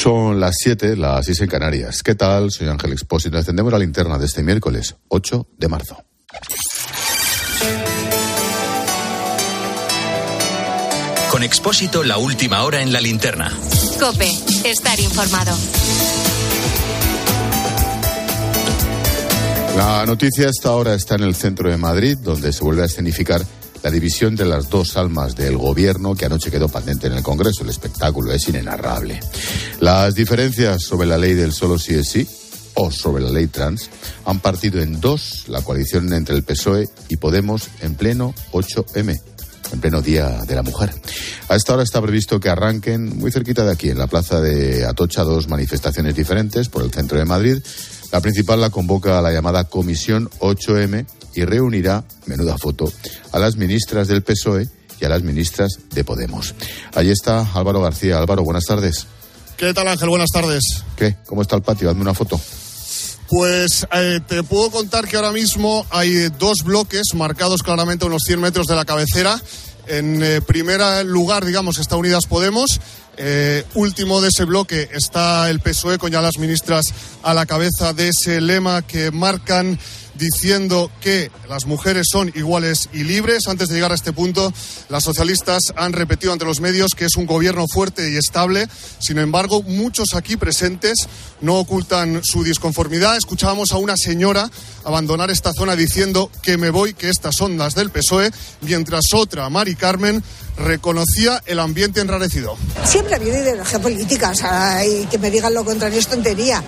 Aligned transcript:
Son 0.00 0.38
las 0.38 0.54
7, 0.60 0.94
las 0.94 1.26
6 1.26 1.40
en 1.40 1.48
Canarias. 1.48 2.04
¿Qué 2.04 2.14
tal? 2.14 2.52
Soy 2.52 2.68
Ángel 2.68 2.92
Expósito. 2.92 3.36
Encendemos 3.36 3.72
la 3.72 3.80
linterna 3.80 4.16
de 4.16 4.26
este 4.26 4.44
miércoles 4.44 4.94
8 5.08 5.48
de 5.58 5.66
marzo. 5.66 5.96
Con 11.32 11.42
Expósito, 11.42 12.04
la 12.04 12.16
última 12.16 12.62
hora 12.62 12.80
en 12.80 12.92
la 12.92 13.00
linterna. 13.00 13.52
Cope, 13.98 14.30
estar 14.64 15.00
informado. 15.00 15.56
La 19.76 20.06
noticia 20.06 20.48
esta 20.48 20.70
hora 20.70 20.94
está 20.94 21.16
en 21.16 21.24
el 21.24 21.34
centro 21.34 21.68
de 21.68 21.76
Madrid, 21.76 22.16
donde 22.22 22.52
se 22.52 22.62
vuelve 22.62 22.82
a 22.82 22.86
escenificar 22.86 23.44
la 23.82 23.90
división 23.90 24.36
de 24.36 24.44
las 24.44 24.68
dos 24.70 24.96
almas 24.96 25.36
del 25.36 25.56
gobierno 25.56 26.14
que 26.14 26.26
anoche 26.26 26.50
quedó 26.50 26.68
patente 26.68 27.06
en 27.06 27.14
el 27.14 27.22
Congreso. 27.22 27.62
El 27.62 27.70
espectáculo 27.70 28.32
es 28.32 28.48
inenarrable. 28.48 29.20
Las 29.80 30.14
diferencias 30.14 30.82
sobre 30.82 31.06
la 31.08 31.18
ley 31.18 31.34
del 31.34 31.52
solo 31.52 31.78
sí 31.78 31.94
es 31.94 32.08
sí 32.08 32.28
o 32.74 32.90
sobre 32.90 33.22
la 33.22 33.30
ley 33.30 33.48
trans 33.48 33.90
han 34.24 34.40
partido 34.40 34.80
en 34.80 35.00
dos 35.00 35.44
la 35.48 35.62
coalición 35.62 36.12
entre 36.12 36.36
el 36.36 36.44
PSOE 36.44 36.88
y 37.08 37.16
Podemos 37.16 37.68
en 37.80 37.94
pleno 37.94 38.34
8M 38.52 39.20
en 39.72 39.80
pleno 39.80 40.00
Día 40.00 40.28
de 40.46 40.54
la 40.54 40.62
Mujer. 40.62 40.92
A 41.48 41.56
esta 41.56 41.74
hora 41.74 41.82
está 41.82 42.00
previsto 42.00 42.40
que 42.40 42.48
arranquen 42.48 43.18
muy 43.18 43.30
cerquita 43.30 43.64
de 43.64 43.72
aquí, 43.72 43.90
en 43.90 43.98
la 43.98 44.06
plaza 44.06 44.40
de 44.40 44.84
Atocha, 44.84 45.22
dos 45.22 45.48
manifestaciones 45.48 46.14
diferentes 46.14 46.68
por 46.68 46.82
el 46.82 46.92
centro 46.92 47.18
de 47.18 47.24
Madrid. 47.24 47.58
La 48.12 48.20
principal 48.20 48.60
la 48.60 48.70
convoca 48.70 49.18
a 49.18 49.22
la 49.22 49.32
llamada 49.32 49.64
Comisión 49.64 50.30
8M 50.40 51.06
y 51.34 51.44
reunirá, 51.44 52.04
menuda 52.26 52.56
foto, 52.56 52.92
a 53.32 53.38
las 53.38 53.56
ministras 53.56 54.08
del 54.08 54.22
PSOE 54.22 54.68
y 55.00 55.04
a 55.04 55.08
las 55.08 55.22
ministras 55.22 55.78
de 55.90 56.04
Podemos. 56.04 56.54
Allí 56.94 57.10
está 57.10 57.40
Álvaro 57.54 57.80
García. 57.80 58.18
Álvaro, 58.18 58.42
buenas 58.44 58.64
tardes. 58.64 59.06
¿Qué 59.56 59.74
tal 59.74 59.88
Ángel? 59.88 60.08
Buenas 60.08 60.30
tardes. 60.32 60.62
¿Qué? 60.96 61.16
¿Cómo 61.26 61.42
está 61.42 61.56
el 61.56 61.62
patio? 61.62 61.90
Hazme 61.90 62.02
una 62.02 62.14
foto. 62.14 62.40
Pues 63.28 63.86
eh, 63.92 64.20
te 64.26 64.42
puedo 64.42 64.70
contar 64.70 65.06
que 65.06 65.16
ahora 65.16 65.32
mismo 65.32 65.86
hay 65.90 66.30
dos 66.38 66.64
bloques 66.64 67.14
marcados 67.14 67.62
claramente 67.62 68.06
unos 68.06 68.22
100 68.24 68.40
metros 68.40 68.66
de 68.66 68.74
la 68.74 68.86
cabecera. 68.86 69.38
En 69.86 70.22
eh, 70.22 70.40
primer 70.40 71.04
lugar, 71.04 71.44
digamos, 71.44 71.78
está 71.78 71.96
Unidas 71.96 72.24
Podemos. 72.26 72.80
Eh, 73.18 73.64
último 73.74 74.20
de 74.22 74.28
ese 74.28 74.44
bloque 74.44 74.88
está 74.92 75.50
el 75.50 75.60
PSOE 75.60 75.98
con 75.98 76.10
ya 76.10 76.22
las 76.22 76.38
ministras 76.38 76.86
a 77.22 77.34
la 77.34 77.44
cabeza 77.44 77.92
de 77.92 78.08
ese 78.08 78.40
lema 78.40 78.80
que 78.82 79.10
marcan 79.10 79.78
diciendo 80.18 80.90
que 81.00 81.30
las 81.48 81.66
mujeres 81.66 82.06
son 82.10 82.30
iguales 82.34 82.88
y 82.92 83.04
libres. 83.04 83.46
Antes 83.46 83.68
de 83.68 83.76
llegar 83.76 83.92
a 83.92 83.94
este 83.94 84.12
punto, 84.12 84.52
las 84.88 85.04
socialistas 85.04 85.72
han 85.76 85.92
repetido 85.92 86.32
ante 86.32 86.44
los 86.44 86.60
medios 86.60 86.92
que 86.96 87.04
es 87.04 87.16
un 87.16 87.26
gobierno 87.26 87.66
fuerte 87.72 88.10
y 88.10 88.16
estable. 88.16 88.68
Sin 88.98 89.18
embargo, 89.18 89.62
muchos 89.62 90.14
aquí 90.14 90.36
presentes 90.36 91.08
no 91.40 91.56
ocultan 91.56 92.20
su 92.24 92.42
disconformidad. 92.42 93.16
Escuchábamos 93.16 93.72
a 93.72 93.78
una 93.78 93.96
señora 93.96 94.50
abandonar 94.84 95.30
esta 95.30 95.52
zona 95.52 95.76
diciendo 95.76 96.30
que 96.42 96.56
me 96.56 96.70
voy, 96.70 96.94
que 96.94 97.08
estas 97.08 97.36
son 97.36 97.56
las 97.56 97.74
del 97.74 97.90
PSOE, 97.90 98.30
mientras 98.62 99.04
otra, 99.14 99.48
Mari 99.48 99.76
Carmen, 99.76 100.22
reconocía 100.56 101.42
el 101.46 101.60
ambiente 101.60 102.00
enrarecido. 102.00 102.56
Siempre 102.84 103.14
ha 103.14 103.16
habido 103.16 103.38
ideología 103.38 103.78
política, 103.78 104.30
o 104.30 104.34
sea, 104.34 104.82
que 105.10 105.18
me 105.18 105.30
digan 105.30 105.54
lo 105.54 105.64
contrario 105.64 105.98
es 105.98 106.08
tontería. 106.08 106.62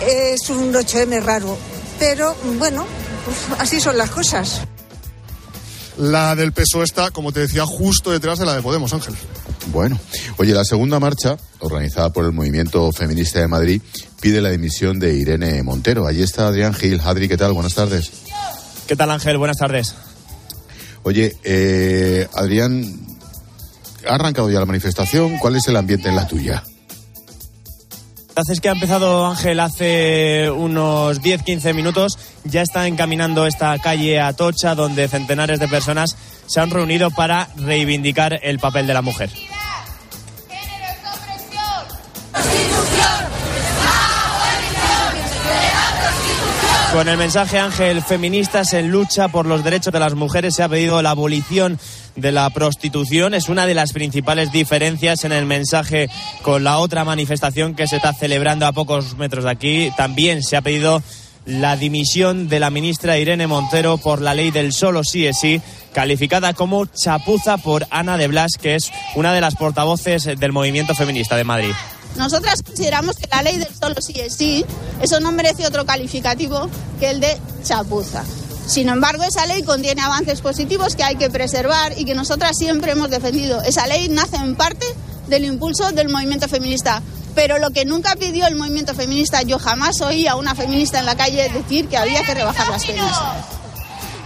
Es 0.00 0.50
un 0.50 0.72
8M 0.74 1.22
raro 1.22 1.56
pero 1.98 2.34
bueno, 2.58 2.86
así 3.58 3.80
son 3.80 3.96
las 3.96 4.10
cosas. 4.10 4.62
La 5.98 6.34
del 6.36 6.52
PSOE 6.52 6.84
está, 6.84 7.10
como 7.10 7.32
te 7.32 7.40
decía, 7.40 7.64
justo 7.64 8.10
detrás 8.10 8.38
de 8.38 8.44
la 8.44 8.54
de 8.54 8.62
Podemos, 8.62 8.92
Ángel. 8.92 9.14
Bueno, 9.72 9.98
oye, 10.36 10.52
la 10.52 10.64
segunda 10.64 11.00
marcha, 11.00 11.36
organizada 11.60 12.12
por 12.12 12.26
el 12.26 12.32
Movimiento 12.32 12.92
Feminista 12.92 13.40
de 13.40 13.48
Madrid, 13.48 13.80
pide 14.20 14.42
la 14.42 14.50
dimisión 14.50 14.98
de 14.98 15.14
Irene 15.14 15.62
Montero. 15.62 16.06
Allí 16.06 16.22
está 16.22 16.48
Adrián 16.48 16.74
Gil. 16.74 17.00
Adri, 17.02 17.28
¿qué 17.28 17.36
tal? 17.36 17.54
Buenas 17.54 17.74
tardes. 17.74 18.10
¿Qué 18.86 18.94
tal, 18.94 19.10
Ángel? 19.10 19.38
Buenas 19.38 19.56
tardes. 19.56 19.94
Oye, 21.02 21.34
eh, 21.44 22.28
Adrián, 22.34 23.16
¿ha 24.06 24.14
arrancado 24.16 24.50
ya 24.50 24.60
la 24.60 24.66
manifestación? 24.66 25.38
¿Cuál 25.38 25.56
es 25.56 25.66
el 25.68 25.76
ambiente 25.76 26.08
en 26.08 26.16
la 26.16 26.26
tuya? 26.26 26.62
Es 28.36 28.60
que 28.60 28.68
ha 28.68 28.72
empezado 28.72 29.26
Ángel 29.26 29.58
hace 29.60 30.50
unos 30.50 31.22
10-15 31.22 31.74
minutos. 31.74 32.18
Ya 32.44 32.60
está 32.60 32.86
encaminando 32.86 33.46
esta 33.46 33.76
calle 33.78 34.20
Atocha, 34.20 34.74
donde 34.74 35.08
centenares 35.08 35.58
de 35.58 35.68
personas 35.68 36.16
se 36.46 36.60
han 36.60 36.70
reunido 36.70 37.10
para 37.10 37.48
reivindicar 37.56 38.38
el 38.42 38.58
papel 38.58 38.86
de 38.86 38.94
la 38.94 39.02
mujer. 39.02 39.30
Con 46.92 47.08
el 47.08 47.18
mensaje 47.18 47.58
Ángel 47.58 48.02
Feministas 48.02 48.72
en 48.72 48.90
lucha 48.90 49.28
por 49.28 49.44
los 49.46 49.64
derechos 49.64 49.92
de 49.92 50.00
las 50.00 50.14
mujeres 50.14 50.54
se 50.54 50.62
ha 50.62 50.68
pedido 50.68 51.02
la 51.02 51.10
abolición 51.10 51.78
de 52.16 52.32
la 52.32 52.48
prostitución. 52.50 53.34
Es 53.34 53.48
una 53.48 53.66
de 53.66 53.74
las 53.74 53.92
principales 53.92 54.50
diferencias 54.52 55.24
en 55.24 55.32
el 55.32 55.46
mensaje 55.46 56.08
con 56.42 56.64
la 56.64 56.78
otra 56.78 57.04
manifestación 57.04 57.74
que 57.74 57.86
se 57.86 57.96
está 57.96 58.12
celebrando 58.12 58.66
a 58.66 58.72
pocos 58.72 59.16
metros 59.16 59.44
de 59.44 59.50
aquí. 59.50 59.92
También 59.96 60.42
se 60.42 60.56
ha 60.56 60.62
pedido 60.62 61.02
la 61.46 61.76
dimisión 61.76 62.48
de 62.48 62.58
la 62.58 62.70
ministra 62.70 63.18
Irene 63.18 63.46
Montero 63.46 63.98
por 63.98 64.20
la 64.20 64.34
ley 64.34 64.50
del 64.50 64.72
solo 64.72 65.04
sí 65.04 65.26
es 65.26 65.38
sí, 65.38 65.60
calificada 65.92 66.52
como 66.54 66.86
chapuza 66.86 67.56
por 67.56 67.86
Ana 67.90 68.18
de 68.18 68.26
Blas, 68.26 68.52
que 68.60 68.74
es 68.74 68.90
una 69.14 69.32
de 69.32 69.40
las 69.40 69.54
portavoces 69.54 70.24
del 70.24 70.52
movimiento 70.52 70.94
feminista 70.94 71.36
de 71.36 71.44
Madrid. 71.44 71.72
Nosotras 72.16 72.62
consideramos 72.62 73.16
que 73.16 73.28
la 73.30 73.42
ley 73.42 73.58
del 73.58 73.72
solo 73.72 73.94
sí 74.00 74.14
es 74.18 74.34
sí, 74.34 74.64
eso 75.00 75.20
no 75.20 75.30
merece 75.32 75.66
otro 75.66 75.84
calificativo 75.86 76.68
que 76.98 77.10
el 77.10 77.20
de 77.20 77.36
chapuza. 77.62 78.24
Sin 78.66 78.88
embargo, 78.88 79.22
esa 79.22 79.46
ley 79.46 79.62
contiene 79.62 80.02
avances 80.02 80.40
positivos 80.40 80.96
que 80.96 81.04
hay 81.04 81.16
que 81.16 81.30
preservar 81.30 81.92
y 81.96 82.04
que 82.04 82.14
nosotras 82.14 82.56
siempre 82.58 82.92
hemos 82.92 83.10
defendido. 83.10 83.62
Esa 83.62 83.86
ley 83.86 84.08
nace 84.08 84.36
en 84.36 84.56
parte 84.56 84.86
del 85.28 85.44
impulso 85.44 85.90
del 85.92 86.08
movimiento 86.08 86.48
feminista. 86.48 87.02
Pero 87.34 87.58
lo 87.58 87.70
que 87.70 87.84
nunca 87.84 88.16
pidió 88.16 88.46
el 88.46 88.56
movimiento 88.56 88.94
feminista, 88.94 89.42
yo 89.42 89.58
jamás 89.58 90.00
oí 90.00 90.26
a 90.26 90.36
una 90.36 90.54
feminista 90.54 90.98
en 90.98 91.06
la 91.06 91.16
calle 91.16 91.48
decir 91.50 91.86
que 91.86 91.96
había 91.96 92.24
que 92.24 92.34
rebajar 92.34 92.68
las 92.68 92.84
penas. 92.84 93.20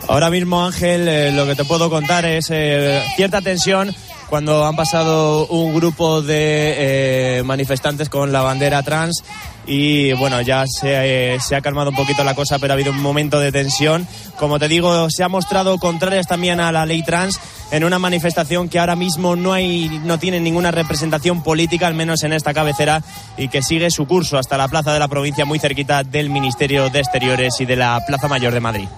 Ahora 0.08 0.30
mismo, 0.30 0.64
Ángel, 0.64 1.08
eh, 1.08 1.32
lo 1.32 1.44
que 1.46 1.54
te 1.54 1.64
puedo 1.64 1.90
contar 1.90 2.24
es 2.24 2.46
eh, 2.50 3.02
cierta 3.16 3.40
tensión 3.40 3.94
cuando 4.28 4.64
han 4.64 4.76
pasado 4.76 5.46
un 5.48 5.74
grupo 5.74 6.22
de 6.22 7.38
eh, 7.38 7.42
manifestantes 7.42 8.08
con 8.08 8.32
la 8.32 8.42
bandera 8.42 8.82
trans 8.84 9.24
y 9.66 10.12
bueno, 10.14 10.40
ya 10.40 10.64
se, 10.66 11.38
se, 11.40 11.56
ha 11.56 11.60
calmado 11.60 11.90
un 11.90 11.96
poquito 11.96 12.24
la 12.24 12.34
cosa, 12.34 12.58
pero 12.58 12.72
ha 12.72 12.74
habido 12.74 12.90
un 12.92 13.00
momento 13.00 13.38
de 13.40 13.52
tensión. 13.52 14.06
Como 14.38 14.58
te 14.58 14.68
digo, 14.68 15.08
se 15.10 15.22
ha 15.22 15.28
mostrado 15.28 15.78
contrarias 15.78 16.26
también 16.26 16.60
a 16.60 16.72
la 16.72 16.86
ley 16.86 17.02
trans 17.02 17.38
en 17.70 17.84
una 17.84 17.98
manifestación 17.98 18.68
que 18.68 18.78
ahora 18.78 18.96
mismo 18.96 19.36
no 19.36 19.52
hay, 19.52 20.00
no 20.04 20.18
tiene 20.18 20.40
ninguna 20.40 20.70
representación 20.70 21.42
política, 21.42 21.86
al 21.86 21.94
menos 21.94 22.22
en 22.22 22.32
esta 22.32 22.52
cabecera, 22.52 23.02
y 23.36 23.48
que 23.48 23.62
sigue 23.62 23.90
su 23.90 24.06
curso 24.06 24.38
hasta 24.38 24.56
la 24.56 24.68
plaza 24.68 24.92
de 24.92 24.98
la 24.98 25.08
provincia, 25.08 25.44
muy 25.44 25.58
cerquita 25.58 26.02
del 26.02 26.30
Ministerio 26.30 26.90
de 26.90 27.00
Exteriores 27.00 27.60
y 27.60 27.66
de 27.66 27.76
la 27.76 28.02
Plaza 28.06 28.28
Mayor 28.28 28.52
de 28.52 28.60
Madrid. 28.60 28.88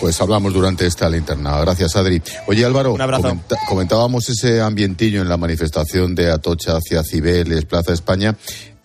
Pues 0.00 0.20
hablamos 0.20 0.52
durante 0.52 0.86
esta 0.86 1.08
linterna. 1.08 1.58
Gracias, 1.60 1.96
Adri. 1.96 2.20
Oye, 2.46 2.64
Álvaro, 2.64 2.96
comentábamos 3.68 4.28
ese 4.28 4.60
ambientillo 4.60 5.22
en 5.22 5.28
la 5.28 5.36
manifestación 5.36 6.14
de 6.14 6.30
Atocha 6.30 6.76
hacia 6.76 7.02
Cibeles, 7.02 7.64
Plaza 7.64 7.92
España 7.92 8.36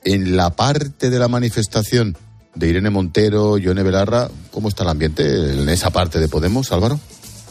en 0.03 0.35
la 0.35 0.51
parte 0.51 1.09
de 1.09 1.19
la 1.19 1.28
manifestación 1.28 2.17
de 2.56 2.67
Irene 2.67 2.89
Montero, 2.89 3.57
Yone 3.57 3.84
Belarra, 3.84 4.29
¿cómo 4.51 4.69
está 4.69 4.84
el 4.84 4.89
ambiente 4.89 5.53
en 5.53 5.69
esa 5.69 5.89
parte 5.89 6.19
de 6.19 6.28
Podemos, 6.28 6.72
Álvaro? 6.72 7.00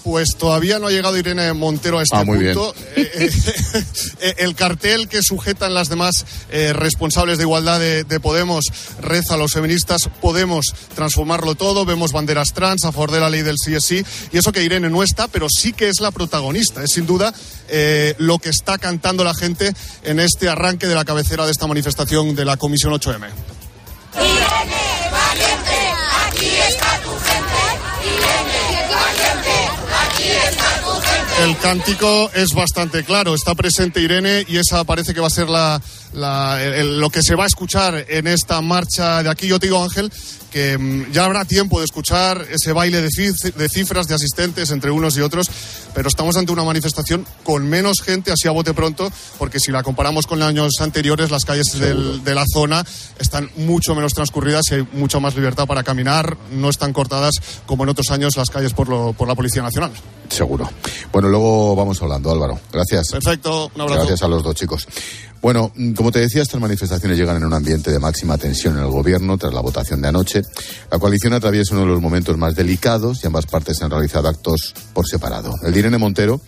Pues 0.02 0.36
todavía 0.38 0.78
no 0.78 0.86
ha 0.86 0.90
llegado 0.90 1.16
Irene 1.16 1.52
Montero 1.52 1.98
a 1.98 2.02
este 2.02 2.16
ah, 2.16 2.24
punto. 2.24 2.74
Eh, 2.96 3.10
eh, 3.14 3.30
eh, 4.20 4.34
el 4.38 4.54
cartel 4.54 5.08
que 5.08 5.22
sujetan 5.22 5.74
las 5.74 5.88
demás 5.88 6.24
responsables 6.50 7.38
de 7.38 7.44
igualdad 7.44 7.80
de, 7.80 8.20
Podemos 8.20 8.64
reza 9.00 9.34
a 9.34 9.36
los 9.36 9.52
feministas. 9.52 10.08
Podemos 10.20 10.66
transformarlo 10.94 11.54
todo. 11.54 11.84
Vemos 11.84 12.12
banderas 12.12 12.52
trans 12.52 12.84
a 12.84 12.92
favor 12.92 13.10
de 13.10 13.20
la 13.20 13.30
ley 13.30 13.42
del 13.42 13.56
CSI. 13.56 14.04
Y 14.32 14.38
eso 14.38 14.52
que 14.52 14.62
Irene 14.62 14.90
no 14.90 15.02
está, 15.02 15.28
pero 15.28 15.46
sí 15.48 15.72
que 15.72 15.88
es 15.88 16.00
la 16.00 16.10
protagonista. 16.10 16.82
Es 16.82 16.92
sin 16.92 17.06
duda 17.06 17.32
lo 18.18 18.38
que 18.38 18.48
está 18.48 18.78
cantando 18.78 19.24
la 19.24 19.34
gente 19.34 19.72
en 20.02 20.20
este 20.20 20.48
arranque 20.48 20.86
de 20.86 20.94
la 20.94 21.04
cabecera 21.04 21.44
de 21.44 21.52
esta 21.52 21.66
manifestación 21.66 22.34
de 22.34 22.44
la 22.44 22.56
Comisión 22.56 22.92
8M. 22.92 23.28
Irene, 24.14 25.10
valiente, 25.10 25.92
aquí 26.26 26.46
está 26.46 27.00
tu 27.02 27.10
gente. 27.10 27.60
Irene, 28.04 28.88
valiente. 28.92 29.70
El 31.40 31.56
cántico 31.56 32.30
es 32.34 32.52
bastante 32.52 33.02
claro. 33.02 33.34
Está 33.34 33.54
presente 33.54 34.00
Irene 34.00 34.44
y 34.46 34.58
esa 34.58 34.84
parece 34.84 35.14
que 35.14 35.20
va 35.20 35.28
a 35.28 35.30
ser 35.30 35.48
la, 35.48 35.80
lo 36.12 37.10
que 37.10 37.22
se 37.22 37.34
va 37.34 37.44
a 37.44 37.46
escuchar 37.46 38.06
en 38.08 38.26
esta 38.26 38.60
marcha 38.60 39.22
de 39.22 39.30
aquí. 39.30 39.46
Yo 39.46 39.58
te 39.58 39.66
digo, 39.66 39.82
Ángel, 39.82 40.10
que 40.50 40.76
mm, 40.76 41.12
ya 41.12 41.24
habrá 41.24 41.44
tiempo 41.44 41.78
de 41.78 41.84
escuchar 41.84 42.46
ese 42.50 42.72
baile 42.72 43.00
de, 43.00 43.68
cifras 43.68 44.08
de 44.08 44.14
asistentes 44.14 44.70
entre 44.70 44.90
unos 44.90 45.16
y 45.16 45.20
otros, 45.20 45.48
pero 45.94 46.08
estamos 46.08 46.36
ante 46.36 46.52
una 46.52 46.64
manifestación 46.64 47.26
con 47.44 47.68
menos 47.68 48.02
gente, 48.02 48.32
así 48.32 48.48
a 48.48 48.50
bote 48.50 48.74
pronto, 48.74 49.10
porque 49.38 49.60
si 49.60 49.70
la 49.70 49.82
comparamos 49.82 50.26
con 50.26 50.42
años 50.42 50.72
anteriores, 50.80 51.30
las 51.30 51.44
calles 51.44 51.78
de 51.78 52.34
la 52.34 52.44
zona 52.52 52.84
están 53.18 53.50
mucho 53.56 53.94
menos 53.94 54.12
transcurridas 54.12 54.64
y 54.70 54.74
hay 54.74 54.88
mucha 54.92 55.20
más 55.20 55.34
libertad 55.36 55.66
para 55.66 55.82
caminar, 55.82 56.36
no 56.52 56.68
están 56.68 56.92
cortadas 56.92 57.34
como 57.66 57.84
en 57.84 57.90
otros 57.90 58.10
años 58.10 58.36
las 58.36 58.50
calles 58.50 58.72
por, 58.72 59.14
por 59.14 59.28
la 59.28 59.34
Policía 59.34 59.62
Nacional. 59.62 59.92
Seguro. 60.28 60.70
Bueno, 61.12 61.28
luego 61.28 61.74
vamos 61.74 62.00
hablando, 62.02 62.30
Álvaro. 62.30 62.60
Gracias. 62.72 63.08
Perfecto, 63.10 63.70
un 63.74 63.80
abrazo. 63.80 64.00
Gracias 64.00 64.22
a 64.22 64.28
los 64.28 64.42
dos 64.42 64.54
chicos. 64.54 64.86
Bueno, 65.40 65.72
mm, 65.74 65.92
como 65.94 66.12
te 66.12 66.20
decía, 66.20 66.42
estas 66.42 66.60
manifestaciones 66.60 67.16
llegan 67.16 67.36
en 67.36 67.44
un 67.44 67.54
ambiente 67.54 67.90
de 67.90 67.98
máxima 67.98 68.36
tensión 68.36 68.76
en 68.76 68.84
el 68.84 68.90
gobierno 68.90 69.38
tras 69.38 69.54
la 69.54 69.60
votación 69.60 70.02
de 70.02 70.08
anoche. 70.08 70.42
La 70.90 70.98
coalición 70.98 71.32
atraviesa 71.32 71.74
uno 71.74 71.82
de 71.82 71.92
los 71.92 72.00
momentos 72.00 72.36
más 72.36 72.54
delicados 72.54 73.22
y 73.22 73.26
ambas 73.26 73.46
partes 73.46 73.80
han 73.82 73.90
realizado 73.90 74.28
actos 74.28 74.74
por 74.92 75.08
separado. 75.08 75.54
El 75.62 75.72
Direne 75.72 75.96
Montero, 75.96 76.40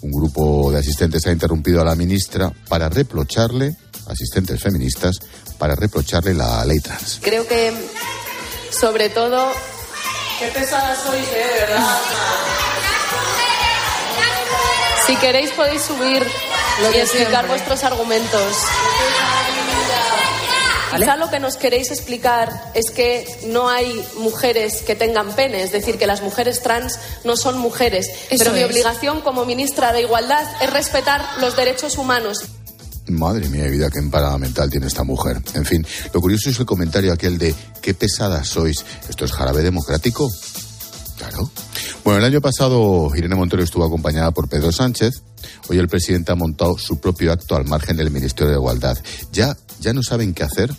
un 0.00 0.12
grupo 0.12 0.70
de 0.72 0.78
asistentes 0.78 1.26
ha 1.26 1.32
interrumpido 1.32 1.80
a 1.82 1.84
la 1.84 1.94
ministra 1.94 2.50
para 2.68 2.88
reprocharle, 2.88 3.76
asistentes 4.06 4.60
feministas, 4.62 5.18
para 5.58 5.74
reprocharle 5.74 6.32
la 6.32 6.64
ley 6.64 6.80
trans. 6.80 7.20
Creo 7.22 7.46
que, 7.46 7.72
sobre 8.70 9.10
todo, 9.10 9.50
qué 10.38 10.48
pesada 10.48 10.96
sois, 10.96 11.26
¿eh? 11.28 11.46
de 11.54 11.60
verdad. 11.66 11.98
Si 15.06 15.16
queréis 15.16 15.50
podéis 15.52 15.82
subir 15.82 16.22
y 16.92 16.96
explicar 16.98 17.48
vuestros 17.48 17.84
argumentos. 17.84 18.56
Quizá 20.96 21.16
lo 21.16 21.28
que 21.28 21.38
nos 21.38 21.56
queréis 21.56 21.90
explicar 21.90 22.50
es 22.74 22.90
que 22.90 23.26
no 23.48 23.68
hay 23.68 24.02
mujeres 24.18 24.82
que 24.82 24.94
tengan 24.94 25.34
pene, 25.34 25.62
es 25.62 25.70
decir, 25.70 25.98
que 25.98 26.06
las 26.06 26.22
mujeres 26.22 26.62
trans 26.62 26.98
no 27.24 27.36
son 27.36 27.58
mujeres. 27.58 28.08
Pero 28.30 28.52
mi 28.52 28.62
obligación 28.62 29.20
como 29.20 29.44
ministra 29.44 29.92
de 29.92 30.02
Igualdad 30.02 30.44
es 30.62 30.72
respetar 30.72 31.24
los 31.40 31.56
derechos 31.56 31.98
humanos. 31.98 32.38
Madre 33.08 33.48
mía, 33.48 33.64
vida, 33.64 33.90
qué 33.90 33.98
emparada 33.98 34.38
mental 34.38 34.70
tiene 34.70 34.86
esta 34.86 35.04
mujer. 35.04 35.40
En 35.54 35.64
fin, 35.64 35.86
lo 36.12 36.20
curioso 36.20 36.50
es 36.50 36.58
el 36.58 36.66
comentario 36.66 37.12
aquel 37.12 37.38
de 37.38 37.54
qué 37.82 37.94
pesadas 37.94 38.48
sois. 38.48 38.84
¿Esto 39.08 39.24
es 39.24 39.32
jarabe 39.32 39.62
democrático? 39.62 40.28
Claro. 41.16 41.50
Bueno, 42.04 42.20
el 42.20 42.24
año 42.24 42.40
pasado 42.40 43.10
Irene 43.14 43.34
Montero 43.34 43.62
estuvo 43.62 43.84
acompañada 43.84 44.30
por 44.30 44.48
Pedro 44.48 44.72
Sánchez. 44.72 45.22
Hoy 45.68 45.78
el 45.78 45.88
presidente 45.88 46.32
ha 46.32 46.34
montado 46.34 46.78
su 46.78 46.98
propio 46.98 47.32
acto 47.32 47.54
al 47.54 47.66
margen 47.66 47.96
del 47.96 48.10
Ministerio 48.10 48.50
de 48.50 48.56
Igualdad. 48.56 48.98
Ya, 49.32 49.56
ya 49.80 49.92
no 49.92 50.02
saben 50.02 50.34
qué 50.34 50.42
hacer. 50.42 50.70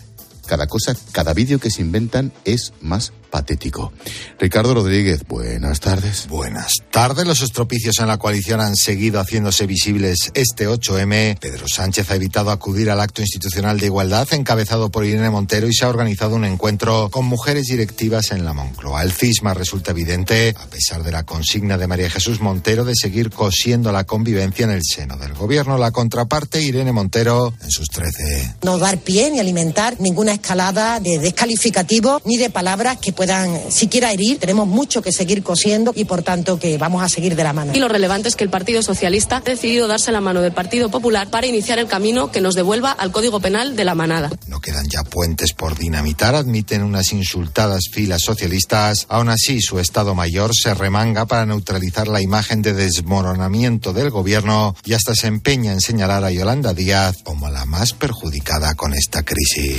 Cada 0.46 0.66
cosa, 0.66 0.96
cada 1.12 1.32
vídeo 1.32 1.60
que 1.60 1.70
se 1.70 1.82
inventan 1.82 2.32
es 2.44 2.72
más 2.80 3.12
patético. 3.30 3.92
Ricardo 4.38 4.74
Rodríguez, 4.74 5.24
buenas 5.26 5.80
tardes. 5.80 6.26
Buenas 6.28 6.82
tardes. 6.90 7.26
Los 7.26 7.42
estropicios 7.42 7.98
en 8.00 8.08
la 8.08 8.18
coalición 8.18 8.60
han 8.60 8.76
seguido 8.76 9.20
haciéndose 9.20 9.66
visibles 9.66 10.30
este 10.34 10.68
8M. 10.68 11.38
Pedro 11.38 11.68
Sánchez 11.68 12.10
ha 12.10 12.16
evitado 12.16 12.50
acudir 12.50 12.90
al 12.90 13.00
acto 13.00 13.22
institucional 13.22 13.78
de 13.78 13.86
igualdad 13.86 14.26
encabezado 14.32 14.90
por 14.90 15.04
Irene 15.04 15.30
Montero 15.30 15.68
y 15.68 15.74
se 15.74 15.84
ha 15.84 15.88
organizado 15.88 16.34
un 16.34 16.44
encuentro 16.44 17.08
con 17.10 17.26
mujeres 17.26 17.66
directivas 17.66 18.32
en 18.32 18.44
la 18.44 18.52
Moncloa. 18.52 19.02
El 19.02 19.12
cisma 19.12 19.54
resulta 19.54 19.92
evidente 19.92 20.54
a 20.58 20.66
pesar 20.66 21.02
de 21.02 21.12
la 21.12 21.24
consigna 21.24 21.78
de 21.78 21.86
María 21.86 22.10
Jesús 22.10 22.40
Montero 22.40 22.84
de 22.84 22.94
seguir 22.94 23.30
cosiendo 23.30 23.92
la 23.92 24.04
convivencia 24.04 24.64
en 24.64 24.70
el 24.70 24.82
seno 24.82 25.16
del 25.16 25.34
gobierno. 25.34 25.78
La 25.78 25.90
contraparte, 25.90 26.60
Irene 26.62 26.92
Montero, 26.92 27.54
en 27.62 27.70
sus 27.70 27.88
13. 27.88 28.56
No 28.62 28.78
dar 28.78 28.98
pie 28.98 29.30
ni 29.30 29.38
alimentar 29.38 30.00
ninguna 30.00 30.32
escalada 30.32 31.00
de 31.00 31.18
descalificativo 31.18 32.20
ni 32.24 32.36
de 32.36 32.50
palabras 32.50 32.98
que 32.98 33.12
puedan 33.20 33.70
siquiera 33.70 34.12
herir. 34.12 34.38
Tenemos 34.38 34.66
mucho 34.66 35.02
que 35.02 35.12
seguir 35.12 35.42
cosiendo 35.42 35.92
y 35.94 36.06
por 36.06 36.22
tanto 36.22 36.58
que 36.58 36.78
vamos 36.78 37.02
a 37.02 37.08
seguir 37.10 37.36
de 37.36 37.44
la 37.44 37.52
mano. 37.52 37.72
Y 37.74 37.78
lo 37.78 37.86
relevante 37.86 38.30
es 38.30 38.34
que 38.34 38.44
el 38.44 38.48
Partido 38.48 38.82
Socialista 38.82 39.36
ha 39.36 39.40
decidido 39.42 39.86
darse 39.88 40.10
la 40.10 40.22
mano 40.22 40.40
del 40.40 40.52
Partido 40.52 40.90
Popular 40.90 41.28
para 41.28 41.46
iniciar 41.46 41.78
el 41.78 41.86
camino 41.86 42.32
que 42.32 42.40
nos 42.40 42.54
devuelva 42.54 42.92
al 42.92 43.12
Código 43.12 43.38
Penal 43.38 43.76
de 43.76 43.84
la 43.84 43.94
manada. 43.94 44.30
No 44.46 44.62
quedan 44.62 44.88
ya 44.88 45.04
puentes 45.04 45.52
por 45.52 45.76
dinamitar, 45.76 46.34
admiten 46.34 46.82
unas 46.82 47.12
insultadas 47.12 47.90
filas 47.92 48.22
socialistas. 48.22 49.04
Aún 49.10 49.28
así, 49.28 49.60
su 49.60 49.80
Estado 49.80 50.14
Mayor 50.14 50.52
se 50.54 50.72
remanga 50.72 51.26
para 51.26 51.44
neutralizar 51.44 52.08
la 52.08 52.22
imagen 52.22 52.62
de 52.62 52.72
desmoronamiento 52.72 53.92
del 53.92 54.08
gobierno 54.08 54.74
y 54.82 54.94
hasta 54.94 55.14
se 55.14 55.26
empeña 55.26 55.74
en 55.74 55.82
señalar 55.82 56.24
a 56.24 56.30
Yolanda 56.30 56.72
Díaz 56.72 57.16
como 57.22 57.50
la 57.50 57.66
más 57.66 57.92
perjudicada 57.92 58.74
con 58.76 58.94
esta 58.94 59.22
crisis. 59.24 59.76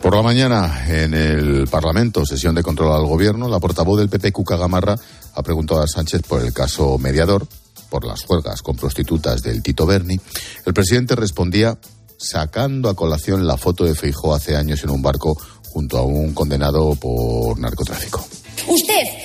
Por 0.00 0.16
la 0.16 0.22
mañana, 0.22 0.86
en 0.88 1.12
el 1.12 1.68
Parlamento, 1.68 2.24
sesión 2.24 2.54
de 2.54 2.62
control 2.62 2.92
al 2.92 3.06
Gobierno, 3.06 3.48
la 3.48 3.60
portavoz 3.60 3.98
del 3.98 4.08
PP, 4.08 4.32
Cuca 4.32 4.56
Gamarra, 4.56 4.96
ha 5.34 5.42
preguntado 5.42 5.82
a 5.82 5.86
Sánchez 5.86 6.22
por 6.26 6.42
el 6.42 6.54
caso 6.54 6.96
mediador, 6.96 7.46
por 7.90 8.06
las 8.06 8.24
juegas 8.24 8.62
con 8.62 8.76
prostitutas 8.76 9.42
del 9.42 9.62
Tito 9.62 9.84
Berni. 9.84 10.18
El 10.64 10.72
presidente 10.72 11.16
respondía 11.16 11.78
sacando 12.16 12.88
a 12.88 12.94
colación 12.94 13.46
la 13.46 13.58
foto 13.58 13.84
de 13.84 13.94
Feijó 13.94 14.34
hace 14.34 14.56
años 14.56 14.82
en 14.84 14.90
un 14.90 15.02
barco 15.02 15.36
junto 15.68 15.98
a 15.98 16.02
un 16.02 16.32
condenado 16.32 16.94
por 16.94 17.58
narcotráfico. 17.58 18.24
Usted 18.68 19.19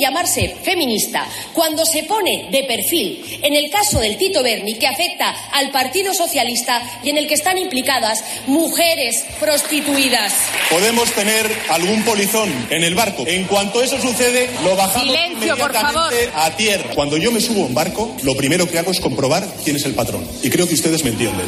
llamarse 0.00 0.56
feminista 0.62 1.26
cuando 1.52 1.84
se 1.84 2.04
pone 2.04 2.48
de 2.50 2.64
perfil 2.64 3.38
en 3.42 3.54
el 3.54 3.70
caso 3.70 4.00
del 4.00 4.16
Tito 4.16 4.42
Berni, 4.42 4.74
que 4.74 4.86
afecta 4.86 5.30
al 5.52 5.70
Partido 5.70 6.14
Socialista 6.14 6.82
y 7.02 7.10
en 7.10 7.18
el 7.18 7.26
que 7.26 7.34
están 7.34 7.58
implicadas 7.58 8.24
mujeres 8.46 9.24
prostituidas. 9.38 10.32
Podemos 10.68 11.10
tener 11.12 11.50
algún 11.68 12.02
polizón 12.04 12.50
en 12.70 12.84
el 12.84 12.94
barco. 12.94 13.24
En 13.26 13.44
cuanto 13.44 13.82
eso 13.82 14.00
sucede, 14.00 14.50
lo 14.64 14.76
bajamos 14.76 15.08
Silencio, 15.08 15.56
por 15.56 15.72
favor. 15.72 16.12
a 16.34 16.50
tierra. 16.56 16.90
Cuando 16.94 17.16
yo 17.16 17.30
me 17.30 17.40
subo 17.40 17.62
a 17.62 17.66
un 17.66 17.74
barco, 17.74 18.16
lo 18.22 18.36
primero 18.36 18.68
que 18.68 18.78
hago 18.78 18.90
es 18.90 19.00
comprobar 19.00 19.46
quién 19.64 19.76
es 19.76 19.84
el 19.84 19.94
patrón. 19.94 20.26
Y 20.42 20.50
creo 20.50 20.66
que 20.66 20.74
ustedes 20.74 21.04
me 21.04 21.10
entienden. 21.10 21.46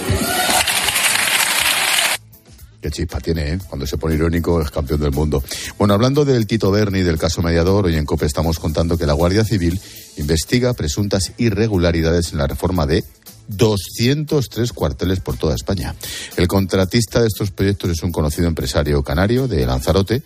Qué 2.82 2.90
chispa 2.90 3.20
tiene, 3.20 3.52
¿eh? 3.52 3.58
Cuando 3.68 3.86
se 3.86 3.96
pone 3.96 4.16
irónico 4.16 4.60
es 4.60 4.72
campeón 4.72 5.00
del 5.00 5.12
mundo. 5.12 5.40
Bueno, 5.78 5.94
hablando 5.94 6.24
del 6.24 6.48
Tito 6.48 6.72
Berni, 6.72 7.02
del 7.02 7.16
caso 7.16 7.40
mediador, 7.40 7.86
hoy 7.86 7.94
en 7.94 8.04
COPE 8.04 8.26
estamos 8.26 8.58
contando 8.58 8.98
que 8.98 9.06
la 9.06 9.12
Guardia 9.12 9.44
Civil 9.44 9.80
investiga 10.16 10.74
presuntas 10.74 11.32
irregularidades 11.38 12.32
en 12.32 12.38
la 12.38 12.48
reforma 12.48 12.84
de 12.84 13.04
203 13.46 14.72
cuarteles 14.72 15.20
por 15.20 15.36
toda 15.36 15.54
España. 15.54 15.94
El 16.36 16.48
contratista 16.48 17.20
de 17.20 17.28
estos 17.28 17.52
proyectos 17.52 17.92
es 17.92 18.02
un 18.02 18.10
conocido 18.10 18.48
empresario 18.48 19.00
canario 19.04 19.46
de 19.46 19.64
Lanzarote, 19.64 20.24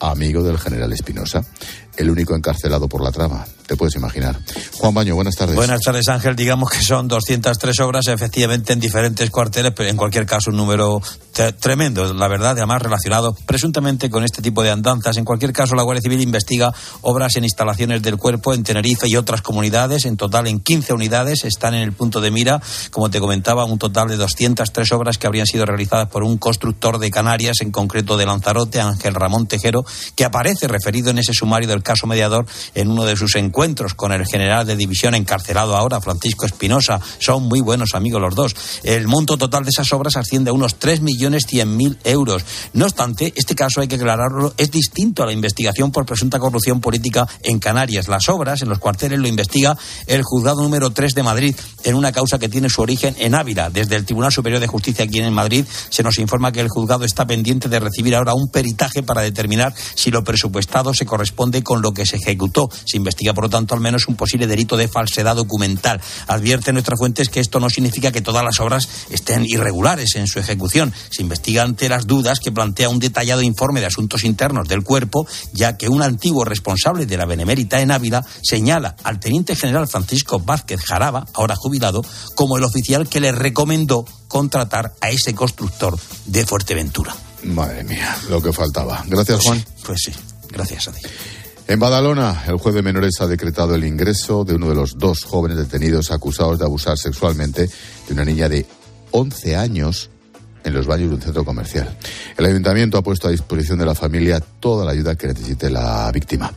amigo 0.00 0.42
del 0.42 0.58
general 0.58 0.94
Espinosa, 0.94 1.44
el 1.98 2.10
único 2.10 2.34
encarcelado 2.34 2.88
por 2.88 3.02
la 3.02 3.10
trama 3.10 3.44
te 3.68 3.76
puedes 3.76 3.94
imaginar. 3.96 4.40
Juan 4.78 4.94
Baño, 4.94 5.14
buenas 5.14 5.34
tardes. 5.34 5.54
Buenas 5.54 5.82
tardes, 5.82 6.08
Ángel. 6.08 6.34
Digamos 6.34 6.70
que 6.70 6.80
son 6.80 7.06
203 7.06 7.78
obras, 7.80 8.06
efectivamente, 8.06 8.72
en 8.72 8.80
diferentes 8.80 9.30
cuarteles, 9.30 9.72
pero 9.76 9.90
en 9.90 9.96
cualquier 9.96 10.24
caso 10.24 10.50
un 10.50 10.56
número 10.56 11.02
tremendo, 11.60 12.12
la 12.14 12.26
verdad, 12.26 12.52
además 12.52 12.82
relacionado 12.82 13.36
presuntamente 13.46 14.10
con 14.10 14.24
este 14.24 14.42
tipo 14.42 14.62
de 14.62 14.70
andanzas. 14.70 15.18
En 15.18 15.24
cualquier 15.24 15.52
caso, 15.52 15.74
la 15.74 15.82
Guardia 15.82 16.00
Civil 16.00 16.20
investiga 16.22 16.72
obras 17.02 17.36
en 17.36 17.44
instalaciones 17.44 18.02
del 18.02 18.16
cuerpo 18.16 18.54
en 18.54 18.64
Tenerife 18.64 19.06
y 19.06 19.16
otras 19.16 19.42
comunidades. 19.42 20.06
En 20.06 20.16
total, 20.16 20.46
en 20.46 20.60
15 20.60 20.94
unidades 20.94 21.44
están 21.44 21.74
en 21.74 21.82
el 21.82 21.92
punto 21.92 22.22
de 22.22 22.30
mira. 22.30 22.62
Como 22.90 23.10
te 23.10 23.20
comentaba, 23.20 23.66
un 23.66 23.78
total 23.78 24.08
de 24.08 24.16
203 24.16 24.92
obras 24.92 25.18
que 25.18 25.26
habrían 25.26 25.46
sido 25.46 25.66
realizadas 25.66 26.08
por 26.08 26.24
un 26.24 26.38
constructor 26.38 26.98
de 26.98 27.10
Canarias, 27.10 27.56
en 27.60 27.70
concreto 27.70 28.16
de 28.16 28.24
Lanzarote, 28.24 28.80
Ángel 28.80 29.14
Ramón 29.14 29.46
Tejero, 29.46 29.84
que 30.16 30.24
aparece 30.24 30.66
referido 30.66 31.10
en 31.10 31.18
ese 31.18 31.34
sumario 31.34 31.68
del 31.68 31.82
caso 31.88 32.06
mediador 32.06 32.44
en 32.74 32.90
uno 32.90 33.06
de 33.06 33.16
sus 33.16 33.34
encuentros 33.36 33.94
con 33.94 34.12
el 34.12 34.26
general 34.26 34.66
de 34.66 34.76
división 34.76 35.14
encarcelado 35.14 35.74
ahora, 35.74 36.02
Francisco 36.02 36.44
Espinosa. 36.44 37.00
Son 37.18 37.44
muy 37.44 37.62
buenos 37.62 37.94
amigos 37.94 38.20
los 38.20 38.34
dos. 38.34 38.54
El 38.82 39.08
monto 39.08 39.38
total 39.38 39.64
de 39.64 39.70
esas 39.70 39.90
obras 39.94 40.16
asciende 40.16 40.50
a 40.50 40.52
unos 40.52 40.78
3.100.000 40.78 41.96
euros. 42.04 42.44
No 42.74 42.84
obstante, 42.84 43.32
este 43.34 43.54
caso 43.54 43.80
hay 43.80 43.88
que 43.88 43.94
aclararlo, 43.94 44.52
es 44.58 44.70
distinto 44.70 45.22
a 45.22 45.26
la 45.26 45.32
investigación 45.32 45.90
por 45.90 46.04
presunta 46.04 46.38
corrupción 46.38 46.82
política 46.82 47.26
en 47.42 47.58
Canarias. 47.58 48.06
Las 48.06 48.28
obras 48.28 48.60
en 48.60 48.68
los 48.68 48.78
cuarteles 48.78 49.18
lo 49.18 49.26
investiga 49.26 49.78
el 50.06 50.22
juzgado 50.22 50.62
número 50.62 50.90
3 50.90 51.14
de 51.14 51.22
Madrid 51.22 51.56
en 51.84 51.94
una 51.94 52.12
causa 52.12 52.38
que 52.38 52.50
tiene 52.50 52.68
su 52.68 52.82
origen 52.82 53.16
en 53.18 53.34
Ávila. 53.34 53.70
Desde 53.70 53.96
el 53.96 54.04
Tribunal 54.04 54.30
Superior 54.30 54.60
de 54.60 54.66
Justicia 54.66 55.06
aquí 55.06 55.20
en 55.20 55.32
Madrid 55.32 55.64
se 55.88 56.02
nos 56.02 56.18
informa 56.18 56.52
que 56.52 56.60
el 56.60 56.68
juzgado 56.68 57.06
está 57.06 57.26
pendiente 57.26 57.70
de 57.70 57.80
recibir 57.80 58.14
ahora 58.14 58.34
un 58.34 58.50
peritaje 58.50 59.02
para 59.02 59.22
determinar 59.22 59.72
si 59.94 60.10
lo 60.10 60.22
presupuestado 60.22 60.92
se 60.92 61.06
corresponde 61.06 61.62
con 61.62 61.77
lo 61.78 61.92
que 61.92 62.06
se 62.06 62.16
ejecutó. 62.16 62.68
Se 62.84 62.96
investiga 62.96 63.34
por 63.34 63.48
tanto, 63.48 63.74
al 63.74 63.80
menos 63.80 64.08
un 64.08 64.16
posible 64.16 64.46
delito 64.46 64.76
de 64.76 64.88
falsedad 64.88 65.36
documental. 65.36 66.00
Advierte 66.26 66.72
nuestras 66.72 66.98
fuentes 66.98 67.28
que 67.28 67.40
esto 67.40 67.60
no 67.60 67.70
significa 67.70 68.12
que 68.12 68.20
todas 68.20 68.44
las 68.44 68.60
obras 68.60 68.88
estén 69.10 69.44
irregulares 69.44 70.16
en 70.16 70.26
su 70.26 70.38
ejecución, 70.38 70.92
Se 71.10 71.22
investiga 71.22 71.62
ante 71.62 71.88
las 71.88 72.06
dudas 72.06 72.40
que 72.40 72.52
plantea 72.52 72.88
un 72.88 72.98
detallado 72.98 73.42
informe 73.42 73.80
de 73.80 73.86
asuntos 73.86 74.24
internos 74.24 74.68
del 74.68 74.82
cuerpo, 74.82 75.26
ya 75.52 75.76
que 75.76 75.88
un 75.88 76.02
antiguo 76.02 76.44
responsable 76.44 77.06
de 77.06 77.16
la 77.16 77.26
Benemérita 77.26 77.80
en 77.80 77.90
Ávila 77.90 78.24
señala 78.42 78.96
al 79.04 79.20
teniente 79.20 79.56
general 79.56 79.88
Francisco 79.88 80.40
Vázquez 80.40 80.80
Jaraba, 80.84 81.26
ahora 81.34 81.54
jubilado, 81.56 82.04
como 82.34 82.56
el 82.56 82.64
oficial 82.64 83.08
que 83.08 83.20
le 83.20 83.32
recomendó 83.32 84.04
contratar 84.28 84.94
a 85.00 85.10
ese 85.10 85.34
constructor 85.34 85.98
de 86.26 86.46
Fuerteventura. 86.46 87.14
Madre 87.44 87.84
mía, 87.84 88.16
lo 88.28 88.42
que 88.42 88.52
faltaba. 88.52 89.04
Gracias, 89.06 89.40
Juan. 89.42 89.64
Pues 89.84 90.00
sí, 90.04 90.12
gracias 90.50 90.88
a 90.88 90.92
ti. 90.92 91.00
En 91.68 91.78
Badalona, 91.78 92.44
el 92.46 92.56
juez 92.56 92.74
de 92.74 92.80
menores 92.80 93.20
ha 93.20 93.26
decretado 93.26 93.74
el 93.74 93.84
ingreso 93.84 94.42
de 94.42 94.54
uno 94.54 94.70
de 94.70 94.74
los 94.74 94.96
dos 94.96 95.24
jóvenes 95.24 95.58
detenidos 95.58 96.10
acusados 96.10 96.58
de 96.58 96.64
abusar 96.64 96.96
sexualmente 96.96 97.68
de 97.68 98.14
una 98.14 98.24
niña 98.24 98.48
de 98.48 98.64
11 99.10 99.54
años 99.54 100.08
en 100.64 100.72
los 100.72 100.86
baños 100.86 101.10
de 101.10 101.16
un 101.16 101.20
centro 101.20 101.44
comercial. 101.44 101.94
El 102.38 102.46
ayuntamiento 102.46 102.96
ha 102.96 103.02
puesto 103.02 103.28
a 103.28 103.30
disposición 103.30 103.78
de 103.78 103.84
la 103.84 103.94
familia 103.94 104.40
toda 104.40 104.86
la 104.86 104.92
ayuda 104.92 105.14
que 105.14 105.26
necesite 105.26 105.68
la 105.68 106.10
víctima. 106.10 106.54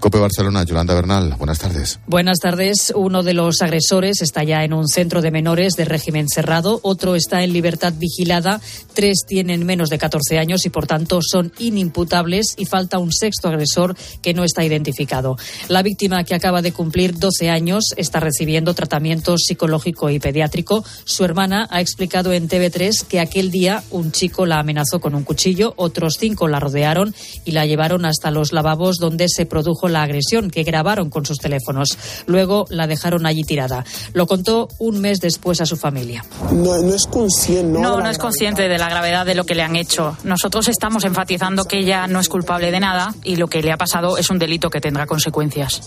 Cope 0.00 0.18
Barcelona, 0.18 0.64
Yolanda 0.64 0.94
Bernal, 0.94 1.34
buenas 1.36 1.58
tardes. 1.58 2.00
Buenas 2.06 2.38
tardes. 2.38 2.90
Uno 2.96 3.22
de 3.22 3.34
los 3.34 3.60
agresores 3.60 4.22
está 4.22 4.42
ya 4.42 4.64
en 4.64 4.72
un 4.72 4.88
centro 4.88 5.20
de 5.20 5.30
menores 5.30 5.74
de 5.74 5.84
régimen 5.84 6.26
cerrado, 6.26 6.80
otro 6.82 7.16
está 7.16 7.44
en 7.44 7.52
libertad 7.52 7.92
vigilada, 7.98 8.62
tres 8.94 9.24
tienen 9.28 9.66
menos 9.66 9.90
de 9.90 9.98
14 9.98 10.38
años 10.38 10.64
y 10.64 10.70
por 10.70 10.86
tanto 10.86 11.20
son 11.20 11.52
inimputables 11.58 12.54
y 12.56 12.64
falta 12.64 12.98
un 12.98 13.12
sexto 13.12 13.48
agresor 13.48 13.94
que 14.22 14.32
no 14.32 14.42
está 14.42 14.64
identificado. 14.64 15.36
La 15.68 15.82
víctima 15.82 16.24
que 16.24 16.34
acaba 16.34 16.62
de 16.62 16.72
cumplir 16.72 17.18
12 17.18 17.50
años 17.50 17.90
está 17.98 18.20
recibiendo 18.20 18.72
tratamiento 18.72 19.36
psicológico 19.36 20.08
y 20.08 20.18
pediátrico. 20.18 20.82
Su 21.04 21.26
hermana 21.26 21.68
ha 21.70 21.82
explicado 21.82 22.32
en 22.32 22.48
TV3 22.48 23.04
que 23.04 23.20
aquel 23.20 23.50
día 23.50 23.84
un 23.90 24.12
chico 24.12 24.46
la 24.46 24.60
amenazó 24.60 24.98
con 24.98 25.14
un 25.14 25.24
cuchillo, 25.24 25.74
otros 25.76 26.16
cinco 26.18 26.48
la 26.48 26.58
rodearon 26.58 27.14
y 27.44 27.50
la 27.50 27.66
llevaron 27.66 28.06
hasta 28.06 28.30
los 28.30 28.54
lavabos 28.54 28.96
donde 28.96 29.26
se 29.28 29.44
produjo 29.44 29.89
la 29.90 30.02
agresión 30.02 30.50
que 30.50 30.62
grabaron 30.62 31.10
con 31.10 31.26
sus 31.26 31.38
teléfonos. 31.38 31.98
Luego 32.26 32.66
la 32.70 32.86
dejaron 32.86 33.26
allí 33.26 33.42
tirada. 33.42 33.84
Lo 34.12 34.26
contó 34.26 34.68
un 34.78 35.00
mes 35.00 35.20
después 35.20 35.60
a 35.60 35.66
su 35.66 35.76
familia. 35.76 36.24
No, 36.52 36.78
no 36.78 36.94
es 36.94 37.06
consciente. 37.06 37.78
No, 37.78 37.80
no, 37.80 38.00
no 38.00 38.10
es 38.10 38.18
consciente 38.18 38.68
de 38.68 38.78
la 38.78 38.88
gravedad 38.88 39.26
de 39.26 39.34
lo 39.34 39.44
que 39.44 39.54
le 39.54 39.62
han 39.62 39.76
hecho. 39.76 40.16
Nosotros 40.24 40.68
estamos 40.68 41.04
enfatizando 41.04 41.64
que 41.64 41.78
ella 41.78 42.06
no 42.06 42.20
es 42.20 42.28
culpable 42.28 42.70
de 42.70 42.80
nada 42.80 43.14
y 43.24 43.36
lo 43.36 43.48
que 43.48 43.62
le 43.62 43.72
ha 43.72 43.76
pasado 43.76 44.18
es 44.18 44.30
un 44.30 44.38
delito 44.38 44.70
que 44.70 44.80
tendrá 44.80 45.06
consecuencias. 45.06 45.82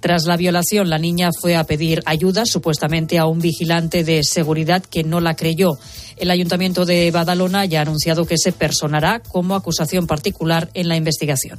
Tras 0.00 0.24
la 0.24 0.36
violación, 0.36 0.90
la 0.90 0.98
niña 0.98 1.30
fue 1.38 1.56
a 1.56 1.64
pedir 1.64 2.02
ayuda 2.06 2.46
supuestamente 2.46 3.18
a 3.18 3.26
un 3.26 3.40
vigilante 3.40 4.04
de 4.04 4.22
seguridad 4.24 4.82
que 4.82 5.04
no 5.04 5.20
la 5.20 5.36
creyó. 5.36 5.78
El 6.16 6.30
Ayuntamiento 6.30 6.86
de 6.86 7.10
Badalona 7.10 7.66
ya 7.66 7.80
ha 7.80 7.82
anunciado 7.82 8.24
que 8.24 8.38
se 8.38 8.52
personará 8.52 9.20
como 9.20 9.54
acusación 9.54 10.06
particular 10.06 10.70
en 10.72 10.88
la 10.88 10.95
investigación. 10.96 11.58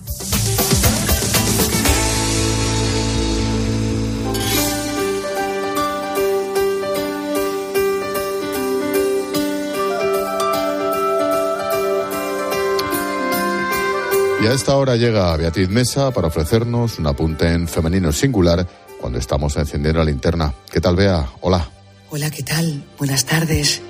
Y 14.39 14.45
a 14.45 14.53
esta 14.53 14.77
hora 14.77 14.95
llega 14.95 15.35
Beatriz 15.35 15.67
Mesa 15.67 16.11
para 16.11 16.27
ofrecernos 16.27 16.99
un 16.99 17.07
apunte 17.07 17.51
en 17.51 17.67
femenino 17.67 18.11
singular 18.11 18.67
cuando 19.01 19.19
estamos 19.19 19.57
encendiendo 19.57 19.99
la 19.99 20.05
linterna. 20.05 20.53
¿Qué 20.71 20.79
tal, 20.79 20.95
Bea? 20.95 21.27
Hola. 21.41 21.69
Hola, 22.09 22.29
¿qué 22.29 22.43
tal? 22.43 22.83
Buenas 22.97 23.25
tardes. 23.25 23.81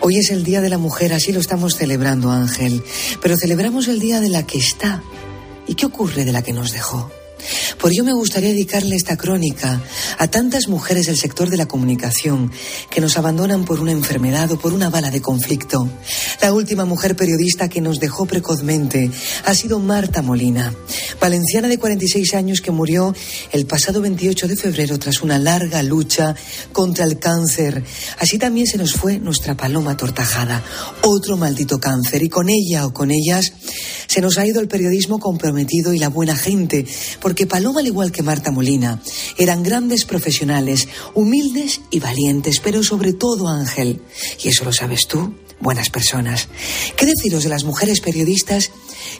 Hoy 0.00 0.18
es 0.18 0.30
el 0.30 0.44
Día 0.44 0.60
de 0.60 0.70
la 0.70 0.78
Mujer, 0.78 1.12
así 1.12 1.32
lo 1.32 1.40
estamos 1.40 1.76
celebrando, 1.76 2.30
Ángel. 2.30 2.82
Pero 3.20 3.36
celebramos 3.36 3.88
el 3.88 3.98
Día 3.98 4.20
de 4.20 4.28
la 4.28 4.46
que 4.46 4.58
está. 4.58 5.02
¿Y 5.66 5.74
qué 5.74 5.86
ocurre 5.86 6.24
de 6.24 6.32
la 6.32 6.42
que 6.42 6.52
nos 6.52 6.72
dejó? 6.72 7.10
Por 7.80 7.92
ello 7.92 8.02
me 8.02 8.12
gustaría 8.12 8.50
dedicarle 8.50 8.96
esta 8.96 9.16
crónica 9.16 9.80
a 10.18 10.26
tantas 10.26 10.66
mujeres 10.66 11.06
del 11.06 11.16
sector 11.16 11.48
de 11.48 11.56
la 11.56 11.66
comunicación 11.66 12.50
que 12.90 13.00
nos 13.00 13.16
abandonan 13.16 13.64
por 13.64 13.78
una 13.78 13.92
enfermedad 13.92 14.50
o 14.50 14.58
por 14.58 14.72
una 14.72 14.90
bala 14.90 15.12
de 15.12 15.22
conflicto. 15.22 15.88
La 16.42 16.52
última 16.52 16.84
mujer 16.84 17.14
periodista 17.14 17.68
que 17.68 17.80
nos 17.80 18.00
dejó 18.00 18.26
precozmente 18.26 19.10
ha 19.44 19.54
sido 19.54 19.78
Marta 19.78 20.22
Molina, 20.22 20.74
valenciana 21.20 21.68
de 21.68 21.78
46 21.78 22.34
años 22.34 22.60
que 22.60 22.72
murió 22.72 23.14
el 23.52 23.66
pasado 23.66 24.00
28 24.00 24.48
de 24.48 24.56
febrero 24.56 24.98
tras 24.98 25.22
una 25.22 25.38
larga 25.38 25.82
lucha 25.84 26.34
contra 26.72 27.04
el 27.04 27.20
cáncer. 27.20 27.84
Así 28.18 28.38
también 28.38 28.66
se 28.66 28.78
nos 28.78 28.94
fue 28.94 29.20
nuestra 29.20 29.56
paloma 29.56 29.96
tortajada, 29.96 30.64
otro 31.02 31.36
maldito 31.36 31.78
cáncer, 31.78 32.24
y 32.24 32.28
con 32.28 32.48
ella 32.48 32.86
o 32.86 32.92
con 32.92 33.12
ellas 33.12 33.52
se 34.08 34.20
nos 34.20 34.38
ha 34.38 34.46
ido 34.46 34.60
el 34.60 34.68
periodismo 34.68 35.20
comprometido 35.20 35.92
y 35.92 35.98
la 35.98 36.08
buena 36.08 36.34
gente, 36.34 36.86
porque 37.20 37.46
Paloma, 37.46 37.67
al 37.76 37.86
igual 37.86 38.12
que 38.12 38.22
Marta 38.22 38.50
Molina, 38.50 39.02
eran 39.36 39.62
grandes 39.62 40.04
profesionales, 40.04 40.88
humildes 41.14 41.80
y 41.90 41.98
valientes, 42.00 42.60
pero 42.60 42.82
sobre 42.82 43.12
todo 43.12 43.48
Ángel, 43.48 44.00
y 44.42 44.48
eso 44.48 44.64
lo 44.64 44.72
sabes 44.72 45.06
tú, 45.06 45.34
buenas 45.60 45.90
personas. 45.90 46.48
¿Qué 46.96 47.06
deciros 47.06 47.42
de 47.42 47.48
las 47.48 47.64
mujeres 47.64 48.00
periodistas 48.00 48.70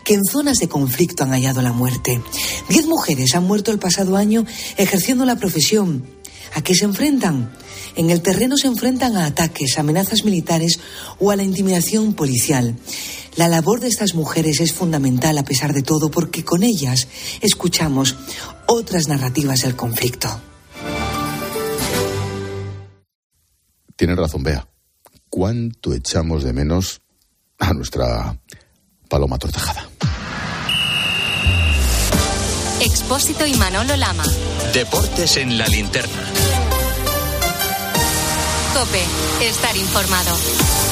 que 0.04 0.14
en 0.14 0.24
zonas 0.24 0.58
de 0.58 0.68
conflicto 0.68 1.24
han 1.24 1.30
hallado 1.30 1.62
la 1.62 1.72
muerte? 1.72 2.20
Diez 2.68 2.86
mujeres 2.86 3.34
han 3.34 3.44
muerto 3.44 3.70
el 3.70 3.78
pasado 3.78 4.16
año 4.16 4.46
ejerciendo 4.76 5.24
la 5.24 5.36
profesión. 5.36 6.06
¿A 6.54 6.62
qué 6.62 6.74
se 6.74 6.84
enfrentan? 6.84 7.52
En 7.96 8.10
el 8.10 8.22
terreno 8.22 8.56
se 8.56 8.68
enfrentan 8.68 9.16
a 9.16 9.26
ataques, 9.26 9.78
amenazas 9.78 10.24
militares 10.24 10.78
o 11.18 11.30
a 11.30 11.36
la 11.36 11.42
intimidación 11.42 12.14
policial. 12.14 12.76
La 13.38 13.46
labor 13.46 13.78
de 13.78 13.86
estas 13.86 14.16
mujeres 14.16 14.58
es 14.58 14.72
fundamental 14.72 15.38
a 15.38 15.44
pesar 15.44 15.72
de 15.72 15.84
todo 15.84 16.10
porque 16.10 16.44
con 16.44 16.64
ellas 16.64 17.06
escuchamos 17.40 18.16
otras 18.66 19.06
narrativas 19.06 19.62
del 19.62 19.76
conflicto. 19.76 20.28
Tienes 23.94 24.16
razón, 24.16 24.42
Bea. 24.42 24.66
¿Cuánto 25.30 25.94
echamos 25.94 26.42
de 26.42 26.52
menos 26.52 27.00
a 27.60 27.72
nuestra 27.74 28.36
paloma 29.08 29.38
tortajada? 29.38 29.88
Expósito 32.80 33.46
y 33.46 33.54
Manolo 33.54 33.94
Lama. 33.94 34.24
Deportes 34.74 35.36
en 35.36 35.56
la 35.56 35.68
linterna. 35.68 36.24
Cope, 38.74 39.04
estar 39.48 39.76
informado. 39.76 40.87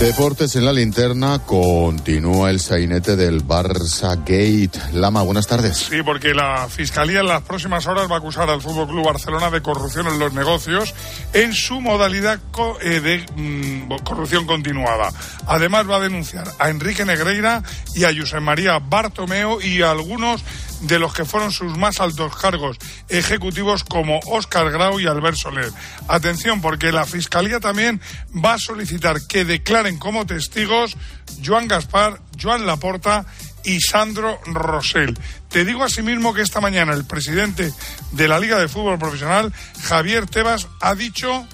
Deportes 0.00 0.56
en 0.56 0.64
la 0.64 0.72
linterna 0.72 1.38
continúa 1.38 2.50
el 2.50 2.58
sainete 2.58 3.14
del 3.14 3.46
Barça 3.46 4.18
Gate. 4.18 4.72
Lama, 4.92 5.22
buenas 5.22 5.46
tardes. 5.46 5.78
Sí, 5.78 6.02
porque 6.04 6.34
la 6.34 6.68
Fiscalía 6.68 7.20
en 7.20 7.28
las 7.28 7.42
próximas 7.42 7.86
horas 7.86 8.10
va 8.10 8.16
a 8.16 8.18
acusar 8.18 8.50
al 8.50 8.60
Fútbol 8.60 8.88
Club 8.88 9.06
Barcelona 9.06 9.50
de 9.50 9.62
corrupción 9.62 10.08
en 10.08 10.18
los 10.18 10.34
negocios 10.34 10.94
en 11.32 11.52
su 11.54 11.80
modalidad 11.80 12.40
eh, 12.82 13.00
de 13.00 13.24
mm, 13.36 14.02
corrupción 14.04 14.46
continuada. 14.46 15.12
Además 15.46 15.88
va 15.88 15.96
a 15.96 16.00
denunciar 16.00 16.48
a 16.58 16.70
Enrique 16.70 17.04
Negreira 17.04 17.62
y 17.94 18.04
a 18.04 18.14
José 18.14 18.40
María 18.40 18.80
Bartomeo 18.80 19.60
y 19.60 19.82
a 19.82 19.92
algunos 19.92 20.42
de 20.86 20.98
los 20.98 21.12
que 21.12 21.24
fueron 21.24 21.52
sus 21.52 21.76
más 21.76 22.00
altos 22.00 22.36
cargos 22.36 22.76
ejecutivos 23.08 23.84
como 23.84 24.20
Óscar 24.26 24.70
Grau 24.70 25.00
y 25.00 25.06
Albert 25.06 25.36
Soler. 25.36 25.70
Atención, 26.08 26.60
porque 26.60 26.92
la 26.92 27.04
Fiscalía 27.04 27.60
también 27.60 28.00
va 28.34 28.54
a 28.54 28.58
solicitar 28.58 29.26
que 29.26 29.44
declaren 29.44 29.98
como 29.98 30.26
testigos 30.26 30.96
Joan 31.44 31.68
Gaspar, 31.68 32.20
Joan 32.40 32.66
Laporta 32.66 33.24
y 33.64 33.80
Sandro 33.80 34.38
Rosell. 34.46 35.18
Te 35.48 35.64
digo 35.64 35.84
asimismo 35.84 36.34
que 36.34 36.42
esta 36.42 36.60
mañana 36.60 36.92
el 36.92 37.06
presidente 37.06 37.72
de 38.12 38.28
la 38.28 38.38
Liga 38.38 38.58
de 38.58 38.68
Fútbol 38.68 38.98
Profesional, 38.98 39.52
Javier 39.82 40.26
Tebas, 40.26 40.68
ha 40.80 40.94
dicho 40.94 41.46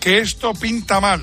que 0.00 0.18
esto 0.18 0.52
pinta 0.54 1.00
mal, 1.00 1.22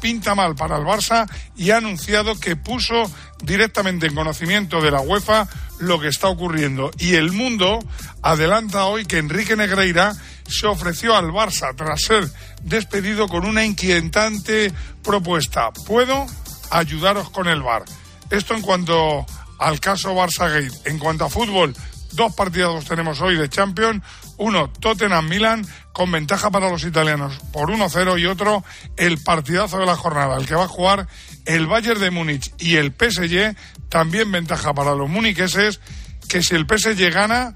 pinta 0.00 0.34
mal 0.34 0.54
para 0.54 0.76
el 0.76 0.84
Barça 0.84 1.26
y 1.56 1.70
ha 1.70 1.78
anunciado 1.78 2.38
que 2.38 2.56
puso 2.56 3.10
directamente 3.42 4.06
en 4.06 4.14
conocimiento 4.14 4.82
de 4.82 4.90
la 4.90 5.00
UEFA 5.00 5.48
lo 5.78 6.00
que 6.00 6.08
está 6.08 6.28
ocurriendo. 6.28 6.90
Y 6.98 7.14
el 7.14 7.32
mundo 7.32 7.78
adelanta 8.22 8.86
hoy 8.86 9.04
que 9.04 9.18
Enrique 9.18 9.56
Negreira 9.56 10.14
se 10.46 10.66
ofreció 10.66 11.16
al 11.16 11.26
Barça 11.26 11.74
tras 11.76 12.02
ser 12.02 12.28
despedido 12.62 13.28
con 13.28 13.44
una 13.44 13.64
inquietante 13.64 14.72
propuesta. 15.02 15.70
¿Puedo 15.86 16.26
ayudaros 16.70 17.30
con 17.30 17.48
el 17.48 17.62
VAR? 17.62 17.84
Esto 18.30 18.54
en 18.54 18.62
cuanto 18.62 19.26
al 19.58 19.80
caso 19.80 20.14
Barça 20.14 20.48
Gate. 20.48 20.90
En 20.90 20.98
cuanto 20.98 21.24
a 21.24 21.30
fútbol, 21.30 21.74
dos 22.12 22.34
partidos 22.34 22.84
tenemos 22.84 23.20
hoy 23.20 23.36
de 23.36 23.48
Champions. 23.48 24.02
Uno, 24.38 24.70
Tottenham-Milan, 24.70 25.66
con 25.92 26.12
ventaja 26.12 26.50
para 26.50 26.70
los 26.70 26.84
italianos 26.84 27.38
por 27.52 27.70
1-0 27.70 28.20
y 28.20 28.26
otro, 28.26 28.64
el 28.96 29.18
partidazo 29.18 29.78
de 29.78 29.86
la 29.86 29.96
jornada, 29.96 30.36
el 30.36 30.46
que 30.46 30.54
va 30.54 30.64
a 30.64 30.68
jugar 30.68 31.08
el 31.48 31.66
Bayern 31.66 31.98
de 31.98 32.10
Múnich 32.10 32.52
y 32.58 32.76
el 32.76 32.92
PSG, 32.92 33.56
también 33.88 34.30
ventaja 34.30 34.74
para 34.74 34.94
los 34.94 35.08
muniqueses, 35.08 35.80
que 36.28 36.42
si 36.42 36.54
el 36.54 36.66
PSG 36.66 37.10
gana, 37.10 37.54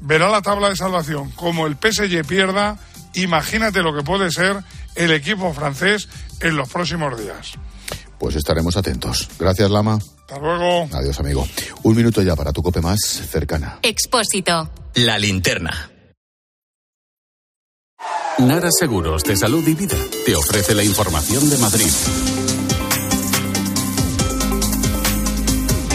verá 0.00 0.30
la 0.30 0.42
tabla 0.42 0.68
de 0.68 0.76
salvación. 0.76 1.32
Como 1.32 1.66
el 1.66 1.74
PSG 1.74 2.24
pierda, 2.24 2.78
imagínate 3.14 3.82
lo 3.82 3.94
que 3.94 4.04
puede 4.04 4.30
ser 4.30 4.62
el 4.94 5.10
equipo 5.10 5.52
francés 5.52 6.08
en 6.40 6.56
los 6.56 6.68
próximos 6.68 7.20
días. 7.20 7.54
Pues 8.18 8.36
estaremos 8.36 8.76
atentos. 8.76 9.28
Gracias, 9.38 9.70
Lama. 9.70 9.98
Hasta 10.20 10.38
luego. 10.38 10.88
Adiós, 10.92 11.18
amigo. 11.18 11.46
Un 11.82 11.96
minuto 11.96 12.22
ya 12.22 12.36
para 12.36 12.52
tu 12.52 12.62
cope 12.62 12.80
más 12.80 13.00
cercana. 13.00 13.80
Expósito. 13.82 14.70
La 14.94 15.18
linterna. 15.18 15.90
Nara 18.38 18.68
Seguros 18.70 19.24
de 19.24 19.36
Salud 19.36 19.66
y 19.66 19.74
Vida 19.74 19.96
te 20.24 20.36
ofrece 20.36 20.74
la 20.74 20.84
información 20.84 21.50
de 21.50 21.58
Madrid. 21.58 21.90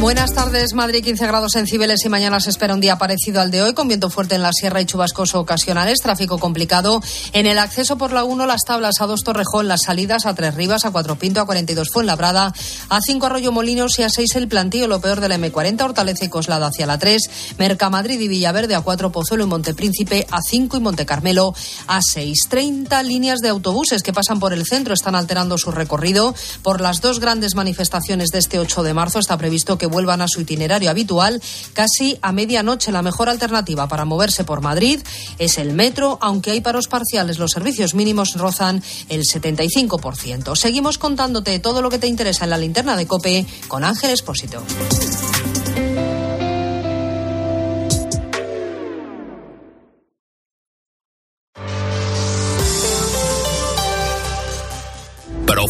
Buenas 0.02 0.34
tardes, 0.34 0.74
Madrid 0.74 1.04
15 1.04 1.28
grados 1.28 1.56
en 1.56 1.68
Cibeles 1.68 2.04
y 2.04 2.10
mañana 2.10 2.40
se 2.40 2.50
espera 2.50 2.74
un 2.74 2.82
día 2.82 2.98
parecido 2.98 3.40
al 3.40 3.52
de 3.52 3.62
hoy 3.62 3.76
con 3.76 3.88
viento 3.88 4.10
fuerte 4.10 4.34
en 4.34 4.42
la 4.42 4.52
sierra 4.52 4.82
y 4.82 4.86
chubascoso 4.86 5.40
ocasionales, 5.40 6.00
tráfico 6.00 6.40
complicado 6.40 7.02
en 7.34 7.46
el 7.46 7.60
acceso 7.60 8.00
por 8.00 8.12
la 8.12 8.24
1, 8.24 8.48
las 8.48 8.62
tablas 8.66 8.96
a 9.00 9.06
2 9.06 9.24
Torrejón, 9.24 9.68
las 9.68 9.84
salidas 9.84 10.26
a 10.26 10.34
3 10.34 10.56
Rivas, 10.56 10.86
a 10.86 10.92
4 10.92 11.18
Pinto, 11.18 11.40
a 11.40 11.46
42 11.46 11.92
Fuenlabrada, 11.92 12.52
a 12.90 13.00
5 13.00 13.28
Arroyo 13.28 13.52
Molinos 13.52 14.00
y 14.00 14.02
a 14.02 14.10
6 14.10 14.38
el 14.38 14.48
plantío, 14.48 14.88
lo 14.88 15.02
peor 15.02 15.22
de 15.22 15.30
la 15.30 15.38
M40, 15.38 15.84
Hortaleza 15.84 16.26
y 16.26 16.30
Coslada 16.30 16.66
hacia 16.66 16.88
la 16.88 16.98
3, 16.98 17.22
Mercamadrid 17.60 18.20
y 18.20 18.28
Villaverde 18.28 18.74
a 18.74 18.82
4 18.82 19.12
Pozuelo 19.12 19.44
y 19.44 19.48
Montepríncipe, 19.48 20.26
a 20.32 20.42
5 20.42 20.78
y 20.78 20.80
Monte 20.80 21.06
Carmelo 21.06 21.54
a 21.86 22.02
6. 22.02 22.48
30 22.50 23.04
líneas 23.04 23.40
de 23.40 23.50
autobuses 23.50 24.02
que 24.02 24.14
pasan 24.14 24.40
por 24.40 24.52
el 24.52 24.66
centro 24.66 24.96
están 24.96 25.14
alterando 25.14 25.60
su 25.60 25.70
recorrido. 25.70 26.34
Por 26.64 26.82
las 26.82 27.02
dos 27.02 27.20
grandes 27.20 27.54
manifestaciones 27.54 28.30
de 28.30 28.40
este 28.40 28.58
8 28.58 28.82
de 28.82 28.96
marzo 28.96 29.20
está 29.20 29.38
previsto 29.38 29.78
que 29.78 29.91
vuelvan 29.92 30.22
a 30.22 30.28
su 30.28 30.42
itinerario 30.42 30.90
habitual 30.90 31.42
casi 31.74 32.18
a 32.22 32.32
medianoche. 32.32 32.92
La 32.92 33.02
mejor 33.02 33.30
alternativa 33.30 33.88
para 33.88 34.06
moverse 34.06 34.44
por 34.44 34.62
Madrid 34.62 35.00
es 35.38 35.58
el 35.58 35.74
metro, 35.74 36.18
aunque 36.22 36.52
hay 36.52 36.62
paros 36.62 36.88
parciales. 36.88 37.38
Los 37.38 37.52
servicios 37.52 37.94
mínimos 37.94 38.34
rozan 38.36 38.82
el 39.10 39.24
75%. 39.24 40.56
Seguimos 40.56 40.98
contándote 40.98 41.60
todo 41.60 41.82
lo 41.82 41.90
que 41.90 42.00
te 42.00 42.08
interesa 42.08 42.46
en 42.46 42.50
la 42.50 42.58
linterna 42.58 42.96
de 42.96 43.06
Cope 43.06 43.46
con 43.68 43.84
Ángel 43.84 44.12
Espósito. 44.12 44.64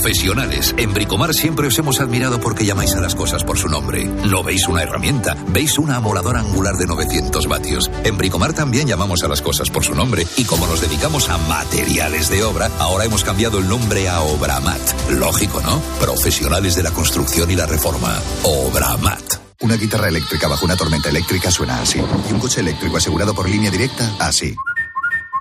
Profesionales. 0.02 0.74
En 0.80 0.96
Bricomar 0.96 1.32
siempre 1.32 1.68
os 1.68 1.78
hemos 1.78 2.02
admirado 2.02 2.40
porque 2.40 2.66
llamáis 2.66 2.96
a 2.96 3.02
las 3.02 3.14
cosas 3.14 3.44
por 3.44 3.60
su 3.60 3.68
nombre. 3.68 4.06
No 4.06 4.42
veis 4.42 4.68
una 4.68 4.82
herramienta, 4.82 5.38
veis 5.50 5.78
una 5.78 5.98
amoladora 5.98 6.40
angular 6.40 6.76
de 6.76 6.88
900 6.88 7.46
vatios. 7.46 7.92
En 8.04 8.18
Bricomar 8.18 8.54
también 8.54 8.88
llamamos 8.88 9.22
a 9.22 9.28
las 9.28 9.44
cosas 9.44 9.70
por 9.70 9.86
su 9.86 9.94
nombre 9.94 10.26
y 10.38 10.46
como 10.46 10.66
nos 10.66 10.82
dedicamos 10.82 11.30
a 11.30 11.38
materiales 11.38 12.32
de 12.32 12.44
obra, 12.44 12.72
ahora 12.80 13.06
hemos 13.06 13.24
cambiado 13.24 13.60
el 13.60 13.70
nombre 13.70 14.10
a 14.10 14.22
Obramat. 14.22 15.12
Lógico, 15.12 15.62
¿no? 15.62 15.80
Profesionales 16.00 16.74
de 16.74 16.82
la 16.82 16.90
construcción 16.90 17.52
y 17.52 17.56
la 17.56 17.68
reforma. 17.68 18.20
Obramat. 18.42 19.22
Una 19.62 19.76
guitarra 19.76 20.08
eléctrica 20.08 20.48
bajo 20.48 20.66
una 20.66 20.76
tormenta 20.76 21.10
eléctrica 21.10 21.52
suena 21.52 21.80
así. 21.80 22.00
Y 22.28 22.34
un 22.34 22.40
coche 22.40 22.62
eléctrico 22.62 22.98
asegurado 22.98 23.36
por 23.36 23.48
línea 23.48 23.70
directa, 23.70 24.16
así. 24.18 24.56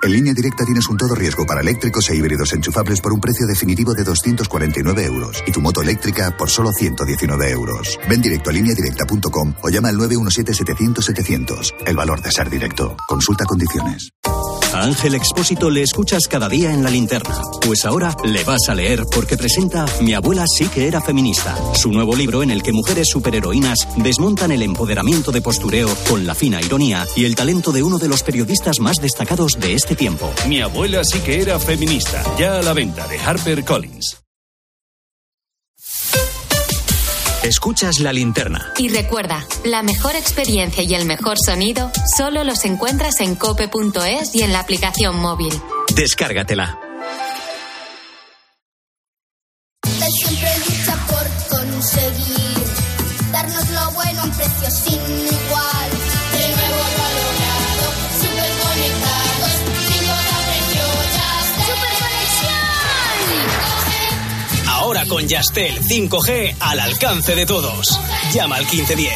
En 0.02 0.12
línea 0.12 0.32
directa 0.32 0.64
tienes 0.64 0.88
un 0.88 0.96
todo 0.96 1.14
riesgo 1.14 1.44
para 1.44 1.60
eléctricos 1.60 2.08
e 2.08 2.16
híbridos 2.16 2.54
enchufables 2.54 3.00
por 3.02 3.12
un 3.12 3.20
precio 3.20 3.46
definitivo 3.46 3.92
de 3.92 4.02
249 4.02 5.04
euros 5.04 5.44
y 5.46 5.52
tu 5.52 5.60
moto 5.60 5.82
eléctrica 5.82 6.34
por 6.38 6.48
solo 6.48 6.72
119 6.72 7.50
euros. 7.50 7.98
Ven 8.08 8.22
directo 8.22 8.48
a 8.48 8.52
lineadirecta.com 8.54 9.54
o 9.62 9.68
llama 9.68 9.88
al 9.88 9.96
917-700-700. 9.96 11.74
El 11.86 11.96
valor 11.96 12.22
de 12.22 12.30
ser 12.30 12.48
directo. 12.48 12.96
Consulta 13.06 13.44
condiciones. 13.44 14.10
Ángel 14.82 15.14
Expósito 15.14 15.70
le 15.70 15.82
escuchas 15.82 16.26
cada 16.28 16.48
día 16.48 16.72
en 16.72 16.82
la 16.82 16.90
linterna. 16.90 17.40
Pues 17.64 17.84
ahora 17.84 18.14
le 18.24 18.44
vas 18.44 18.68
a 18.68 18.74
leer 18.74 19.04
porque 19.12 19.36
presenta 19.36 19.86
Mi 20.00 20.14
abuela 20.14 20.44
sí 20.46 20.68
que 20.68 20.88
era 20.88 21.00
feminista. 21.00 21.56
Su 21.74 21.90
nuevo 21.92 22.16
libro 22.16 22.42
en 22.42 22.50
el 22.50 22.62
que 22.62 22.72
mujeres 22.72 23.08
superheroínas 23.08 23.88
desmontan 23.96 24.52
el 24.52 24.62
empoderamiento 24.62 25.32
de 25.32 25.42
postureo 25.42 25.88
con 26.08 26.26
la 26.26 26.34
fina 26.34 26.60
ironía 26.60 27.06
y 27.16 27.24
el 27.24 27.34
talento 27.34 27.72
de 27.72 27.82
uno 27.82 27.98
de 27.98 28.08
los 28.08 28.22
periodistas 28.22 28.80
más 28.80 28.96
destacados 28.98 29.58
de 29.60 29.74
este 29.74 29.94
tiempo. 29.94 30.30
Mi 30.48 30.60
abuela 30.60 31.04
sí 31.04 31.20
que 31.20 31.40
era 31.40 31.58
feminista. 31.58 32.22
Ya 32.38 32.58
a 32.58 32.62
la 32.62 32.72
venta 32.72 33.06
de 33.06 33.18
Harper 33.18 33.64
Collins. 33.64 34.20
Escuchas 37.42 38.00
la 38.00 38.12
linterna. 38.12 38.72
Y 38.76 38.90
recuerda, 38.90 39.46
la 39.64 39.82
mejor 39.82 40.14
experiencia 40.14 40.82
y 40.82 40.94
el 40.94 41.06
mejor 41.06 41.38
sonido 41.42 41.90
solo 42.16 42.44
los 42.44 42.64
encuentras 42.66 43.20
en 43.20 43.34
cope.es 43.34 44.34
y 44.34 44.42
en 44.42 44.52
la 44.52 44.60
aplicación 44.60 45.16
móvil. 45.16 45.52
Descárgatela. 45.94 46.78
Yastel 65.30 65.78
5G 65.78 66.56
al 66.58 66.80
alcance 66.80 67.36
de 67.36 67.46
todos. 67.46 67.86
Llama 68.34 68.56
al 68.56 68.64
1510. 68.64 69.12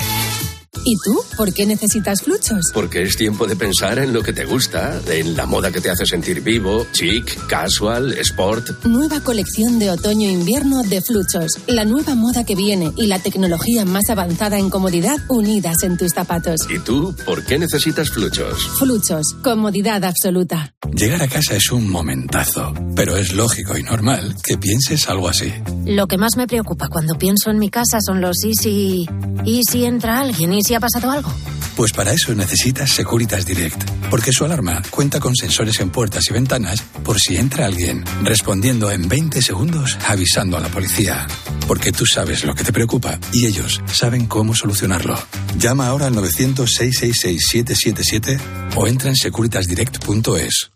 ¿Y 0.84 0.96
tú? 1.02 1.18
¿Por 1.36 1.52
qué 1.52 1.66
necesitas 1.66 2.22
fluchos? 2.22 2.70
Porque 2.72 3.02
es 3.02 3.16
tiempo 3.16 3.48
de 3.48 3.56
pensar 3.56 3.98
en 3.98 4.12
lo 4.12 4.22
que 4.22 4.32
te 4.32 4.44
gusta, 4.44 5.00
en 5.08 5.36
la 5.36 5.46
moda 5.46 5.72
que 5.72 5.80
te 5.80 5.90
hace 5.90 6.06
sentir 6.06 6.42
vivo, 6.42 6.86
chic, 6.92 7.46
casual, 7.48 8.12
sport. 8.18 8.84
Nueva 8.84 9.20
colección 9.20 9.80
de 9.80 9.90
otoño-invierno 9.90 10.84
de 10.84 11.00
Fluchos. 11.00 11.58
La 11.66 11.84
nueva 11.84 12.14
moda 12.14 12.44
que 12.44 12.54
viene 12.54 12.92
y 12.96 13.06
la 13.06 13.18
tecnología 13.18 13.84
más 13.84 14.08
avanzada 14.08 14.58
en 14.58 14.70
comodidad 14.70 15.16
unidas 15.28 15.82
en 15.82 15.96
tus 15.96 16.12
zapatos. 16.12 16.60
¿Y 16.70 16.78
tú 16.78 17.12
por 17.26 17.44
qué 17.44 17.58
necesitas 17.58 18.10
fluchos? 18.10 18.64
Fluchos. 18.78 19.34
Comodidad 19.42 20.04
absoluta. 20.04 20.73
Llegar 20.92 21.22
a 21.22 21.28
casa 21.28 21.56
es 21.56 21.72
un 21.72 21.90
momentazo, 21.90 22.72
pero 22.94 23.16
es 23.16 23.32
lógico 23.32 23.76
y 23.76 23.82
normal 23.82 24.36
que 24.42 24.58
pienses 24.58 25.08
algo 25.08 25.28
así. 25.28 25.52
Lo 25.86 26.06
que 26.06 26.18
más 26.18 26.36
me 26.36 26.46
preocupa 26.46 26.88
cuando 26.88 27.16
pienso 27.16 27.50
en 27.50 27.58
mi 27.58 27.70
casa 27.70 27.98
son 28.04 28.20
los 28.20 28.44
y 28.44 28.54
si... 28.54 29.08
¿Y 29.44 29.62
si 29.64 29.84
entra 29.84 30.20
alguien? 30.20 30.52
¿Y 30.52 30.62
si 30.62 30.74
ha 30.74 30.80
pasado 30.80 31.10
algo? 31.10 31.32
Pues 31.76 31.92
para 31.92 32.12
eso 32.12 32.34
necesitas 32.34 32.90
Securitas 32.90 33.44
Direct, 33.44 33.82
porque 34.08 34.32
su 34.32 34.44
alarma 34.44 34.80
cuenta 34.90 35.18
con 35.18 35.34
sensores 35.34 35.80
en 35.80 35.90
puertas 35.90 36.30
y 36.30 36.32
ventanas 36.32 36.80
por 37.02 37.18
si 37.18 37.36
entra 37.36 37.66
alguien, 37.66 38.04
respondiendo 38.22 38.92
en 38.92 39.08
20 39.08 39.42
segundos 39.42 39.98
avisando 40.06 40.56
a 40.56 40.60
la 40.60 40.68
policía. 40.68 41.26
Porque 41.66 41.90
tú 41.90 42.06
sabes 42.06 42.44
lo 42.44 42.54
que 42.54 42.62
te 42.62 42.72
preocupa 42.72 43.18
y 43.32 43.46
ellos 43.46 43.82
saben 43.86 44.26
cómo 44.26 44.54
solucionarlo. 44.54 45.18
Llama 45.58 45.88
ahora 45.88 46.06
al 46.06 46.14
900-666-777 46.14 48.38
o 48.76 48.86
entra 48.86 49.10
en 49.10 49.16
securitasdirect.es. 49.16 50.73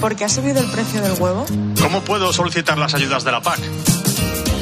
¿Por 0.00 0.16
qué 0.16 0.24
ha 0.24 0.28
subido 0.28 0.60
el 0.60 0.70
precio 0.70 1.00
del 1.00 1.12
huevo? 1.12 1.46
¿Cómo 1.80 2.02
puedo 2.02 2.32
solicitar 2.32 2.78
las 2.78 2.94
ayudas 2.94 3.24
de 3.24 3.32
la 3.32 3.40
PAC? 3.40 3.60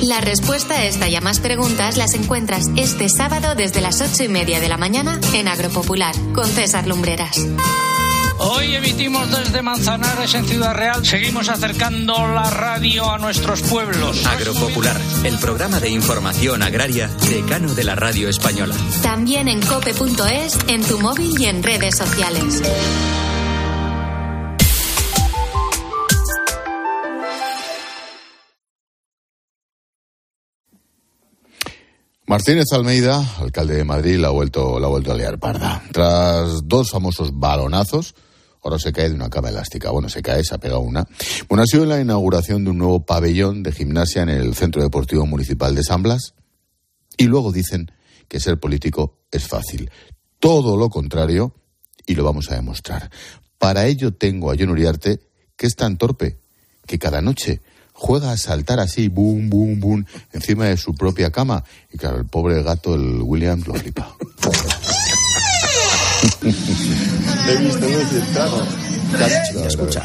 La 0.02 0.20
respuesta 0.20 0.74
a 0.74 0.84
esta 0.84 1.08
y 1.08 1.14
a 1.14 1.20
más 1.20 1.38
preguntas 1.40 1.96
las 1.96 2.14
encuentras 2.14 2.66
este 2.76 3.08
sábado 3.08 3.54
desde 3.54 3.80
las 3.80 4.00
ocho 4.00 4.24
y 4.24 4.28
media 4.28 4.60
de 4.60 4.68
la 4.68 4.76
mañana 4.76 5.20
en 5.32 5.46
Agropopular 5.46 6.14
con 6.34 6.46
César 6.46 6.86
Lumbreras. 6.86 7.38
Hoy 8.38 8.74
emitimos 8.74 9.30
desde 9.30 9.62
Manzanares 9.62 10.34
en 10.34 10.44
Ciudad 10.44 10.74
Real. 10.74 11.06
Seguimos 11.06 11.48
acercando 11.48 12.26
la 12.26 12.50
radio 12.50 13.08
a 13.08 13.18
nuestros 13.18 13.62
pueblos. 13.62 14.26
Agropopular, 14.26 15.00
el 15.22 15.38
programa 15.38 15.78
de 15.78 15.90
información 15.90 16.62
agraria 16.64 17.08
decano 17.28 17.72
de 17.72 17.84
la 17.84 17.94
radio 17.94 18.28
española. 18.28 18.74
También 19.02 19.46
en 19.46 19.60
cope.es, 19.60 20.58
en 20.66 20.82
tu 20.82 20.98
móvil 20.98 21.40
y 21.40 21.44
en 21.46 21.62
redes 21.62 21.96
sociales. 21.96 22.62
Martínez 32.32 32.64
Almeida, 32.72 33.22
alcalde 33.40 33.76
de 33.76 33.84
Madrid, 33.84 34.16
la 34.16 34.28
ha 34.28 34.30
vuelto, 34.30 34.80
la 34.80 34.88
a 34.88 35.14
liar 35.14 35.38
parda. 35.38 35.82
Tras 35.92 36.66
dos 36.66 36.88
famosos 36.90 37.38
balonazos, 37.38 38.14
ahora 38.62 38.78
se 38.78 38.90
cae 38.90 39.10
de 39.10 39.14
una 39.14 39.28
cama 39.28 39.50
elástica. 39.50 39.90
Bueno, 39.90 40.08
se 40.08 40.22
cae, 40.22 40.42
se 40.42 40.54
ha 40.54 40.58
pegado 40.58 40.80
una. 40.80 41.06
Bueno, 41.46 41.62
ha 41.62 41.66
sido 41.66 41.84
la 41.84 42.00
inauguración 42.00 42.64
de 42.64 42.70
un 42.70 42.78
nuevo 42.78 43.04
pabellón 43.04 43.62
de 43.62 43.72
gimnasia 43.72 44.22
en 44.22 44.30
el 44.30 44.54
Centro 44.54 44.80
Deportivo 44.80 45.26
Municipal 45.26 45.74
de 45.74 45.82
San 45.82 46.02
Blas. 46.02 46.32
Y 47.18 47.24
luego 47.24 47.52
dicen 47.52 47.92
que 48.28 48.40
ser 48.40 48.58
político 48.58 49.18
es 49.30 49.46
fácil. 49.46 49.90
Todo 50.38 50.78
lo 50.78 50.88
contrario, 50.88 51.54
y 52.06 52.14
lo 52.14 52.24
vamos 52.24 52.50
a 52.50 52.54
demostrar. 52.54 53.10
Para 53.58 53.84
ello 53.84 54.14
tengo 54.14 54.50
a 54.50 54.56
John 54.58 54.70
Uriarte, 54.70 55.20
que 55.54 55.66
es 55.66 55.76
tan 55.76 55.98
torpe 55.98 56.38
que 56.86 56.98
cada 56.98 57.20
noche 57.20 57.60
juega 58.02 58.32
a 58.32 58.36
saltar 58.36 58.80
así, 58.80 59.06
boom, 59.08 59.48
boom, 59.48 59.78
boom, 59.78 60.06
encima 60.32 60.64
de 60.64 60.76
su 60.76 60.92
propia 60.92 61.30
cama. 61.30 61.62
Y 61.92 61.98
claro, 61.98 62.18
el 62.18 62.26
pobre 62.26 62.60
gato, 62.64 62.96
el 62.96 63.22
Williams, 63.22 63.64
lo 63.68 63.74
flipa. 63.74 64.12
He 67.48 67.56
visto 67.58 67.88
muy. 67.88 68.02
Escucha. 69.66 70.02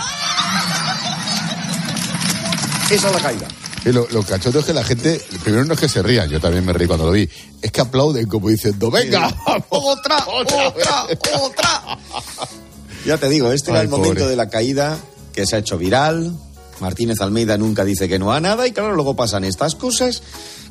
Esa 2.91 3.07
es 3.07 3.13
la 3.15 3.19
caída. 3.19 3.47
Y 3.83 3.91
lo, 3.91 4.07
lo 4.11 4.21
cachondo 4.21 4.59
es 4.59 4.65
que 4.65 4.73
la 4.73 4.83
gente, 4.83 5.19
primero 5.43 5.65
no 5.65 5.73
es 5.73 5.79
que 5.79 5.89
se 5.89 6.03
rían, 6.03 6.29
yo 6.29 6.39
también 6.39 6.63
me 6.65 6.73
reí 6.73 6.87
cuando 6.87 7.05
lo 7.05 7.11
vi, 7.11 7.27
es 7.61 7.71
que 7.71 7.81
aplauden 7.81 8.27
como 8.27 8.49
diciendo, 8.49 8.91
venga, 8.91 9.27
otra, 9.69 10.23
otra, 10.27 11.05
otra. 11.41 11.97
Ya 13.05 13.17
te 13.17 13.27
digo, 13.29 13.51
este 13.51 13.71
era 13.71 13.79
Ay, 13.79 13.85
el 13.85 13.89
momento 13.89 14.15
pobre. 14.19 14.29
de 14.29 14.35
la 14.35 14.49
caída 14.49 14.97
que 15.33 15.47
se 15.47 15.55
ha 15.55 15.59
hecho 15.59 15.77
viral. 15.77 16.37
Martínez 16.79 17.21
Almeida 17.21 17.57
nunca 17.57 17.83
dice 17.83 18.07
que 18.07 18.19
no 18.19 18.31
a 18.31 18.39
nada 18.39 18.67
y 18.67 18.71
claro, 18.71 18.93
luego 18.93 19.15
pasan 19.15 19.43
estas 19.43 19.75
cosas. 19.75 20.23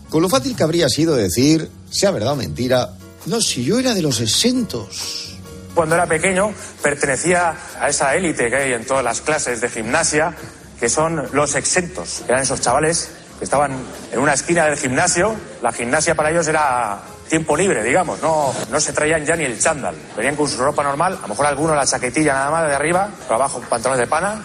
Con 0.09 0.23
lo 0.23 0.29
fácil 0.29 0.57
que 0.57 0.63
habría 0.63 0.89
sido 0.89 1.17
decir, 1.17 1.71
sea 1.91 2.11
verdad 2.11 2.33
o 2.33 2.37
mentira, 2.37 2.91
no, 3.27 3.41
si 3.41 3.65
yo 3.65 3.79
era 3.79 3.93
de 3.95 4.03
los 4.03 4.21
exentos. 4.21 5.37
Cuando 5.75 5.97
era 5.97 6.07
pequeño 6.07 6.53
pertenecía 6.83 7.55
a 7.81 7.89
esa 7.89 8.15
élite 8.15 8.49
que 8.49 8.57
hay 8.57 8.73
en 8.73 8.87
todas 8.87 9.05
las 9.05 9.21
clases 9.21 9.61
de 9.61 9.69
gimnasia, 9.69 10.35
que 10.79 10.89
son 10.89 11.29
los 11.33 11.55
exentos. 11.55 12.23
Eran 12.29 12.43
esos 12.43 12.61
chavales 12.61 13.11
que 13.39 13.45
estaban 13.45 13.73
en 14.13 14.19
una 14.19 14.35
esquina 14.35 14.67
del 14.67 14.77
gimnasio. 14.77 15.35
La 15.63 15.73
gimnasia 15.73 16.15
para 16.15 16.31
ellos 16.31 16.47
era 16.49 17.03
tiempo 17.29 17.57
libre, 17.57 17.83
digamos. 17.83 18.23
No, 18.23 18.55
no 18.71 18.81
se 18.81 18.93
traían 18.93 19.25
ya 19.27 19.37
ni 19.37 19.45
el 19.45 19.59
chándal. 19.59 19.97
Venían 20.17 20.37
con 20.37 20.49
su 20.49 20.57
ropa 20.59 20.83
normal, 20.83 21.19
a 21.19 21.23
lo 21.23 21.29
mejor 21.29 21.47
alguno 21.47 21.75
la 21.75 21.87
chaquetilla 21.87 22.35
nada 22.35 22.51
más 22.51 22.69
de 22.69 22.75
arriba, 22.75 23.11
pero 23.23 23.35
abajo 23.35 23.61
pantalones 23.69 24.01
de 24.01 24.07
pana. 24.07 24.43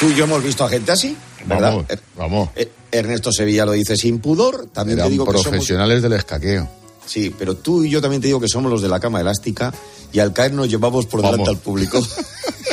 Tú 0.00 0.08
y 0.08 0.14
yo 0.14 0.24
hemos 0.24 0.42
visto 0.42 0.64
a 0.64 0.68
gente 0.70 0.92
así, 0.92 1.14
¿verdad? 1.44 1.72
Vamos, 1.72 1.86
vamos. 2.16 2.48
Eh, 2.56 2.72
Ernesto 2.90 3.30
Sevilla 3.30 3.66
lo 3.66 3.72
dice 3.72 3.98
sin 3.98 4.18
pudor. 4.18 4.66
También 4.72 4.98
te 4.98 5.10
digo 5.10 5.26
que 5.26 5.32
somos 5.32 5.48
profesionales 5.48 6.00
del 6.00 6.14
escaqueo. 6.14 6.66
Sí, 7.04 7.34
pero 7.38 7.54
tú 7.54 7.84
y 7.84 7.90
yo 7.90 8.00
también 8.00 8.22
te 8.22 8.28
digo 8.28 8.40
que 8.40 8.48
somos 8.48 8.72
los 8.72 8.80
de 8.80 8.88
la 8.88 8.98
cama 8.98 9.20
elástica 9.20 9.74
y 10.10 10.20
al 10.20 10.32
caer 10.32 10.54
nos 10.54 10.70
llevamos 10.70 11.04
por 11.04 11.20
delante 11.20 11.50
al 11.50 11.58
público. 11.58 12.02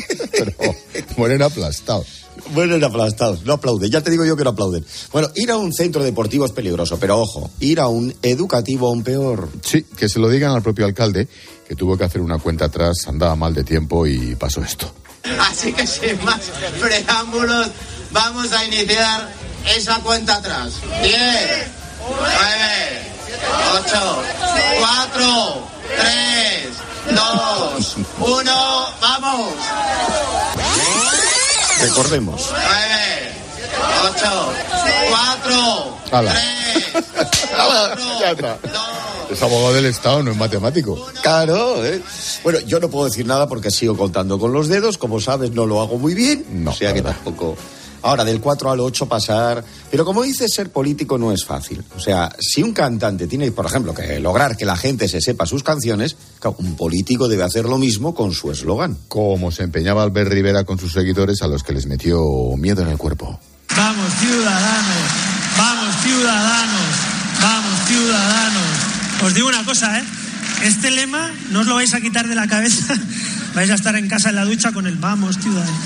Mueren 1.17 1.41
aplastados. 1.41 2.07
Mueren 2.53 2.81
aplastados, 2.83 3.43
no 3.43 3.53
aplauden. 3.53 3.91
Ya 3.91 3.99
te 3.99 4.09
digo 4.09 4.23
yo 4.23 4.37
que 4.37 4.45
no 4.45 4.51
aplauden. 4.51 4.85
Bueno, 5.11 5.29
ir 5.35 5.51
a 5.51 5.57
un 5.57 5.73
centro 5.73 6.03
deportivo 6.03 6.45
es 6.45 6.53
peligroso, 6.53 6.97
pero 6.97 7.19
ojo, 7.19 7.51
ir 7.59 7.81
a 7.81 7.87
un 7.87 8.15
educativo 8.21 8.87
aún 8.87 9.03
peor. 9.03 9.49
Sí, 9.63 9.83
que 9.83 10.07
se 10.07 10.19
lo 10.19 10.29
digan 10.29 10.51
al 10.51 10.61
propio 10.61 10.85
alcalde, 10.85 11.27
que 11.67 11.75
tuvo 11.75 11.97
que 11.97 12.05
hacer 12.05 12.21
una 12.21 12.37
cuenta 12.37 12.65
atrás, 12.65 13.05
andaba 13.07 13.35
mal 13.35 13.53
de 13.53 13.65
tiempo 13.65 14.07
y 14.07 14.35
pasó 14.35 14.61
esto. 14.61 14.93
Así 15.39 15.73
que 15.73 15.85
sin 15.85 16.23
más 16.23 16.39
preámbulos, 16.79 17.67
vamos 18.11 18.51
a 18.53 18.65
iniciar 18.65 19.29
esa 19.75 19.95
cuenta 19.99 20.35
atrás. 20.35 20.73
10, 21.01 21.67
9, 22.07 23.11
8, 23.73 24.23
4, 24.79 25.67
3, 25.97 26.67
2, 27.15 27.95
1, 28.19 28.87
vamos. 29.01 29.53
Recordemos. 31.79 32.41
9, 32.51 33.33
8, 34.15 34.53
4, 35.09 35.97
¡Hala! 36.11 36.33
Ya 38.19 38.31
está. 38.31 38.57
Es 39.29 39.41
abogado 39.41 39.73
del 39.73 39.85
Estado, 39.85 40.23
no 40.23 40.31
es 40.31 40.37
matemático. 40.37 41.05
Claro, 41.21 41.85
¿eh? 41.85 42.01
Bueno, 42.43 42.59
yo 42.61 42.79
no 42.79 42.89
puedo 42.89 43.05
decir 43.05 43.25
nada 43.25 43.47
porque 43.47 43.71
sigo 43.71 43.97
contando 43.97 44.39
con 44.39 44.53
los 44.53 44.67
dedos. 44.67 44.97
Como 44.97 45.19
sabes, 45.19 45.51
no 45.51 45.65
lo 45.65 45.81
hago 45.81 45.97
muy 45.97 46.13
bien. 46.13 46.45
No, 46.63 46.71
o 46.71 46.73
sea 46.73 46.93
que 46.93 47.01
tampoco. 47.01 47.55
Ahora, 48.03 48.23
del 48.23 48.39
4 48.39 48.71
al 48.71 48.79
8 48.79 49.05
pasar. 49.07 49.63
Pero 49.91 50.05
como 50.05 50.23
dices, 50.23 50.53
ser 50.53 50.71
político 50.71 51.17
no 51.17 51.31
es 51.31 51.43
fácil. 51.43 51.83
O 51.95 51.99
sea, 51.99 52.33
si 52.39 52.63
un 52.63 52.71
cantante 52.71 53.27
tiene, 53.27 53.51
por 53.51 53.65
ejemplo, 53.65 53.93
que 53.93 54.19
lograr 54.19 54.55
que 54.55 54.65
la 54.65 54.77
gente 54.77 55.07
se 55.07 55.19
sepa 55.19 55.45
sus 55.45 55.63
canciones, 55.63 56.15
claro, 56.39 56.55
un 56.59 56.75
político 56.75 57.27
debe 57.27 57.43
hacer 57.43 57.65
lo 57.65 57.77
mismo 57.77 58.15
con 58.15 58.33
su 58.33 58.51
eslogan. 58.51 58.97
Como 59.07 59.51
se 59.51 59.63
empeñaba 59.63 60.03
Albert 60.03 60.31
Rivera 60.31 60.63
con 60.63 60.79
sus 60.79 60.93
seguidores 60.93 61.41
a 61.41 61.47
los 61.47 61.63
que 61.63 61.73
les 61.73 61.85
metió 61.85 62.21
miedo 62.55 62.81
en 62.81 62.89
el 62.89 62.97
cuerpo. 62.97 63.39
Vamos, 63.75 64.13
ciudadanos, 64.19 65.11
vamos, 65.57 65.95
ciudadanos, 66.01 66.95
vamos, 67.41 67.87
ciudadanos. 67.87 68.86
Os 69.23 69.33
digo 69.33 69.47
una 69.47 69.65
cosa, 69.65 69.99
¿eh? 69.99 70.03
Este 70.63 70.91
lema 70.91 71.31
no 71.51 71.61
os 71.61 71.67
lo 71.67 71.75
vais 71.75 71.93
a 71.93 72.01
quitar 72.01 72.27
de 72.27 72.35
la 72.35 72.47
cabeza. 72.47 72.93
Vais 73.55 73.71
a 73.71 73.73
estar 73.73 73.95
en 73.95 74.07
casa 74.07 74.29
en 74.29 74.35
la 74.35 74.45
ducha 74.45 74.71
con 74.71 74.85
el 74.85 74.97
vamos, 74.97 75.39
ciudadanos. 75.39 75.73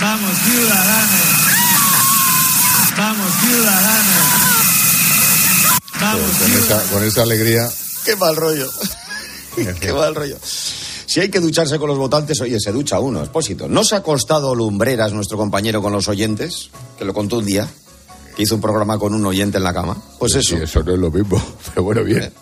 vamos, 0.00 0.36
ciudadanos. 0.44 1.20
Vamos, 2.96 3.32
ciudadanos. 3.40 4.26
Vamos, 6.00 6.36
Con 6.36 6.52
esa, 6.52 6.82
con 6.90 7.04
esa 7.04 7.22
alegría. 7.22 7.70
¡Qué 8.04 8.16
mal 8.16 8.34
rollo! 8.34 8.72
¡Qué 9.80 9.92
mal 9.92 10.16
rollo! 10.16 10.36
Si 11.06 11.20
hay 11.20 11.30
que 11.30 11.38
ducharse 11.38 11.78
con 11.78 11.88
los 11.88 11.98
votantes, 11.98 12.40
oye, 12.40 12.58
se 12.58 12.72
ducha 12.72 12.98
uno, 12.98 13.20
expósito. 13.20 13.68
¿No 13.68 13.84
se 13.84 13.94
ha 13.94 14.02
costado 14.02 14.54
lumbreras 14.54 15.12
nuestro 15.12 15.36
compañero 15.36 15.80
con 15.80 15.92
los 15.92 16.08
oyentes? 16.08 16.70
Que 16.98 17.04
lo 17.04 17.14
contó 17.14 17.38
un 17.38 17.44
día, 17.44 17.68
que 18.34 18.42
hizo 18.42 18.54
un 18.54 18.60
programa 18.60 18.98
con 18.98 19.14
un 19.14 19.24
oyente 19.26 19.58
en 19.58 19.64
la 19.64 19.72
cama. 19.72 19.96
Pues 20.18 20.34
eso. 20.34 20.56
Sí, 20.56 20.62
eso 20.62 20.82
no 20.82 20.92
es 20.92 20.98
lo 20.98 21.10
mismo. 21.10 21.42
Pero 21.74 21.84
bueno, 21.84 22.04
bien. 22.04 22.32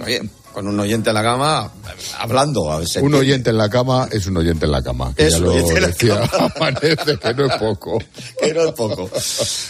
Oye, 0.00 0.20
con 0.52 0.68
un 0.68 0.78
oyente 0.78 1.10
en 1.10 1.14
la 1.14 1.22
cama, 1.22 1.72
hablando. 2.18 2.70
a 2.70 2.84
se 2.86 3.00
Un 3.00 3.14
oyente 3.14 3.50
en 3.50 3.56
la 3.56 3.70
cama 3.70 4.08
es 4.10 4.26
un 4.26 4.36
oyente 4.36 4.66
en 4.66 4.72
la 4.72 4.82
cama. 4.82 5.14
Que 5.16 5.26
Es 5.26 5.34
ya 5.34 5.40
lo 5.40 5.52
decía. 5.52 6.22
Amanece, 6.56 7.18
que 7.18 7.34
no 7.34 7.46
es 7.46 7.56
poco. 7.56 7.98
que 8.40 8.52
no 8.52 8.64
es 8.64 8.72
poco. 8.72 9.10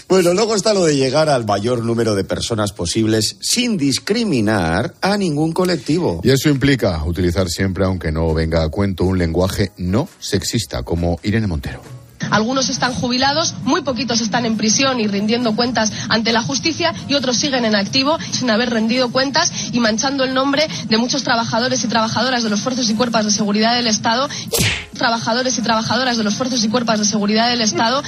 Bueno, 0.08 0.34
luego 0.34 0.54
está 0.54 0.74
lo 0.74 0.84
de 0.84 0.96
llegar 0.96 1.28
al 1.28 1.46
mayor 1.46 1.84
número 1.84 2.14
de 2.14 2.24
personas 2.24 2.72
posibles 2.72 3.36
sin 3.40 3.76
discriminar 3.76 4.94
a 5.00 5.16
ningún 5.16 5.52
colectivo. 5.52 6.20
Y 6.24 6.30
eso 6.30 6.48
implica 6.48 7.02
utilizar 7.04 7.48
siempre, 7.48 7.84
aunque 7.84 8.10
no 8.10 8.34
venga 8.34 8.62
a 8.62 8.68
cuento, 8.68 9.04
un 9.04 9.18
lenguaje 9.18 9.72
no 9.76 10.08
sexista, 10.18 10.82
como 10.82 11.20
Irene 11.22 11.46
Montero. 11.46 12.01
Algunos 12.32 12.70
están 12.70 12.94
jubilados, 12.94 13.54
muy 13.62 13.82
poquitos 13.82 14.22
están 14.22 14.46
en 14.46 14.56
prisión 14.56 15.00
y 15.00 15.06
rindiendo 15.06 15.54
cuentas 15.54 15.92
ante 16.08 16.32
la 16.32 16.42
justicia 16.42 16.94
y 17.06 17.14
otros 17.14 17.36
siguen 17.36 17.66
en 17.66 17.76
activo 17.76 18.18
sin 18.30 18.50
haber 18.50 18.70
rendido 18.70 19.12
cuentas 19.12 19.52
y 19.70 19.80
manchando 19.80 20.24
el 20.24 20.32
nombre 20.32 20.66
de 20.88 20.96
muchos 20.96 21.22
trabajadores 21.22 21.84
y 21.84 21.88
trabajadoras 21.88 22.42
de 22.42 22.48
los 22.48 22.60
fuerzas 22.60 22.88
y 22.88 22.94
cuerpos 22.94 23.26
de 23.26 23.30
seguridad 23.30 23.74
del 23.74 23.86
Estado, 23.86 24.28
trabajadores 24.96 25.58
y 25.58 25.62
trabajadoras 25.62 26.16
de 26.16 26.24
los 26.24 26.34
fuerzas 26.34 26.64
y 26.64 26.68
cuerpos 26.68 26.98
de 26.98 27.04
seguridad 27.04 27.50
del 27.50 27.60
Estado. 27.60 28.02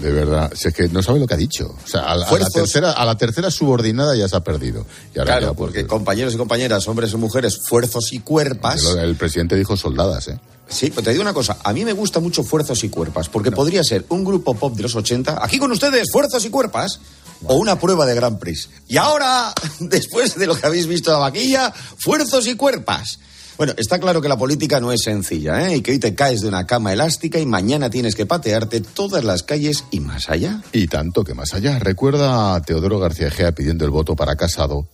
De 0.00 0.10
verdad, 0.12 0.50
si 0.54 0.68
es 0.68 0.74
que 0.74 0.88
no 0.88 1.02
sabe 1.02 1.18
lo 1.20 1.26
que 1.26 1.34
ha 1.34 1.36
dicho. 1.36 1.74
O 1.84 1.86
sea, 1.88 2.02
a 2.02 2.04
la, 2.04 2.12
a 2.12 2.16
la 2.16 2.26
Fuerzos. 2.26 2.52
tercera, 2.52 2.92
a 2.92 3.04
la 3.04 3.16
tercera 3.16 3.50
subordinada 3.50 4.16
ya 4.16 4.28
se 4.28 4.36
ha 4.36 4.40
perdido. 4.40 4.86
Y 5.14 5.18
ahora 5.18 5.32
Claro, 5.32 5.46
ya, 5.48 5.52
pues, 5.54 5.68
porque 5.68 5.86
compañeros 5.86 6.34
y 6.34 6.36
compañeras, 6.36 6.86
hombres 6.88 7.12
y 7.12 7.16
mujeres, 7.16 7.60
fuerzos 7.68 8.12
y 8.12 8.20
cuerpas. 8.20 8.82
el, 8.84 8.98
el 8.98 9.16
presidente 9.16 9.56
dijo 9.56 9.76
soldadas, 9.76 10.28
¿eh? 10.28 10.40
Sí, 10.68 10.90
pero 10.90 11.02
te 11.02 11.10
digo 11.10 11.22
una 11.22 11.32
cosa, 11.34 11.58
a 11.64 11.72
mí 11.72 11.84
me 11.84 11.92
gusta 11.92 12.20
mucho 12.20 12.44
Fuerzos 12.44 12.84
y 12.84 12.88
Cuerpas, 12.90 13.28
porque 13.28 13.50
podría 13.50 13.82
ser 13.82 14.06
un 14.08 14.22
grupo 14.24 14.54
pop 14.54 14.72
de 14.76 14.84
los 14.84 14.94
80, 14.94 15.44
aquí 15.44 15.58
con 15.58 15.72
ustedes, 15.72 16.12
Fuerzos 16.12 16.44
y 16.44 16.50
Cuerpas, 16.50 17.00
o 17.46 17.56
una 17.56 17.76
prueba 17.76 18.06
de 18.06 18.14
Grand 18.14 18.38
Prix. 18.38 18.68
Y 18.86 18.96
ahora, 18.96 19.52
después 19.80 20.36
de 20.36 20.46
lo 20.46 20.54
que 20.54 20.64
habéis 20.66 20.86
visto 20.86 21.10
en 21.10 21.14
la 21.14 21.18
vaquilla, 21.18 21.72
Fuerzos 21.98 22.46
y 22.46 22.54
Cuerpas. 22.54 23.18
Bueno, 23.60 23.74
está 23.76 23.98
claro 23.98 24.22
que 24.22 24.28
la 24.30 24.38
política 24.38 24.80
no 24.80 24.90
es 24.90 25.02
sencilla, 25.02 25.68
¿eh? 25.68 25.76
Y 25.76 25.80
que 25.82 25.90
hoy 25.90 25.98
te 25.98 26.14
caes 26.14 26.40
de 26.40 26.48
una 26.48 26.66
cama 26.66 26.94
elástica 26.94 27.38
y 27.38 27.44
mañana 27.44 27.90
tienes 27.90 28.14
que 28.14 28.24
patearte 28.24 28.80
todas 28.80 29.22
las 29.22 29.42
calles 29.42 29.84
y 29.90 30.00
más 30.00 30.30
allá. 30.30 30.62
Y 30.72 30.86
tanto 30.86 31.24
que 31.24 31.34
más 31.34 31.52
allá. 31.52 31.78
Recuerda 31.78 32.54
a 32.54 32.62
Teodoro 32.62 32.98
García 32.98 33.26
Egea 33.26 33.52
pidiendo 33.52 33.84
el 33.84 33.90
voto 33.90 34.16
para 34.16 34.34
Casado 34.34 34.88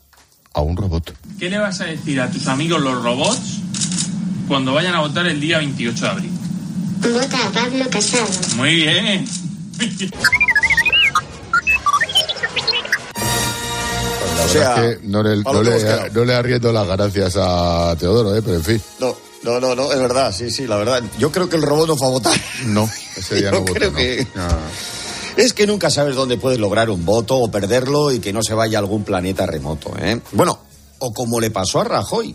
a 0.52 0.62
un 0.62 0.76
robot. 0.76 1.14
¿Qué 1.38 1.48
le 1.48 1.58
vas 1.58 1.80
a 1.80 1.84
decir 1.84 2.20
a 2.20 2.28
tus 2.28 2.48
amigos 2.48 2.82
los 2.82 3.00
robots 3.04 3.60
cuando 4.48 4.74
vayan 4.74 4.96
a 4.96 5.00
votar 5.02 5.28
el 5.28 5.38
día 5.38 5.58
28 5.58 6.00
de 6.00 6.10
abril? 6.10 6.30
Vota 7.02 7.46
a 7.46 7.52
Pablo 7.52 7.88
Casado. 7.88 8.26
Muy 8.56 8.74
bien. 8.74 9.24
La 14.36 14.44
O 14.44 14.48
verdad 14.48 14.74
sea, 14.76 14.90
es 14.90 14.98
que 14.98 15.06
no 15.06 15.22
le, 15.22 15.36
no 15.42 15.62
le, 15.62 16.10
no 16.12 16.24
le 16.24 16.34
arriendo 16.34 16.72
las 16.72 16.86
gracias 16.86 17.36
a 17.38 17.96
Teodoro, 17.98 18.34
¿eh? 18.36 18.42
Pero 18.42 18.56
en 18.56 18.64
fin. 18.64 18.82
No, 19.00 19.16
no, 19.42 19.60
no, 19.60 19.74
no, 19.74 19.92
es 19.92 19.98
verdad, 19.98 20.32
sí, 20.32 20.50
sí, 20.50 20.66
la 20.66 20.76
verdad. 20.76 21.02
Yo 21.18 21.32
creo 21.32 21.48
que 21.48 21.56
el 21.56 21.62
robot 21.62 21.88
no 21.88 21.96
fue 21.96 22.08
a 22.08 22.10
votar. 22.10 22.40
No, 22.66 22.88
ese 23.16 23.36
día 23.36 23.44
Yo 23.46 23.52
no 23.52 23.60
votó, 23.60 23.72
creo 23.74 23.90
no. 23.90 23.96
que-. 23.96 24.26
Es 25.36 25.52
que 25.52 25.66
nunca 25.66 25.90
sabes 25.90 26.16
dónde 26.16 26.38
puedes 26.38 26.58
lograr 26.58 26.88
un 26.90 27.04
voto 27.04 27.36
o 27.36 27.50
perderlo 27.50 28.10
y 28.12 28.20
que 28.20 28.32
no 28.32 28.42
se 28.42 28.54
vaya 28.54 28.78
a 28.78 28.80
algún 28.80 29.04
planeta 29.04 29.46
remoto, 29.46 29.92
¿eh? 29.98 30.20
Bueno, 30.32 30.58
o 30.98 31.12
como 31.12 31.40
le 31.40 31.50
pasó 31.50 31.80
a 31.80 31.84
Rajoy, 31.84 32.34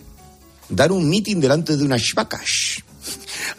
dar 0.69 0.91
un 0.91 1.09
mitin 1.09 1.39
delante 1.39 1.77
de 1.77 1.83
unas 1.83 2.03
vacas. 2.15 2.77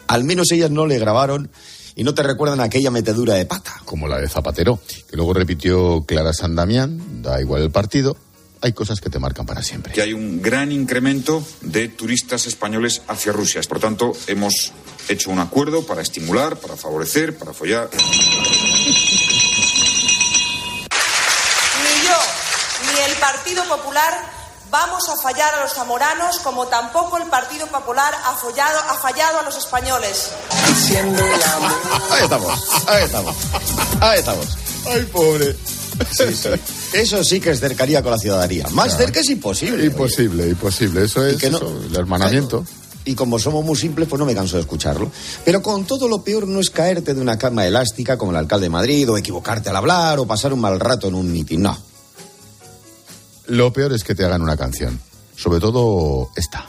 Al 0.07 0.23
menos 0.23 0.51
ellas 0.51 0.71
no 0.71 0.85
le 0.85 0.97
grabaron 0.97 1.49
y 1.95 2.03
no 2.03 2.13
te 2.13 2.23
recuerdan 2.23 2.61
aquella 2.61 2.89
metedura 2.89 3.33
de 3.35 3.45
pata. 3.45 3.73
Como 3.85 4.07
la 4.07 4.17
de 4.19 4.29
Zapatero, 4.29 4.79
que 5.09 5.17
luego 5.17 5.33
repitió 5.33 6.03
Clara 6.07 6.33
San 6.33 6.55
Damián, 6.55 7.21
da 7.21 7.41
igual 7.41 7.61
el 7.63 7.71
partido, 7.71 8.15
hay 8.63 8.71
cosas 8.71 9.01
que 9.01 9.09
te 9.09 9.19
marcan 9.19 9.45
para 9.45 9.61
siempre. 9.61 9.91
que 9.91 10.01
hay 10.01 10.13
un 10.13 10.41
gran 10.41 10.71
incremento 10.71 11.45
de 11.59 11.89
turistas 11.89 12.45
españoles 12.45 13.01
hacia 13.09 13.33
Rusia. 13.33 13.59
Por 13.67 13.81
tanto, 13.81 14.13
hemos 14.27 14.71
hecho 15.09 15.31
un 15.31 15.39
acuerdo 15.39 15.85
para 15.85 16.01
estimular, 16.01 16.55
para 16.55 16.77
favorecer, 16.77 17.37
para 17.37 17.51
follar. 17.51 17.89
Ni 17.91 17.99
yo 22.05 22.17
ni 22.93 23.01
el 23.11 23.17
Partido 23.19 23.65
Popular 23.65 24.31
vamos 24.71 25.09
a 25.09 25.21
fallar 25.21 25.53
a 25.55 25.63
los 25.63 25.73
zamoranos 25.73 26.39
como 26.39 26.65
tampoco 26.67 27.17
el 27.17 27.27
Partido 27.27 27.67
Popular 27.67 28.15
ha 28.25 28.33
fallado, 28.37 28.79
ha 28.79 28.93
fallado 28.95 29.39
a 29.39 29.43
los 29.43 29.57
españoles. 29.57 30.31
Ahí 32.09 32.23
estamos, 32.23 32.87
ahí 32.87 33.03
estamos, 33.03 33.35
ahí 33.99 34.19
estamos. 34.19 34.57
Ay, 34.85 35.01
pobre. 35.11 35.53
Sí, 36.11 36.23
sí. 36.33 36.49
Eso 36.93 37.23
sí 37.23 37.39
que 37.39 37.51
es 37.51 37.59
cercanía 37.59 38.01
con 38.01 38.11
la 38.11 38.17
ciudadanía. 38.19 38.67
Más 38.71 38.87
Claro. 38.89 39.03
cerca 39.05 39.19
es 39.21 39.29
imposible. 39.29 39.85
Imposible, 39.85 40.47
imposible. 40.49 41.03
Eso 41.05 41.25
es 41.25 41.37
que 41.37 41.49
no- 41.49 41.57
eso, 41.57 41.81
el 41.89 41.95
hermanamiento. 41.95 42.65
Y 43.05 43.15
como 43.15 43.37
somos 43.37 43.65
muy 43.65 43.75
simples, 43.75 44.07
pues 44.07 44.17
no 44.19 44.25
me 44.25 44.33
canso 44.33 44.55
de 44.55 44.61
escucharlo. 44.61 45.11
Pero 45.43 45.61
con 45.61 45.85
todo 45.85 46.07
lo 46.07 46.23
peor 46.23 46.47
no 46.47 46.59
es 46.61 46.69
caerte 46.69 47.13
de 47.13 47.19
una 47.19 47.37
cama 47.37 47.65
elástica 47.67 48.17
como 48.17 48.31
el 48.31 48.37
alcalde 48.37 48.67
de 48.67 48.69
Madrid, 48.69 49.09
o 49.09 49.17
equivocarte 49.17 49.69
al 49.69 49.75
hablar, 49.75 50.19
o 50.19 50.25
pasar 50.25 50.53
un 50.53 50.61
mal 50.61 50.79
rato 50.79 51.07
en 51.09 51.15
un 51.15 51.29
mitin. 51.31 51.63
No. 51.63 51.77
Lo 53.47 53.73
peor 53.73 53.91
es 53.93 54.03
que 54.03 54.15
te 54.15 54.23
hagan 54.23 54.41
una 54.41 54.55
canción. 54.55 54.99
Sobre 55.35 55.59
todo 55.59 56.29
esta. 56.37 56.65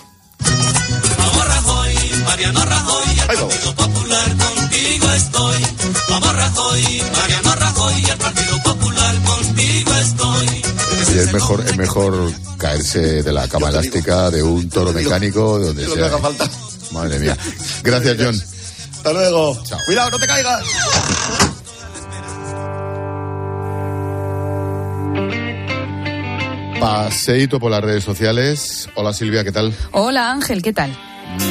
Vamos 1.18 1.46
Rajoy, 1.46 1.94
Mariano 2.24 2.64
Rajoy, 2.64 3.04
el 3.20 3.26
Partido 3.38 3.74
Popular 3.76 4.36
contigo 4.36 5.12
estoy. 5.12 5.62
Vamos 6.10 6.34
Rajoy, 6.36 7.02
Mariano 7.20 7.54
Rajoy, 7.54 8.04
el 8.10 8.18
Partido 8.18 8.62
Popular 8.64 9.03
contigo 9.54 9.94
estoy. 9.94 10.46
Y 11.14 11.18
es 11.18 11.32
mejor, 11.32 11.64
es 11.66 11.76
mejor 11.76 12.32
caerse 12.58 13.22
de 13.22 13.32
la 13.32 13.46
cama 13.48 13.68
elástica, 13.68 14.30
de 14.30 14.42
un 14.42 14.68
toro 14.68 14.92
mecánico, 14.92 15.58
de 15.58 15.66
donde 15.66 15.86
sea. 15.86 16.06
haga 16.06 16.18
falta. 16.18 16.48
Madre 16.92 17.18
mía. 17.18 17.36
Gracias, 17.82 18.16
John. 18.18 18.42
Hasta 18.96 19.12
luego. 19.12 19.58
Cuidado, 19.86 20.10
no 20.10 20.18
te 20.18 20.26
caigas. 20.26 20.64
Paseíto 26.80 27.60
por 27.60 27.70
las 27.70 27.82
redes 27.82 28.04
sociales. 28.04 28.88
Hola 28.94 29.12
Silvia, 29.12 29.44
¿qué 29.44 29.52
tal? 29.52 29.74
Hola 29.92 30.30
Ángel, 30.30 30.62
¿qué 30.62 30.72
tal? 30.72 30.96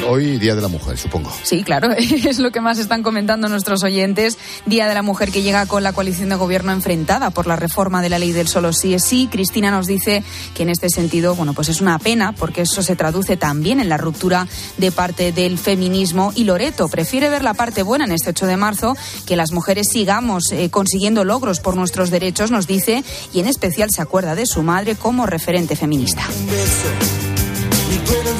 Hoy 0.08 0.38
Día 0.38 0.56
de 0.56 0.62
la 0.62 0.68
Mujer, 0.68 0.98
supongo. 0.98 1.32
Sí, 1.44 1.64
claro, 1.64 1.92
es 1.98 2.40
lo 2.40 2.52
que 2.52 2.62
más 2.62 2.78
están 2.78 3.04
comentando 3.04 3.48
nuestros 3.48 3.84
oyentes. 3.84 4.38
Día 4.66 4.88
de 4.88 4.94
la 4.94 5.02
Mujer 5.02 5.32
que 5.32 5.42
llega 5.42 5.66
con 5.66 5.84
la 5.84 5.94
coalición 5.94 6.30
de 6.30 6.36
gobierno 6.36 6.72
enfrentada 6.72 7.30
por 7.30 7.48
la 7.48 7.56
reforma 7.56 8.02
de 8.02 8.10
la 8.10 8.20
ley 8.20 8.32
del 8.32 8.48
solo 8.48 8.74
sí 8.74 8.94
es 8.94 9.04
sí. 9.04 9.28
Cristina 9.32 9.72
nos 9.72 9.88
dice 9.88 10.24
que 10.54 10.64
en 10.64 10.70
este 10.70 10.90
sentido, 10.90 11.36
bueno, 11.36 11.54
pues 11.54 11.70
es 11.70 11.82
una 11.82 12.00
pena 12.00 12.34
porque 12.34 12.62
eso 12.62 12.84
se 12.84 12.96
traduce 12.96 13.38
también 13.38 13.80
en 13.80 13.90
la 13.90 13.98
ruptura 13.98 14.48
de 14.78 14.92
parte 14.92 15.32
del 15.32 15.58
feminismo 15.58 16.32
y 16.36 16.44
Loreto 16.44 16.90
prefiere 16.90 17.30
ver 17.30 17.44
la 17.44 17.54
parte 17.54 17.84
buena 17.84 18.06
en 18.06 18.12
este 18.12 18.32
8 18.32 18.46
de 18.46 18.58
marzo, 18.58 18.96
que 19.26 19.36
las 19.36 19.52
mujeres 19.52 19.88
sigamos 19.92 20.52
eh, 20.52 20.70
consiguiendo 20.70 21.24
logros 21.24 21.60
por 21.60 21.76
nuestros 21.76 22.10
derechos, 22.10 22.52
nos 22.52 22.68
dice, 22.68 23.04
y 23.34 23.40
en 23.40 23.48
especial 23.48 23.90
se 23.92 24.02
acuerda 24.02 24.36
de 24.36 24.46
su 24.46 24.64
madre 24.64 24.96
como 24.96 25.26
referente 25.26 25.76
feminista. 25.76 26.24
Ni 27.90 27.98
tú 28.00 28.12
eres 28.14 28.34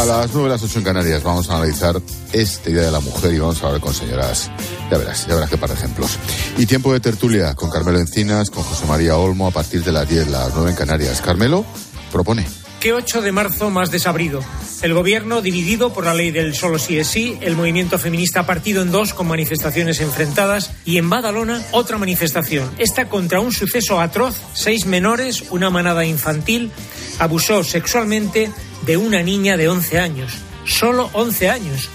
A 0.00 0.04
las 0.06 0.32
9 0.32 0.48
las 0.48 0.62
8 0.62 0.78
en 0.78 0.84
Canarias 0.84 1.22
vamos 1.22 1.50
a 1.50 1.56
analizar 1.56 2.00
este 2.32 2.70
Día 2.70 2.80
de 2.80 2.90
la 2.90 3.00
Mujer 3.00 3.34
y 3.34 3.38
vamos 3.38 3.62
a 3.62 3.66
hablar 3.66 3.82
con 3.82 3.92
señoras. 3.92 4.50
Ya 4.90 4.96
verás, 4.96 5.26
ya 5.26 5.34
verás 5.34 5.50
qué 5.50 5.58
par 5.58 5.68
de 5.68 5.74
ejemplos. 5.74 6.18
Y 6.56 6.64
tiempo 6.64 6.94
de 6.94 7.00
tertulia 7.00 7.54
con 7.54 7.68
Carmelo 7.68 7.98
Encinas, 7.98 8.48
con 8.48 8.62
José 8.62 8.86
María 8.86 9.18
Olmo 9.18 9.48
a 9.48 9.50
partir 9.50 9.84
de 9.84 9.92
las 9.92 10.08
10, 10.08 10.28
las 10.28 10.54
9 10.54 10.70
en 10.70 10.76
Canarias. 10.76 11.20
Carmelo 11.20 11.66
propone. 12.10 12.63
¿Qué 12.84 12.92
8 12.92 13.22
de 13.22 13.32
marzo 13.32 13.70
más 13.70 13.90
desabrido? 13.90 14.44
El 14.82 14.92
gobierno 14.92 15.40
dividido 15.40 15.94
por 15.94 16.04
la 16.04 16.12
ley 16.12 16.30
del 16.30 16.54
solo 16.54 16.78
sí 16.78 16.98
es 16.98 17.06
sí, 17.08 17.38
el 17.40 17.56
movimiento 17.56 17.98
feminista 17.98 18.44
partido 18.44 18.82
en 18.82 18.92
dos 18.92 19.14
con 19.14 19.26
manifestaciones 19.26 20.02
enfrentadas 20.02 20.70
y 20.84 20.98
en 20.98 21.08
Badalona 21.08 21.64
otra 21.70 21.96
manifestación. 21.96 22.70
Esta 22.76 23.08
contra 23.08 23.40
un 23.40 23.52
suceso 23.52 24.02
atroz. 24.02 24.38
Seis 24.52 24.84
menores, 24.84 25.44
una 25.48 25.70
manada 25.70 26.04
infantil, 26.04 26.72
abusó 27.18 27.64
sexualmente 27.64 28.50
de 28.84 28.98
una 28.98 29.22
niña 29.22 29.56
de 29.56 29.70
11 29.70 29.98
años. 29.98 30.34
Solo 30.66 31.08
11 31.14 31.48
años. 31.48 31.88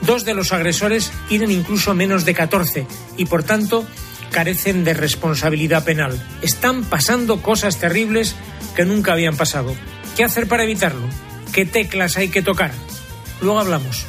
Dos 0.00 0.24
de 0.24 0.34
los 0.34 0.50
agresores 0.50 1.12
tienen 1.28 1.52
incluso 1.52 1.94
menos 1.94 2.24
de 2.24 2.34
14 2.34 2.88
y 3.16 3.26
por 3.26 3.44
tanto 3.44 3.86
carecen 4.32 4.82
de 4.82 4.94
responsabilidad 4.94 5.84
penal. 5.84 6.20
Están 6.42 6.82
pasando 6.82 7.40
cosas 7.42 7.78
terribles 7.78 8.34
que 8.74 8.84
nunca 8.84 9.12
habían 9.12 9.36
pasado. 9.36 9.72
¿Qué 10.16 10.24
hacer 10.24 10.46
para 10.48 10.64
evitarlo? 10.64 11.06
¿Qué 11.52 11.64
teclas 11.64 12.16
hay 12.16 12.28
que 12.28 12.42
tocar? 12.42 12.72
Luego 13.40 13.60
hablamos. 13.60 14.06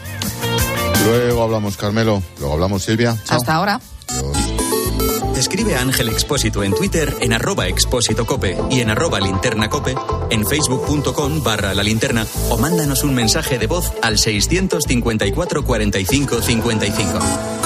Luego 1.05 1.43
hablamos, 1.43 1.77
Carmelo. 1.77 2.21
Luego 2.39 2.53
hablamos, 2.53 2.83
Silvia. 2.83 3.17
Chao. 3.25 3.37
Hasta 3.37 3.55
ahora. 3.55 3.79
Escribe 5.35 5.75
a 5.75 5.81
Ángel 5.81 6.09
Expósito 6.09 6.63
en 6.63 6.73
Twitter 6.73 7.13
en 7.19 7.33
arroba 7.33 7.67
expósito 7.67 8.25
cope 8.25 8.57
y 8.69 8.79
en 8.79 8.89
arroba 8.89 9.19
linterna 9.19 9.69
cope, 9.69 9.95
en 10.29 10.45
facebook.com 10.45 11.43
barra 11.43 11.73
la 11.73 11.83
linterna 11.83 12.25
o 12.49 12.57
mándanos 12.57 13.03
un 13.03 13.13
mensaje 13.13 13.57
de 13.57 13.67
voz 13.67 13.91
al 14.01 14.17
654 14.19 15.65
45 15.65 16.41
55. 16.41 17.62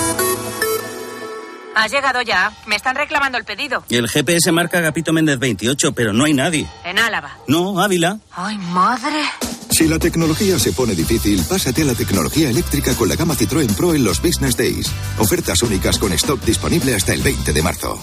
Has 1.77 1.91
llegado 1.91 2.23
ya. 2.23 2.51
Me 2.65 2.75
están 2.75 2.95
reclamando 2.95 3.37
el 3.37 3.45
pedido. 3.45 3.83
El 3.89 4.09
GPS 4.09 4.51
marca 4.51 4.79
Agapito 4.79 5.13
Méndez 5.13 5.37
28, 5.37 5.91
pero 5.91 6.11
no 6.11 6.23
hay 6.25 6.33
nadie. 6.33 6.67
En 6.83 6.97
Álava. 6.97 7.37
No, 7.45 7.79
Ávila. 7.79 8.17
Ay, 8.31 8.57
madre. 8.57 9.21
Si 9.69 9.87
la 9.87 9.99
tecnología 9.99 10.57
se 10.57 10.73
pone 10.73 10.95
difícil, 10.95 11.43
pásate 11.47 11.83
a 11.83 11.85
la 11.85 11.93
tecnología 11.93 12.49
eléctrica 12.49 12.95
con 12.95 13.07
la 13.07 13.15
gama 13.15 13.35
Citroën 13.35 13.75
Pro 13.75 13.93
en 13.93 14.03
los 14.03 14.19
Business 14.23 14.57
Days. 14.57 14.91
Ofertas 15.19 15.61
únicas 15.61 15.99
con 15.99 16.11
stock 16.13 16.41
disponible 16.41 16.95
hasta 16.95 17.13
el 17.13 17.21
20 17.21 17.53
de 17.53 17.61
marzo. 17.61 18.01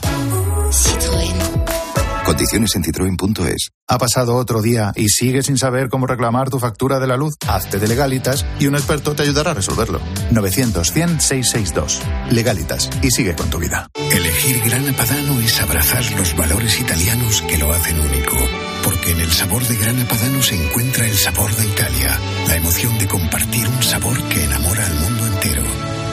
Condiciones. 2.34 3.70
Ha 3.86 3.98
pasado 3.98 4.34
otro 4.34 4.60
día 4.60 4.92
y 4.96 5.08
sigues 5.08 5.46
sin 5.46 5.56
saber 5.56 5.88
cómo 5.88 6.08
reclamar 6.08 6.50
tu 6.50 6.58
factura 6.58 6.98
de 6.98 7.06
la 7.06 7.16
luz. 7.16 7.34
Hazte 7.46 7.78
de 7.78 7.86
Legalitas 7.86 8.44
y 8.58 8.66
un 8.66 8.74
experto 8.74 9.14
te 9.14 9.22
ayudará 9.22 9.52
a 9.52 9.54
resolverlo. 9.54 10.00
900-100-662. 10.32 12.00
Legalitas 12.30 12.90
y 13.02 13.12
sigue 13.12 13.36
con 13.36 13.48
tu 13.50 13.58
vida. 13.58 13.86
Elegir 14.10 14.60
Grana 14.64 14.92
Padano 14.96 15.38
es 15.40 15.60
abrazar 15.60 16.04
los 16.18 16.36
valores 16.36 16.80
italianos 16.80 17.42
que 17.42 17.58
lo 17.58 17.72
hacen 17.72 18.00
único. 18.00 18.36
Porque 18.82 19.12
en 19.12 19.20
el 19.20 19.30
sabor 19.30 19.62
de 19.68 19.76
Grana 19.76 20.04
Padano 20.08 20.42
se 20.42 20.56
encuentra 20.56 21.06
el 21.06 21.16
sabor 21.16 21.54
de 21.54 21.66
Italia, 21.66 22.18
la 22.48 22.56
emoción 22.56 22.98
de 22.98 23.06
compartir 23.06 23.68
un 23.68 23.82
sabor 23.82 24.20
que 24.24 24.44
enamora 24.44 24.84
al 24.84 24.94
mundo 24.94 25.26
entero. 25.26 25.62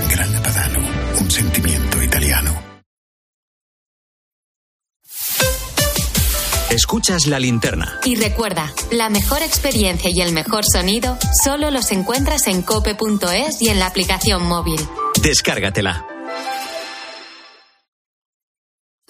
Grana 0.09 0.43
Padano, 0.43 0.79
un 1.19 1.31
sentimiento 1.31 2.03
italiano. 2.03 2.70
Escuchas 6.71 7.27
la 7.27 7.37
linterna. 7.37 7.99
Y 8.05 8.15
recuerda, 8.15 8.73
la 8.91 9.09
mejor 9.09 9.41
experiencia 9.41 10.09
y 10.09 10.21
el 10.21 10.31
mejor 10.31 10.63
sonido 10.63 11.17
solo 11.43 11.69
los 11.69 11.91
encuentras 11.91 12.47
en 12.47 12.61
cope.es 12.61 13.61
y 13.61 13.67
en 13.67 13.77
la 13.77 13.87
aplicación 13.87 14.47
móvil. 14.47 14.79
Descárgatela. 15.21 16.07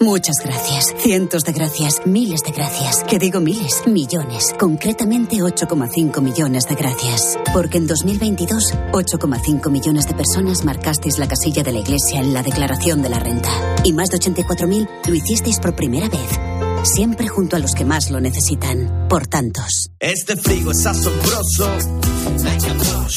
Muchas 0.00 0.34
gracias, 0.44 0.92
cientos 0.98 1.44
de 1.44 1.52
gracias, 1.52 2.04
miles 2.04 2.42
de 2.42 2.50
gracias. 2.50 3.04
Que 3.04 3.20
digo 3.20 3.38
miles, 3.38 3.86
millones. 3.86 4.52
Concretamente 4.58 5.36
8,5 5.36 6.20
millones 6.20 6.64
de 6.64 6.74
gracias. 6.74 7.38
Porque 7.52 7.78
en 7.78 7.86
2022, 7.86 8.74
8,5 8.90 9.70
millones 9.70 10.08
de 10.08 10.14
personas 10.14 10.64
marcasteis 10.64 11.18
la 11.18 11.28
casilla 11.28 11.62
de 11.62 11.70
la 11.70 11.78
Iglesia 11.78 12.18
en 12.18 12.34
la 12.34 12.42
declaración 12.42 13.02
de 13.02 13.10
la 13.10 13.20
renta. 13.20 13.50
Y 13.84 13.92
más 13.92 14.08
de 14.08 14.18
84.000 14.18 14.88
lo 15.06 15.14
hicisteis 15.14 15.60
por 15.60 15.76
primera 15.76 16.08
vez. 16.08 16.51
Siempre 16.84 17.28
junto 17.28 17.56
a 17.56 17.58
los 17.60 17.74
que 17.74 17.84
más 17.84 18.10
lo 18.10 18.20
necesitan. 18.20 19.06
Por 19.08 19.26
tantos. 19.26 19.90
Este 20.00 20.36
frigo 20.36 20.72
es 20.72 20.84
asombroso. 20.84 21.70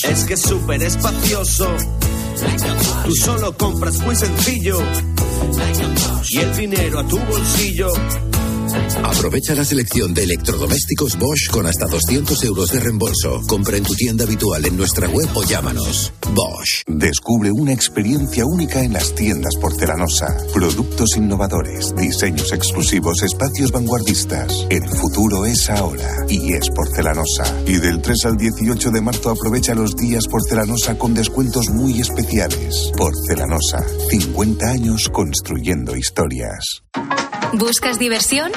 Es 0.08 0.24
que 0.26 0.34
es 0.36 0.42
súper 0.42 0.84
espacioso. 0.84 1.68
Tú 3.06 3.16
solo 3.16 3.58
compras 3.58 4.00
muy 4.00 4.16
sencillo. 4.16 4.78
Y 6.30 6.38
el 6.38 6.56
dinero 6.56 7.00
a 7.00 7.08
tu 7.08 7.18
bolsillo. 7.18 7.90
Aprovecha 9.04 9.56
la 9.56 9.66
selección 9.66 10.14
de 10.14 10.24
electrodomésticos 10.24 11.18
Bosch 11.18 11.50
con 11.52 11.66
hasta 11.66 11.86
200 11.86 12.44
euros 12.44 12.72
de 12.72 12.80
reembolso. 12.80 13.42
Compra 13.48 13.78
en 13.78 13.84
tu 13.84 13.94
tienda 13.94 14.24
habitual 14.26 14.66
en 14.66 14.78
nuestra 14.78 15.08
web 15.10 15.28
o 15.36 15.44
llámanos. 15.44 16.14
Bosch. 16.34 16.84
Descubre 16.88 17.52
una 17.52 17.74
experiencia 17.74 18.46
única 18.46 18.82
en 18.82 18.94
las 18.94 19.14
tiendas 19.14 19.56
porcelanosa. 19.58 20.38
Productos 20.54 21.18
innovadores, 21.18 21.94
diseños 21.96 22.52
exclusivos, 22.52 23.22
espacios 23.24 23.72
vanguardistas. 23.72 24.66
El 24.70 24.88
futuro 24.88 25.46
es 25.46 25.70
ahora 25.70 26.26
y 26.30 26.54
es 26.54 26.70
porcelanosa. 26.70 27.44
Y 27.66 27.78
del 27.78 28.02
3 28.02 28.26
al 28.26 28.38
18 28.38 28.92
de 28.92 29.02
marzo 29.02 29.30
aprovecha 29.30 29.76
los 29.76 29.96
días 29.96 30.28
porcelanosa 30.28 30.98
con 30.98 31.14
descuentos 31.14 31.70
muy 31.70 32.00
especiales. 32.00 32.92
Porcelanosa, 32.98 33.84
50 34.10 34.68
años 34.68 35.10
construyendo 35.10 35.96
historias. 35.96 36.84
¿Buscas 37.54 38.00
diversión? 38.00 38.52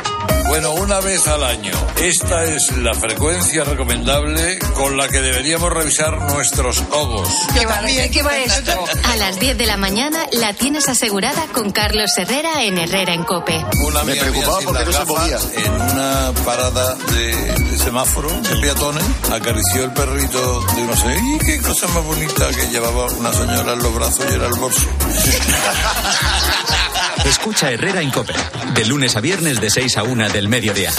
Bueno, 0.48 0.72
una 0.72 0.98
vez 1.00 1.28
al 1.28 1.44
año. 1.44 1.72
Esta 2.00 2.44
es 2.44 2.74
la 2.78 2.94
frecuencia 2.94 3.64
recomendable 3.64 4.58
con 4.74 4.96
la 4.96 5.06
que 5.08 5.20
deberíamos 5.20 5.70
revisar 5.70 6.18
nuestros 6.32 6.82
ojos. 6.90 7.28
¿Qué 7.52 7.66
va, 7.66 7.82
¿Qué 7.84 8.22
va 8.22 8.38
esto? 8.38 8.84
A 9.04 9.16
las 9.16 9.38
10 9.38 9.58
de 9.58 9.66
la 9.66 9.76
mañana 9.76 10.20
la 10.32 10.54
tienes 10.54 10.88
asegurada 10.88 11.46
con 11.52 11.70
Carlos 11.70 12.10
Herrera 12.16 12.64
en 12.64 12.78
Herrera 12.78 13.12
en 13.12 13.24
Cope. 13.24 13.62
Una 13.86 14.02
Me 14.04 14.16
preocupaba 14.16 14.58
porque 14.64 14.84
no 14.86 14.92
se 14.92 14.98
gafas, 14.98 15.48
En 15.54 15.70
una 15.72 16.32
parada 16.44 16.94
de, 16.94 17.34
de 17.34 17.78
semáforo 17.78 18.30
de 18.30 18.56
peatones, 18.60 19.04
acarició 19.30 19.84
el 19.84 19.92
perrito 19.92 20.60
de 20.60 20.82
no 20.82 20.96
sé, 20.96 21.14
¡y 21.14 21.38
qué 21.44 21.60
cosa 21.60 21.86
más 21.88 22.04
bonita 22.04 22.48
que 22.50 22.68
llevaba 22.68 23.04
una 23.06 23.32
señora 23.32 23.74
en 23.74 23.78
los 23.80 23.94
brazos 23.94 24.24
y 24.30 24.34
era 24.34 24.46
el 24.46 24.54
bolso! 24.54 24.82
Escucha 27.28 27.70
Herrera 27.70 28.00
en 28.00 28.10
Cope. 28.10 28.32
De 28.72 28.86
lunes 28.86 29.14
a 29.14 29.20
viernes 29.20 29.60
de 29.60 29.68
6 29.68 29.98
a 29.98 30.02
1 30.02 30.30
del 30.30 30.48
mediodía. 30.48 30.90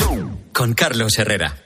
Con 0.54 0.76
Carlos 0.76 1.18
Herrera. 1.18 1.58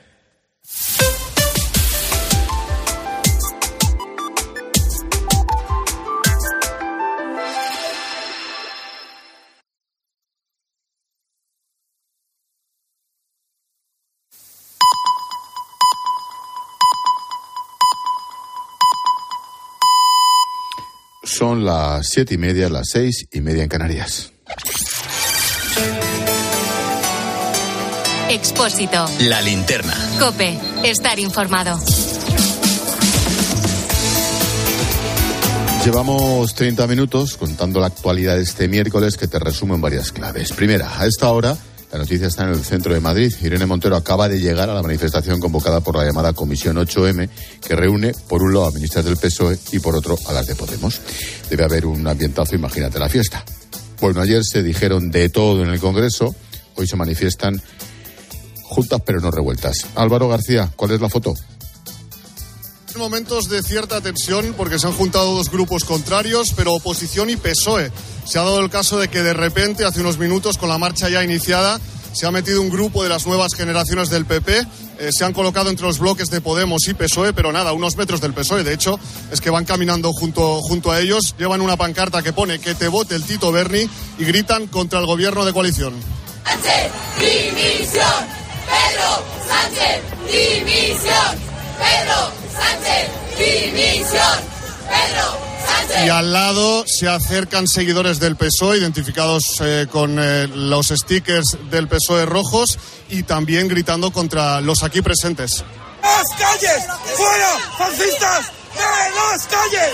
Son 21.25 21.65
las 21.65 22.07
siete 22.09 22.35
y 22.35 22.37
media, 22.37 22.69
las 22.69 22.87
seis 22.89 23.25
y 23.31 23.41
media 23.41 23.63
en 23.63 23.69
Canarias. 23.69 24.32
Expósito. 28.29 29.05
La 29.21 29.41
linterna. 29.41 29.93
Cope. 30.19 30.57
Estar 30.83 31.19
informado. 31.19 31.79
Llevamos 35.85 36.55
30 36.55 36.87
minutos 36.87 37.35
contando 37.35 37.79
la 37.79 37.87
actualidad 37.87 38.37
de 38.37 38.43
este 38.43 38.67
miércoles 38.67 39.17
que 39.17 39.27
te 39.27 39.37
resumo 39.37 39.75
en 39.75 39.81
varias 39.81 40.11
claves. 40.11 40.53
Primera, 40.53 40.99
a 40.99 41.05
esta 41.05 41.29
hora 41.29 41.57
la 41.93 41.99
noticia 41.99 42.25
está 42.25 42.43
en 42.45 42.49
el 42.49 42.65
centro 42.65 42.91
de 42.91 42.99
Madrid. 42.99 43.31
Irene 43.43 43.67
Montero 43.67 43.95
acaba 43.95 44.27
de 44.27 44.39
llegar 44.39 44.67
a 44.67 44.73
la 44.73 44.81
manifestación 44.81 45.39
convocada 45.39 45.81
por 45.81 45.95
la 45.95 46.03
llamada 46.03 46.33
Comisión 46.33 46.77
8M, 46.77 47.29
que 47.61 47.75
reúne 47.75 48.13
por 48.27 48.41
un 48.41 48.51
lado 48.51 48.65
a 48.65 48.71
ministras 48.71 49.05
del 49.05 49.17
PSOE 49.17 49.59
y 49.73 49.77
por 49.77 49.95
otro 49.95 50.17
a 50.27 50.33
las 50.33 50.47
de 50.47 50.55
Podemos. 50.55 50.99
Debe 51.51 51.65
haber 51.65 51.85
un 51.85 52.07
ambientazo, 52.07 52.55
imagínate 52.55 52.97
la 52.97 53.09
fiesta. 53.09 53.45
Bueno, 53.99 54.21
ayer 54.21 54.43
se 54.43 54.63
dijeron 54.63 55.11
de 55.11 55.29
todo 55.29 55.63
en 55.63 55.69
el 55.69 55.79
Congreso, 55.79 56.35
hoy 56.75 56.87
se 56.87 56.95
manifiestan 56.95 57.61
juntas 58.63 59.01
pero 59.05 59.19
no 59.19 59.31
revueltas. 59.31 59.85
Álvaro 59.95 60.27
García, 60.27 60.71
¿cuál 60.75 60.91
es 60.91 61.01
la 61.01 61.09
foto? 61.09 61.33
momentos 62.95 63.49
de 63.49 63.63
cierta 63.63 64.01
tensión 64.01 64.53
porque 64.55 64.79
se 64.79 64.87
han 64.87 64.93
juntado 64.93 65.33
dos 65.33 65.49
grupos 65.49 65.83
contrarios, 65.83 66.53
pero 66.55 66.73
oposición 66.73 67.29
y 67.29 67.35
PSOE. 67.35 67.91
Se 68.25 68.39
ha 68.39 68.43
dado 68.43 68.59
el 68.59 68.69
caso 68.69 68.99
de 68.99 69.07
que 69.07 69.23
de 69.23 69.33
repente, 69.33 69.85
hace 69.85 70.01
unos 70.01 70.17
minutos, 70.17 70.57
con 70.57 70.69
la 70.69 70.77
marcha 70.77 71.09
ya 71.09 71.23
iniciada, 71.23 71.79
se 72.13 72.25
ha 72.27 72.31
metido 72.31 72.61
un 72.61 72.69
grupo 72.69 73.03
de 73.03 73.09
las 73.09 73.25
nuevas 73.25 73.55
generaciones 73.55 74.09
del 74.09 74.25
PP, 74.25 74.67
eh, 74.99 75.09
se 75.11 75.25
han 75.25 75.33
colocado 75.33 75.69
entre 75.69 75.85
los 75.85 75.99
bloques 75.99 76.29
de 76.29 76.41
Podemos 76.41 76.87
y 76.87 76.93
PSOE, 76.93 77.33
pero 77.33 77.51
nada, 77.51 77.73
unos 77.73 77.95
metros 77.97 78.21
del 78.21 78.33
PSOE. 78.33 78.63
De 78.63 78.73
hecho, 78.73 78.99
es 79.31 79.41
que 79.41 79.49
van 79.49 79.65
caminando 79.65 80.11
junto, 80.13 80.61
junto 80.61 80.91
a 80.91 80.99
ellos, 80.99 81.35
llevan 81.37 81.61
una 81.61 81.77
pancarta 81.77 82.21
que 82.21 82.33
pone 82.33 82.59
que 82.59 82.75
te 82.75 82.87
vote 82.87 83.15
el 83.15 83.23
Tito 83.23 83.51
Berni 83.51 83.89
y 84.17 84.25
gritan 84.25 84.67
contra 84.67 84.99
el 84.99 85.05
gobierno 85.05 85.45
de 85.45 85.53
coalición. 85.53 85.93
Sánchez, 86.43 86.91
dimisión. 87.19 88.43
Pedro 88.65 89.23
Sánchez, 89.47 90.03
dimisión. 90.31 91.37
Pedro 91.77 92.31
Sánchez, 92.53 93.09
dimisión. 93.37 94.39
Pedro. 94.87 95.52
Y 96.05 96.09
al 96.09 96.33
lado 96.33 96.83
se 96.87 97.07
acercan 97.07 97.67
seguidores 97.67 98.19
del 98.19 98.35
PSOE, 98.35 98.77
identificados 98.77 99.43
eh, 99.61 99.87
con 99.89 100.17
eh, 100.19 100.47
los 100.47 100.87
stickers 100.87 101.57
del 101.69 101.87
PSOE 101.87 102.25
rojos 102.25 102.77
y 103.09 103.23
también 103.23 103.67
gritando 103.67 104.11
contra 104.11 104.59
los 104.61 104.83
aquí 104.83 105.01
presentes. 105.01 105.63
¡Las 106.01 106.23
calles! 106.37 106.83
¡Fuera! 107.15 107.49
¡Fascistas! 107.77 108.51
¡De 108.73 108.81
las 109.15 109.47
calles! 109.47 109.93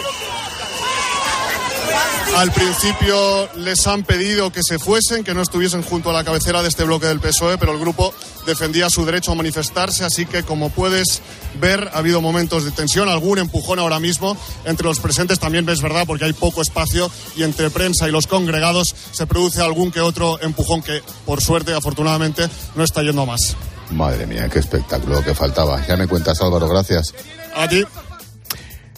Al 2.36 2.52
principio 2.54 3.50
les 3.58 3.86
han 3.86 4.04
pedido 4.04 4.52
que 4.52 4.62
se 4.64 4.80
fuesen, 4.80 5.24
que 5.24 5.34
no 5.34 5.42
estuviesen 5.42 5.84
junto 5.84 6.10
a 6.10 6.14
la 6.14 6.24
cabecera 6.24 6.62
de 6.62 6.70
este 6.70 6.86
bloque 6.86 7.08
del 7.08 7.20
PSOE, 7.20 7.58
pero 7.58 7.74
el 7.74 7.80
grupo 7.80 8.14
defendía 8.46 8.90
su 8.90 9.06
derecho 9.06 9.34
a 9.34 9.36
manifestarse, 9.36 10.06
así 10.06 10.26
que 10.26 10.44
como 10.44 10.70
puedes 10.70 11.22
ver, 11.60 11.90
ha 11.94 11.98
habido 11.98 12.22
momentos 12.22 12.64
de 12.64 12.72
tensión, 12.72 13.10
algún 13.10 13.40
empujón 13.40 13.80
ahora 13.80 14.00
mismo 14.00 14.38
entre 14.64 14.88
los 14.88 15.00
presentes, 15.00 15.40
también 15.40 15.68
es 15.68 15.82
verdad 15.82 16.06
porque 16.08 16.26
hay 16.26 16.34
poco 16.34 16.62
espacio 16.62 17.12
y 17.36 17.44
entre 17.44 17.70
prensa 17.72 18.08
y 18.08 18.12
los 18.12 18.28
congregados 18.28 18.96
se 19.12 19.28
produce 19.28 19.62
algún 19.62 19.92
que 19.92 20.00
otro 20.00 20.40
empujón 20.42 20.82
que, 20.82 21.04
por 21.26 21.42
suerte, 21.42 21.74
afortunadamente, 21.74 22.48
no 22.76 22.84
está 22.84 23.02
yendo 23.02 23.24
a 23.24 23.26
más. 23.26 23.56
Madre 23.92 24.26
mía, 24.28 24.48
qué 24.48 24.60
espectáculo 24.60 25.22
que 25.24 25.36
faltaba. 25.36 25.86
Ya 25.88 25.98
me 25.98 26.08
cuentas, 26.08 26.40
Álvaro, 26.42 26.70
gracias. 26.70 27.14
A 27.56 27.68
ti. 27.68 27.84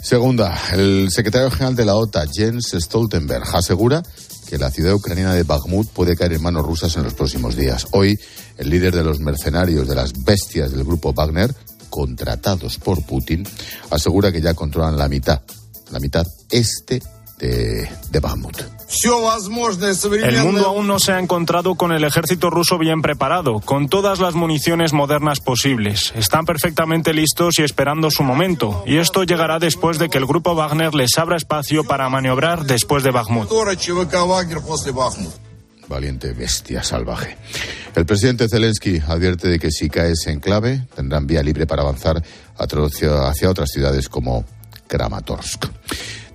Segunda, 0.02 0.60
el 0.74 1.10
secretario 1.12 1.52
general 1.52 1.76
de 1.76 1.86
la 1.86 1.96
OTAN, 1.96 2.28
Jens 2.34 2.76
Stoltenberg, 2.76 3.44
asegura 3.54 4.02
que 4.50 4.58
la 4.58 4.72
ciudad 4.72 4.96
ucraniana 4.96 5.36
de 5.36 5.44
Bakhmut 5.44 5.88
puede 5.90 6.16
caer 6.16 6.34
en 6.34 6.42
manos 6.42 6.66
rusas 6.66 6.98
en 6.98 7.04
los 7.04 7.14
próximos 7.14 7.56
días. 7.56 7.88
Hoy, 7.92 8.20
el 8.58 8.70
líder 8.70 8.96
de 8.96 9.04
los 9.04 9.20
mercenarios 9.20 9.88
de 9.88 9.94
las 9.96 10.12
bestias 10.26 10.72
del 10.72 10.84
grupo 10.84 11.14
Wagner, 11.14 11.54
contratados 11.92 12.80
por 12.80 13.06
Putin, 13.06 13.48
asegura 13.92 14.32
que 14.32 14.42
ya 14.42 14.56
controlan 14.56 14.98
la 14.98 15.08
mitad, 15.08 15.42
la 15.92 16.00
mitad 16.00 16.26
este 16.50 17.02
de, 17.42 17.90
de 18.12 18.20
Bakhmut. 18.20 18.62
El 20.24 20.44
mundo 20.44 20.68
aún 20.68 20.86
no 20.86 21.00
se 21.00 21.14
ha 21.14 21.20
encontrado 21.20 21.76
con 21.76 21.92
el 21.92 22.04
ejército 22.04 22.50
ruso 22.50 22.78
bien 22.78 23.02
preparado, 23.02 23.60
con 23.62 23.88
todas 23.88 24.20
las 24.20 24.36
municiones 24.36 24.94
modernas 24.94 25.40
posibles. 25.40 26.14
Están 26.16 26.46
perfectamente 26.46 27.14
listos 27.14 27.58
y 27.60 27.64
esperando 27.64 28.12
su 28.12 28.24
momento. 28.24 28.84
Y 28.86 28.98
esto 28.98 29.24
llegará 29.24 29.60
después 29.60 29.98
de 29.98 30.10
que 30.10 30.18
el 30.18 30.26
grupo 30.26 30.56
Wagner 30.56 30.94
les 30.94 31.18
abra 31.18 31.38
espacio 31.38 31.86
para 31.86 32.10
maniobrar 32.10 32.66
después 32.66 33.04
de 33.04 33.12
Bakhmut. 33.12 33.50
Valiente 35.88 36.34
bestia 36.34 36.84
salvaje. 36.84 37.38
El 37.96 38.06
presidente 38.06 38.48
Zelensky 38.48 39.02
advierte 39.08 39.48
de 39.48 39.60
que 39.60 39.72
si 39.72 39.90
cae 39.90 40.12
ese 40.12 40.32
enclave, 40.32 40.88
tendrán 40.96 41.28
vía 41.28 41.44
libre 41.44 41.66
para 41.66 41.82
avanzar 41.82 42.22
hacia, 42.58 43.28
hacia 43.28 43.50
otras 43.50 43.70
ciudades 43.70 44.08
como 44.08 44.46
Kramatorsk. 44.88 45.66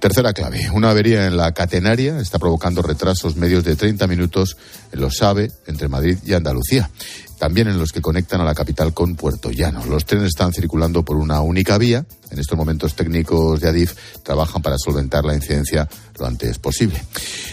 Tercera 0.00 0.34
clave, 0.34 0.70
una 0.72 0.90
avería 0.90 1.26
en 1.26 1.38
la 1.38 1.52
catenaria 1.52 2.20
está 2.20 2.38
provocando 2.38 2.82
retrasos 2.82 3.36
medios 3.36 3.64
de 3.64 3.76
30 3.76 4.06
minutos 4.06 4.56
en 4.92 5.00
los 5.00 5.22
AVE 5.22 5.50
entre 5.66 5.88
Madrid 5.88 6.18
y 6.24 6.34
Andalucía, 6.34 6.90
también 7.38 7.68
en 7.68 7.78
los 7.78 7.92
que 7.92 8.02
conectan 8.02 8.42
a 8.42 8.44
la 8.44 8.54
capital 8.54 8.92
con 8.92 9.16
Puerto 9.16 9.50
Llano. 9.50 9.86
Los 9.86 10.04
trenes 10.04 10.28
están 10.28 10.52
circulando 10.52 11.02
por 11.02 11.16
una 11.16 11.40
única 11.40 11.78
vía. 11.78 12.04
En 12.30 12.38
estos 12.38 12.56
momentos 12.56 12.94
técnicos 12.94 13.60
de 13.60 13.68
Adif 13.68 13.94
trabajan 14.22 14.62
para 14.62 14.78
solventar 14.78 15.24
la 15.24 15.34
incidencia 15.34 15.88
lo 16.18 16.26
antes 16.26 16.58
posible. 16.58 17.02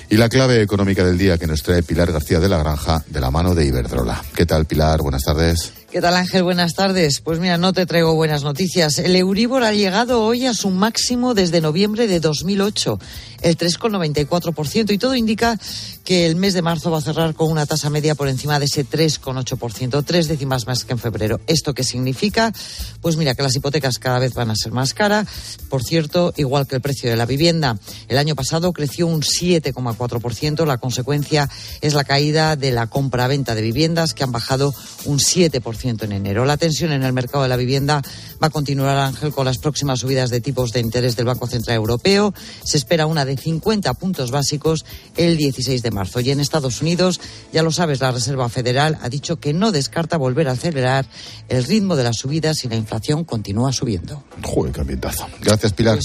Y 0.10 0.18
la 0.18 0.30
clave 0.30 0.62
económica 0.62 1.04
del 1.04 1.18
día 1.18 1.38
que 1.38 1.48
nos 1.48 1.64
trae 1.64 1.84
Pilar 1.84 2.12
García 2.12 2.40
de 2.40 2.50
la 2.50 2.58
Granja 2.58 3.04
de 3.08 3.20
la 3.20 3.32
mano 3.32 3.56
de 3.56 3.66
Iberdrola. 3.66 4.24
¿Qué 4.36 4.46
tal, 4.46 4.66
Pilar? 4.66 5.02
Buenas 5.02 5.24
tardes. 5.24 5.74
¿Qué 5.94 6.02
tal 6.02 6.16
Ángel? 6.16 6.42
Buenas 6.42 6.74
tardes. 6.74 7.22
Pues 7.22 7.38
mira, 7.38 7.60
no 7.60 7.72
te 7.72 7.86
traigo 7.86 8.16
buenas 8.16 8.44
noticias. 8.44 8.98
El 8.98 9.16
Euribor 9.16 9.62
ha 9.62 9.74
llegado 9.74 10.24
hoy 10.24 10.48
a 10.48 10.56
su 10.56 10.72
máximo 10.72 11.36
desde 11.36 11.62
noviembre 11.62 12.08
de 12.08 12.20
2008, 12.20 13.00
el 13.44 13.56
3,94%, 13.56 14.92
y 14.92 14.98
todo 14.98 15.14
indica 15.14 15.56
que 16.04 16.26
el 16.26 16.36
mes 16.36 16.56
de 16.56 16.64
marzo 16.64 16.90
va 16.90 16.98
a 16.98 17.02
cerrar 17.02 17.36
con 17.36 17.52
una 17.52 17.68
tasa 17.68 17.92
media 17.92 18.16
por 18.16 18.28
encima 18.28 18.58
de 18.58 18.66
ese 18.66 18.88
3,8%, 18.88 20.04
tres 20.04 20.28
décimas 20.28 20.66
más 20.66 20.84
que 20.84 20.94
en 20.94 20.98
febrero. 20.98 21.40
¿Esto 21.46 21.76
qué 21.76 21.84
significa? 21.84 22.52
Pues 23.00 23.16
mira, 23.16 23.36
que 23.36 23.44
las 23.44 23.56
hipotecas 23.56 24.00
cada 24.00 24.18
vez 24.18 24.34
van 24.34 24.50
a 24.50 24.56
ser 24.56 24.63
más 24.72 24.94
caras, 24.94 25.28
por 25.70 25.84
cierto, 25.84 26.34
igual 26.38 26.68
que 26.68 26.76
el 26.76 26.82
precio 26.82 27.10
de 27.10 27.16
la 27.16 27.26
vivienda. 27.26 27.78
El 28.08 28.18
año 28.18 28.36
pasado 28.36 28.74
creció 28.74 29.08
un 29.08 29.22
7,4%, 29.22 30.66
la 30.66 30.78
consecuencia 30.78 31.50
es 31.82 31.94
la 31.94 32.04
caída 32.04 32.56
de 32.56 32.72
la 32.72 32.88
compra-venta 32.88 33.56
de 33.56 33.62
viviendas, 33.62 34.14
que 34.14 34.24
han 34.24 34.32
bajado 34.32 34.74
un 35.06 35.20
7% 35.20 36.04
en 36.04 36.12
enero. 36.12 36.46
La 36.46 36.58
tensión 36.58 36.92
en 36.92 37.04
el 37.04 37.14
mercado 37.14 37.44
de 37.44 37.50
la 37.50 37.58
vivienda 37.58 38.02
va 38.42 38.48
a 38.48 38.50
continuar, 38.50 38.98
Ángel, 38.98 39.32
con 39.32 39.46
las 39.46 39.58
próximas 39.58 40.00
subidas 40.00 40.30
de 40.30 40.42
tipos 40.42 40.72
de 40.72 40.80
interés 40.80 41.16
del 41.16 41.26
Banco 41.26 41.48
Central 41.48 41.78
Europeo. 41.78 42.34
Se 42.64 42.78
espera 42.78 43.06
una 43.06 43.26
de 43.26 43.38
50 43.38 43.94
puntos 43.96 44.32
básicos 44.32 44.86
el 45.16 45.38
16 45.38 45.82
de 45.82 45.92
marzo. 45.92 46.20
Y 46.20 46.32
en 46.32 46.40
Estados 46.40 46.82
Unidos, 46.82 47.20
ya 47.52 47.64
lo 47.64 47.72
sabes, 47.72 48.02
la 48.02 48.12
Reserva 48.12 48.50
Federal 48.50 48.98
ha 49.02 49.10
dicho 49.10 49.40
que 49.40 49.54
no 49.54 49.72
descarta 49.72 50.18
volver 50.18 50.48
a 50.48 50.54
acelerar 50.54 51.06
el 51.50 51.64
ritmo 51.64 51.96
de 51.96 52.04
las 52.04 52.18
subidas 52.18 52.58
si 52.58 52.70
la 52.70 52.76
inflación 52.76 53.24
continúa 53.24 53.72
subiendo. 53.72 54.24
Joder, 54.54 54.72
qué 54.72 54.82
ambientazo. 54.82 55.28
Gracias, 55.42 55.74
Pilar. 55.74 55.98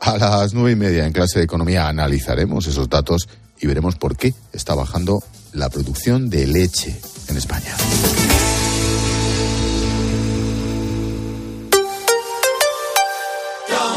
A 0.00 0.18
las 0.18 0.52
nueve 0.52 0.72
y 0.72 0.76
media 0.76 1.06
en 1.06 1.12
clase 1.14 1.38
de 1.38 1.46
economía 1.46 1.88
analizaremos 1.88 2.66
esos 2.66 2.90
datos 2.90 3.26
y 3.58 3.66
veremos 3.66 3.96
por 3.96 4.16
qué 4.18 4.34
está 4.52 4.74
bajando 4.74 5.22
la 5.52 5.70
producción 5.70 6.28
de 6.28 6.46
leche 6.46 6.94
en 7.28 7.36
España. 7.38 7.74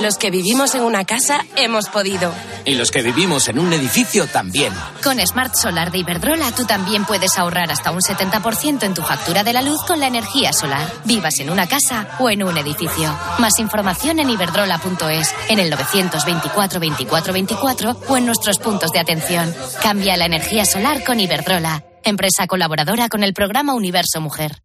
Los 0.03 0.17
que 0.17 0.31
vivimos 0.31 0.75
en 0.75 0.81
una 0.81 1.05
casa 1.05 1.45
hemos 1.55 1.87
podido. 1.87 2.33
Y 2.65 2.75
los 2.75 2.91
que 2.91 3.01
vivimos 3.01 3.47
en 3.47 3.57
un 3.57 3.71
edificio 3.71 4.27
también. 4.27 4.73
Con 5.01 5.17
Smart 5.25 5.55
Solar 5.55 5.93
de 5.93 5.99
Iberdrola 5.99 6.51
tú 6.51 6.65
también 6.65 7.05
puedes 7.05 7.37
ahorrar 7.37 7.71
hasta 7.71 7.91
un 7.91 8.01
70% 8.01 8.83
en 8.83 8.93
tu 8.93 9.01
factura 9.01 9.45
de 9.45 9.53
la 9.53 9.61
luz 9.61 9.81
con 9.87 10.01
la 10.01 10.07
energía 10.07 10.51
solar. 10.51 10.91
Vivas 11.05 11.39
en 11.39 11.49
una 11.49 11.67
casa 11.67 12.17
o 12.19 12.29
en 12.29 12.43
un 12.43 12.57
edificio. 12.57 13.17
Más 13.39 13.59
información 13.59 14.19
en 14.19 14.29
iberdrola.es, 14.29 15.33
en 15.47 15.59
el 15.59 15.69
924 15.69 16.81
24 16.81 17.31
24 17.31 17.97
o 18.09 18.17
en 18.17 18.25
nuestros 18.25 18.57
puntos 18.59 18.91
de 18.91 18.99
atención. 18.99 19.55
Cambia 19.81 20.17
la 20.17 20.25
energía 20.25 20.65
solar 20.65 21.05
con 21.05 21.21
Iberdrola, 21.21 21.81
empresa 22.03 22.45
colaboradora 22.45 23.07
con 23.07 23.23
el 23.23 23.33
programa 23.33 23.73
Universo 23.73 24.19
Mujer. 24.19 24.62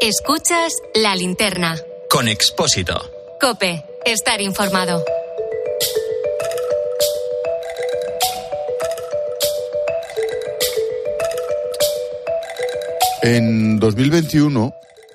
Escuchas 0.00 0.72
la 0.94 1.14
linterna. 1.14 1.76
Con 2.08 2.26
Expósito. 2.26 2.98
Cope, 3.38 3.84
estar 4.06 4.40
informado. 4.40 5.04
En 13.20 13.78
2021 13.78 14.72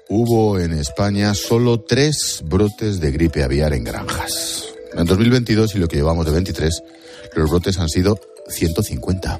hubo 0.10 0.60
en 0.60 0.74
España 0.74 1.34
solo 1.34 1.82
tres 1.82 2.44
brotes 2.46 3.00
de 3.00 3.10
gripe 3.10 3.44
aviar 3.44 3.74
en 3.74 3.86
granjas. 3.86 4.66
En 4.94 5.04
2022 5.06 5.74
y 5.74 5.80
lo 5.80 5.88
que 5.88 5.96
llevamos 5.96 6.28
de 6.28 6.32
23, 6.32 6.84
los 7.34 7.50
brotes 7.50 7.80
han 7.80 7.90
sido 7.90 8.20
150. 8.50 9.40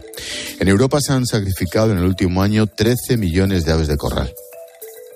En 0.60 0.68
Europa 0.68 1.00
se 1.02 1.14
han 1.14 1.28
sacrificado 1.28 1.92
en 1.92 2.00
el 2.00 2.06
último 2.06 2.42
año 2.42 2.66
13 2.66 3.18
millones 3.18 3.64
de 3.64 3.74
aves 3.74 3.88
de 3.88 3.98
corral. 3.98 4.34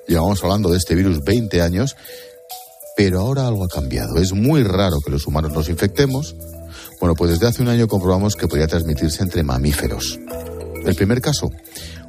Llevamos 0.09 0.43
hablando 0.43 0.71
de 0.71 0.77
este 0.79 0.95
virus 0.95 1.23
20 1.23 1.61
años, 1.61 1.95
pero 2.97 3.19
ahora 3.19 3.47
algo 3.47 3.63
ha 3.63 3.67
cambiado. 3.67 4.17
Es 4.17 4.33
muy 4.33 4.63
raro 4.63 5.01
que 5.05 5.11
los 5.11 5.27
humanos 5.27 5.53
nos 5.53 5.69
infectemos. 5.69 6.35
Bueno, 6.99 7.13
pues 7.13 7.29
desde 7.29 7.45
hace 7.45 7.61
un 7.61 7.67
año 7.67 7.87
comprobamos 7.87 8.35
que 8.35 8.47
podría 8.47 8.65
transmitirse 8.65 9.21
entre 9.21 9.43
mamíferos. 9.43 10.19
El 10.83 10.95
primer 10.95 11.21
caso, 11.21 11.51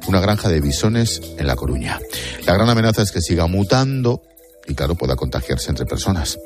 una 0.07 0.19
granja 0.19 0.49
de 0.49 0.61
bisones 0.61 1.21
en 1.37 1.45
La 1.45 1.55
Coruña. 1.55 1.99
La 2.47 2.53
gran 2.53 2.67
amenaza 2.69 3.03
es 3.03 3.11
que 3.11 3.21
siga 3.21 3.45
mutando 3.45 4.23
y, 4.67 4.73
claro, 4.73 4.95
pueda 4.95 5.15
contagiarse 5.15 5.69
entre 5.69 5.85
personas. 5.85 6.39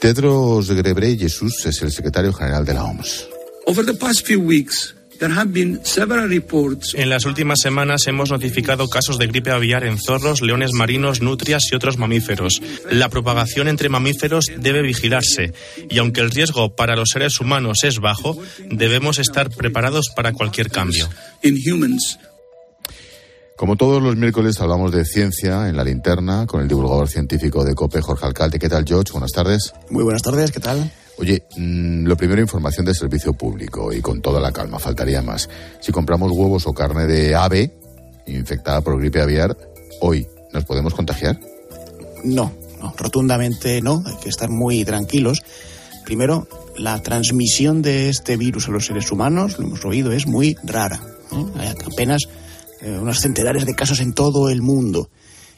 Tedros 0.00 0.70
Ghebreyesus 0.70 1.66
es 1.66 1.82
el 1.82 1.90
secretario 1.90 2.32
general 2.32 2.64
de 2.64 2.74
la 2.74 2.84
OMS. 2.84 3.26
Over 3.66 3.84
the 3.84 3.94
past 3.94 4.24
few 4.24 4.40
weeks, 4.40 4.94
there 5.20 5.32
have 5.32 5.52
been 5.52 5.84
several 5.84 6.28
reports. 6.28 6.94
En 6.94 7.08
las 7.08 7.24
últimas 7.26 7.60
semanas 7.60 8.06
hemos 8.08 8.30
notificado 8.30 8.88
casos 8.88 9.18
de 9.18 9.28
gripe 9.28 9.50
aviar 9.50 9.84
en 9.84 9.98
zorros, 9.98 10.42
leones 10.42 10.72
marinos, 10.72 11.20
nutrias 11.20 11.62
y 11.70 11.76
otros 11.76 11.98
mamíferos. 11.98 12.60
La 12.90 13.08
propagación 13.08 13.68
entre 13.68 13.88
mamíferos 13.88 14.46
debe 14.58 14.82
vigilarse 14.82 15.52
y 15.88 15.98
aunque 15.98 16.22
el 16.22 16.30
riesgo 16.30 16.74
para 16.74 16.96
los 16.96 17.10
seres 17.10 17.40
humanos 17.40 17.84
es 17.84 18.00
bajo, 18.00 18.36
debemos 18.70 19.18
estar 19.18 19.50
preparados 19.50 20.10
para 20.16 20.32
cualquier 20.32 20.70
cambio. 20.70 21.08
In 21.42 21.58
humans, 21.64 22.18
Como 23.56 23.76
todos 23.76 24.02
los 24.02 24.16
miércoles 24.16 24.58
hablamos 24.60 24.90
de 24.90 25.04
ciencia 25.04 25.68
en 25.68 25.76
la 25.76 25.84
linterna 25.84 26.46
con 26.46 26.62
el 26.62 26.68
divulgador 26.68 27.08
científico 27.08 27.62
de 27.62 27.74
COPE, 27.74 28.00
Jorge 28.00 28.24
Alcalde. 28.24 28.58
¿Qué 28.58 28.70
tal, 28.70 28.86
George? 28.86 29.12
Buenas 29.12 29.32
tardes. 29.32 29.74
Muy 29.90 30.02
buenas 30.02 30.22
tardes, 30.22 30.50
¿qué 30.50 30.60
tal? 30.60 30.90
Oye, 31.20 31.44
mm, 31.54 32.06
lo 32.06 32.16
primero, 32.16 32.40
información 32.40 32.86
de 32.86 32.94
servicio 32.94 33.34
público 33.34 33.92
y 33.92 34.00
con 34.00 34.22
toda 34.22 34.40
la 34.40 34.52
calma, 34.52 34.78
faltaría 34.78 35.20
más. 35.20 35.50
Si 35.78 35.92
compramos 35.92 36.32
huevos 36.32 36.66
o 36.66 36.72
carne 36.72 37.06
de 37.06 37.34
ave 37.34 37.74
infectada 38.26 38.80
por 38.80 38.98
gripe 38.98 39.20
aviar, 39.20 39.54
hoy, 40.00 40.26
¿nos 40.54 40.64
podemos 40.64 40.94
contagiar? 40.94 41.38
No, 42.24 42.52
no, 42.80 42.94
rotundamente 42.96 43.82
no, 43.82 44.02
hay 44.06 44.16
que 44.16 44.30
estar 44.30 44.48
muy 44.48 44.82
tranquilos. 44.86 45.42
Primero, 46.06 46.48
la 46.78 47.02
transmisión 47.02 47.82
de 47.82 48.08
este 48.08 48.38
virus 48.38 48.68
a 48.68 48.70
los 48.70 48.86
seres 48.86 49.12
humanos, 49.12 49.58
lo 49.58 49.66
hemos 49.66 49.84
oído, 49.84 50.12
es 50.12 50.26
muy 50.26 50.56
rara. 50.64 51.02
Hay 51.58 51.68
apenas 51.68 52.22
eh, 52.80 52.98
unos 52.98 53.20
centenares 53.20 53.66
de 53.66 53.74
casos 53.74 54.00
en 54.00 54.14
todo 54.14 54.48
el 54.48 54.62
mundo. 54.62 55.10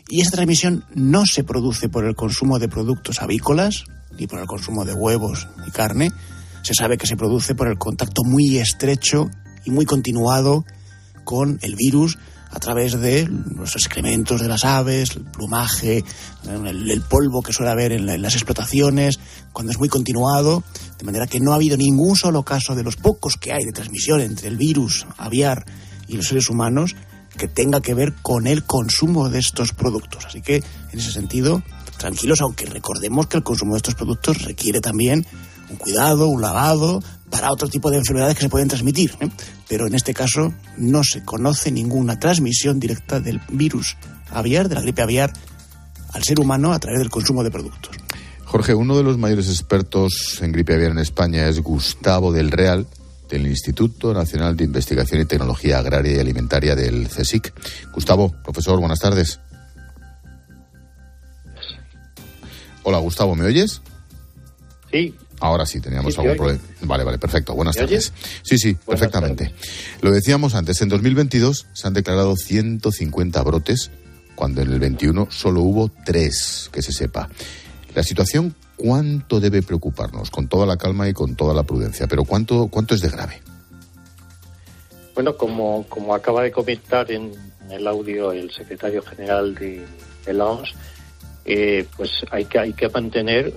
Y 0.08 0.22
esa 0.22 0.32
transmisión 0.32 0.84
no 0.92 1.24
se 1.24 1.44
produce 1.44 1.88
por 1.88 2.04
el 2.04 2.16
consumo 2.16 2.58
de 2.58 2.68
productos 2.68 3.22
avícolas, 3.22 3.84
ni 4.18 4.26
por 4.26 4.38
el 4.38 4.46
consumo 4.46 4.84
de 4.84 4.94
huevos 4.94 5.48
y 5.66 5.70
carne. 5.70 6.10
Se 6.62 6.74
sabe 6.74 6.96
que 6.98 7.06
se 7.06 7.16
produce 7.16 7.54
por 7.54 7.68
el 7.68 7.78
contacto 7.78 8.22
muy 8.24 8.58
estrecho 8.58 9.30
y 9.64 9.70
muy 9.70 9.84
continuado 9.84 10.64
con 11.24 11.58
el 11.62 11.76
virus 11.76 12.18
a 12.52 12.58
través 12.58 13.00
de 13.00 13.26
los 13.28 13.74
excrementos 13.76 14.40
de 14.40 14.48
las 14.48 14.64
aves, 14.64 15.16
el 15.16 15.24
plumaje, 15.24 16.04
el, 16.46 17.02
polvo 17.08 17.42
que 17.42 17.52
suele 17.52 17.72
haber 17.72 17.92
en 17.92 18.22
las 18.22 18.34
explotaciones, 18.34 19.18
cuando 19.52 19.72
es 19.72 19.78
muy 19.78 19.88
continuado, 19.88 20.62
de 20.98 21.04
manera 21.04 21.26
que 21.26 21.40
no 21.40 21.52
ha 21.52 21.56
habido 21.56 21.78
ningún 21.78 22.14
solo 22.14 22.42
caso 22.42 22.74
de 22.74 22.82
los 22.82 22.96
pocos 22.96 23.38
que 23.38 23.52
hay 23.52 23.64
de 23.64 23.72
transmisión 23.72 24.20
entre 24.20 24.48
el 24.48 24.58
virus 24.58 25.06
aviar 25.16 25.64
y 26.08 26.16
los 26.16 26.28
seres 26.28 26.50
humanos 26.50 26.94
que 27.38 27.48
tenga 27.48 27.80
que 27.80 27.94
ver 27.94 28.12
con 28.20 28.46
el 28.46 28.64
consumo 28.64 29.30
de 29.30 29.38
estos 29.38 29.72
productos. 29.72 30.26
Así 30.26 30.42
que, 30.42 30.56
en 30.56 30.98
ese 30.98 31.10
sentido, 31.10 31.62
tranquilos, 31.96 32.40
aunque 32.40 32.66
recordemos 32.66 33.26
que 33.26 33.36
el 33.36 33.42
consumo 33.42 33.74
de 33.74 33.78
estos 33.78 33.94
productos 33.94 34.42
requiere 34.42 34.80
también 34.80 35.26
un 35.70 35.76
cuidado, 35.76 36.28
un 36.28 36.42
lavado, 36.42 37.02
para 37.30 37.50
otro 37.50 37.68
tipo 37.68 37.90
de 37.90 37.96
enfermedades 37.96 38.36
que 38.36 38.42
se 38.42 38.48
pueden 38.50 38.68
transmitir. 38.68 39.16
¿eh? 39.20 39.28
Pero 39.68 39.86
en 39.86 39.94
este 39.94 40.12
caso 40.12 40.52
no 40.76 41.02
se 41.02 41.24
conoce 41.24 41.72
ninguna 41.72 42.18
transmisión 42.20 42.78
directa 42.78 43.20
del 43.20 43.40
virus 43.48 43.96
aviar, 44.30 44.68
de 44.68 44.74
la 44.74 44.82
gripe 44.82 45.02
aviar, 45.02 45.32
al 46.12 46.22
ser 46.22 46.40
humano 46.40 46.72
a 46.72 46.78
través 46.78 47.00
del 47.00 47.08
consumo 47.08 47.42
de 47.42 47.50
productos. 47.50 47.96
Jorge, 48.44 48.74
uno 48.74 48.96
de 48.98 49.02
los 49.02 49.16
mayores 49.16 49.48
expertos 49.48 50.38
en 50.42 50.52
gripe 50.52 50.74
aviar 50.74 50.90
en 50.90 50.98
España 50.98 51.48
es 51.48 51.60
Gustavo 51.60 52.32
del 52.32 52.50
Real, 52.50 52.86
del 53.30 53.46
Instituto 53.46 54.12
Nacional 54.12 54.54
de 54.54 54.64
Investigación 54.64 55.22
y 55.22 55.24
Tecnología 55.24 55.78
Agraria 55.78 56.16
y 56.16 56.18
Alimentaria 56.18 56.76
del 56.76 57.08
CSIC. 57.08 57.54
Gustavo, 57.94 58.34
profesor, 58.44 58.78
buenas 58.78 58.98
tardes. 58.98 59.40
Hola, 62.82 62.98
Gustavo, 62.98 63.34
¿me 63.34 63.44
oyes? 63.44 63.80
Sí. 64.90 65.14
Ahora 65.40 65.66
sí, 65.66 65.80
teníamos 65.80 66.14
Sí, 66.14 66.20
algún 66.20 66.36
problema. 66.36 66.60
Vale, 66.82 67.04
vale, 67.04 67.18
perfecto. 67.18 67.54
Buenas 67.54 67.74
¿Me 67.76 67.82
tardes. 67.82 68.12
oyes? 68.12 68.12
Sí, 68.42 68.58
sí, 68.58 68.72
Buenas 68.72 68.86
perfectamente. 68.86 69.52
Lo 70.00 70.10
decíamos 70.12 70.54
antes, 70.54 70.80
en 70.82 70.88
2022 70.88 71.66
se 71.72 71.86
han 71.88 71.94
declarado 71.94 72.36
150 72.36 73.42
brotes, 73.42 73.90
cuando 74.36 74.62
en 74.62 74.72
el 74.72 74.78
21 74.78 75.28
solo 75.30 75.62
hubo 75.62 75.90
tres, 76.04 76.68
que 76.72 76.82
se 76.82 76.92
sepa. 76.92 77.28
La 77.94 78.02
situación, 78.02 78.54
¿cuánto 78.76 79.40
debe 79.40 79.62
preocuparnos? 79.62 80.30
Con 80.30 80.48
toda 80.48 80.64
la 80.66 80.76
calma 80.76 81.08
y 81.08 81.12
con 81.12 81.34
toda 81.34 81.54
la 81.54 81.64
prudencia, 81.64 82.06
pero 82.06 82.24
¿cuánto, 82.24 82.68
cuánto 82.68 82.94
es 82.94 83.00
de 83.00 83.08
grave? 83.08 83.42
Bueno, 85.14 85.36
como, 85.36 85.84
como 85.88 86.14
acaba 86.14 86.42
de 86.42 86.52
comentar 86.52 87.10
en, 87.10 87.32
en 87.64 87.72
el 87.72 87.86
audio 87.86 88.32
el 88.32 88.50
secretario 88.52 89.02
general 89.02 89.54
de, 89.56 89.84
de 90.24 90.32
la 90.32 90.46
OMS, 90.46 90.72
eh, 91.44 91.86
pues 91.96 92.24
hay 92.30 92.44
que, 92.44 92.58
hay 92.58 92.72
que 92.72 92.88
mantener 92.88 93.52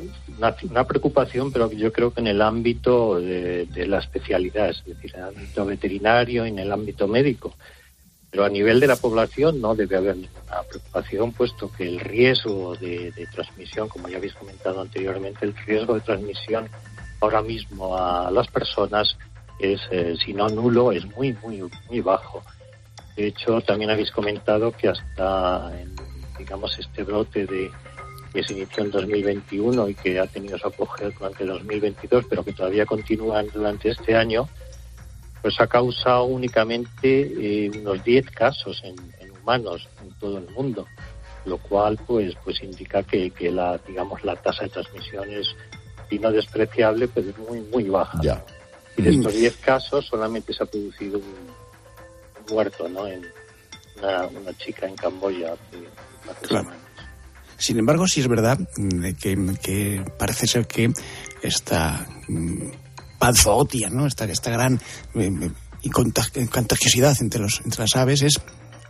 una, 0.69 0.83
preocupación, 0.85 1.51
pero 1.51 1.71
yo 1.71 1.91
creo 1.93 2.11
que 2.11 2.21
en 2.21 2.27
el 2.27 2.41
ámbito 2.41 3.19
de, 3.19 3.65
de 3.67 3.87
la 3.87 3.99
especialidad, 3.99 4.69
es 4.69 4.83
decir, 4.85 5.11
en 5.15 5.21
el 5.21 5.27
ámbito 5.27 5.65
veterinario 5.65 6.45
y 6.45 6.49
en 6.49 6.59
el 6.59 6.71
ámbito 6.71 7.07
médico. 7.07 7.55
Pero 8.31 8.43
a 8.43 8.49
nivel 8.49 8.79
de 8.81 8.87
la 8.87 8.97
población 8.97 9.61
no 9.61 9.75
debe 9.75 9.95
haber 9.95 10.17
ninguna 10.17 10.63
preocupación, 10.69 11.31
puesto 11.31 11.71
que 11.71 11.87
el 11.87 11.99
riesgo 11.99 12.75
de, 12.75 13.11
de 13.11 13.27
transmisión, 13.27 13.87
como 13.87 14.09
ya 14.09 14.17
habéis 14.17 14.33
comentado 14.33 14.81
anteriormente, 14.81 15.45
el 15.45 15.55
riesgo 15.55 15.93
de 15.93 16.01
transmisión 16.01 16.67
ahora 17.21 17.41
mismo 17.41 17.97
a 17.97 18.29
las 18.31 18.47
personas 18.47 19.15
es, 19.59 19.79
eh, 19.91 20.15
si 20.23 20.33
no 20.33 20.49
nulo, 20.49 20.91
es 20.91 21.05
muy, 21.15 21.33
muy, 21.41 21.63
muy 21.89 22.01
bajo. 22.01 22.43
De 23.15 23.27
hecho, 23.27 23.61
también 23.61 23.91
habéis 23.91 24.11
comentado 24.11 24.71
que 24.71 24.89
hasta, 24.89 25.71
en, 25.79 25.95
digamos, 26.37 26.77
este 26.79 27.03
brote 27.03 27.45
de 27.45 27.71
que 28.35 28.43
se 28.43 28.53
inició 28.53 28.83
en 28.83 28.91
2021 28.91 29.89
y 29.89 29.95
que 29.95 30.19
ha 30.19 30.27
tenido 30.27 30.57
su 30.57 30.67
apogeo 30.67 31.09
durante 31.11 31.43
el 31.43 31.49
2022, 31.49 32.25
pero 32.29 32.43
que 32.43 32.51
todavía 32.51 32.85
continúan 32.85 33.47
durante 33.53 33.89
este 33.89 34.13
año, 34.15 34.49
pues 35.41 35.59
ha 35.61 35.67
causado 35.67 36.25
únicamente 36.25 37.21
eh, 37.21 37.71
unos 37.79 38.03
10 38.03 38.29
casos 38.31 38.81
en, 38.83 38.95
en 39.19 39.31
humanos 39.37 39.87
en 40.01 40.09
todo 40.19 40.37
el 40.39 40.49
mundo, 40.49 40.85
lo 41.45 41.57
cual 41.59 41.97
pues 42.05 42.33
pues 42.43 42.61
indica 42.61 43.03
que, 43.03 43.31
que 43.31 43.51
la 43.51 43.79
digamos 43.87 44.23
la 44.23 44.35
tasa 44.35 44.63
de 44.63 44.69
transmisión 44.69 45.29
es 45.29 45.55
y 46.09 46.19
no 46.19 46.31
despreciable, 46.31 47.07
pero 47.07 47.29
es 47.29 47.37
muy 47.37 47.61
muy 47.61 47.83
baja. 47.89 48.19
Ya. 48.21 48.43
Y 48.97 49.01
de 49.01 49.11
estos 49.11 49.33
10 49.33 49.57
casos 49.57 50.05
solamente 50.05 50.53
se 50.53 50.63
ha 50.63 50.65
producido 50.65 51.19
un, 51.19 51.25
un 51.25 52.53
muerto, 52.53 52.89
¿no? 52.89 53.07
En 53.07 53.25
una, 53.97 54.27
una 54.27 54.53
chica 54.57 54.87
en 54.87 54.95
Camboya 54.95 55.55
Claro. 56.47 56.69
Sin 57.57 57.79
embargo, 57.79 58.07
sí 58.07 58.21
es 58.21 58.27
verdad 58.27 58.59
mm, 58.77 59.13
que, 59.13 59.57
que 59.61 60.05
parece 60.17 60.47
ser 60.47 60.67
que 60.67 60.91
esta 61.41 62.05
mm, 62.27 62.69
panzootia, 63.17 63.89
¿no? 63.89 64.05
Esta, 64.05 64.25
esta 64.25 64.51
gran 64.51 64.79
eh, 65.15 65.49
y 65.81 65.89
contagiosidad 65.89 67.15
entre, 67.21 67.39
los, 67.41 67.61
entre 67.63 67.81
las 67.81 67.95
aves 67.95 68.23
es 68.23 68.41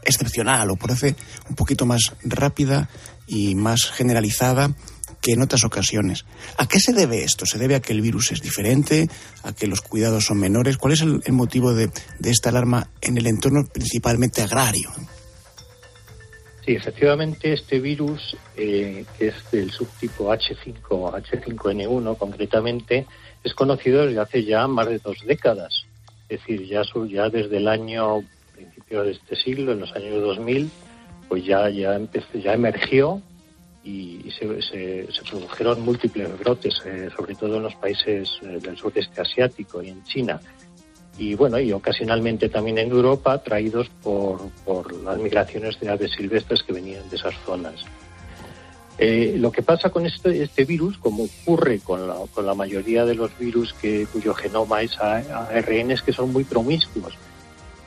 excepcional 0.04 0.70
o 0.72 0.78
parece 0.78 1.16
un 1.50 1.56
poquito 1.56 1.86
más 1.86 2.14
rápida 2.24 2.90
y 3.28 3.56
más 3.56 3.90
generalizada 3.92 4.74
que 5.22 5.34
en 5.34 5.42
otras 5.42 5.64
ocasiones. 5.64 6.26
¿A 6.58 6.68
qué 6.68 6.80
se 6.80 6.94
debe 6.94 7.24
esto? 7.24 7.46
¿Se 7.46 7.58
debe 7.58 7.76
a 7.76 7.82
que 7.82 7.94
el 7.94 8.02
virus 8.02 8.32
es 8.32 8.42
diferente? 8.42 9.10
¿A 9.44 9.54
que 9.54 9.68
los 9.68 9.82
cuidados 9.82 10.26
son 10.26 10.38
menores? 10.38 10.78
¿Cuál 10.78 10.94
es 10.94 11.02
el, 11.02 11.22
motivo 11.34 11.74
de, 11.74 11.90
esta 12.24 12.50
alarma 12.50 12.90
en 13.02 13.18
el 13.18 13.28
entorno 13.28 13.66
principalmente 13.66 14.42
agrario? 14.42 14.92
Sí, 16.66 16.74
efectivamente, 16.74 17.54
este 17.54 17.80
virus, 17.80 18.36
eh, 18.58 19.06
que 19.20 19.28
es 19.28 19.52
del 19.52 19.70
subtipo 19.70 20.34
H5, 20.34 20.82
H5N1 20.84 22.18
concretamente, 22.18 23.06
es 23.44 23.54
conocido 23.54 24.08
desde 24.08 24.20
hace 24.20 24.44
ya 24.44 24.68
más 24.68 24.88
de 24.88 24.98
dos 24.98 25.18
décadas. 25.28 25.86
Es 26.28 26.40
decir, 26.40 26.66
ya, 26.66 26.82
ya 27.08 27.30
desde 27.30 27.58
el 27.58 27.68
año 27.68 28.24
principio 28.56 29.04
de 29.04 29.12
este 29.12 29.36
siglo, 29.36 29.74
en 29.74 29.82
los 29.82 29.96
años 29.96 30.20
2000, 30.24 30.72
pues 31.30 31.46
ya, 31.46 31.70
ya, 31.70 31.96
empezó, 31.96 32.36
ya 32.40 32.54
emergió 32.54 33.22
y, 33.84 34.32
se, 34.32 34.60
se, 34.64 35.22
produjeron 35.30 35.82
múltiples 35.82 36.36
brotes, 36.40 36.82
eh, 36.84 37.10
sobre 37.16 37.36
todo 37.36 37.58
en 37.58 37.64
los 37.64 37.76
países 37.76 38.40
eh, 38.42 38.58
del 38.60 38.76
sudeste 38.76 39.22
asiático 39.22 39.84
y 39.84 39.90
en 39.90 40.04
China. 40.04 40.42
Y 41.18 41.36
bueno, 41.36 41.60
y 41.60 41.72
ocasionalmente 41.72 42.50
también 42.50 42.78
en 42.78 42.92
Europa, 42.92 43.42
traídos 43.42 43.90
por, 44.04 44.50
por 44.66 44.94
las 45.04 45.18
migraciones 45.18 45.80
de 45.80 45.90
aves 45.90 46.12
silvestres 46.12 46.64
que 46.64 46.74
venían 46.74 47.10
de 47.10 47.16
esas 47.16 47.36
zonas. 47.46 47.86
Eh, 48.98 49.36
lo 49.38 49.52
que 49.52 49.62
pasa 49.62 49.90
con 49.90 50.06
este, 50.06 50.42
este 50.42 50.66
virus, 50.66 50.98
como 50.98 51.26
ocurre 51.26 51.80
con 51.80 52.08
la, 52.08 52.16
con 52.34 52.46
la 52.46 52.54
mayoría 52.54 53.06
de 53.06 53.16
los 53.16 53.38
virus 53.38 53.74
que, 53.74 54.08
cuyo 54.12 54.34
genoma 54.34 54.82
es 54.82 54.98
ARN, 54.98 55.92
es 55.92 56.02
que 56.02 56.14
son 56.14 56.32
muy 56.32 56.44
promiscuos 56.44 57.14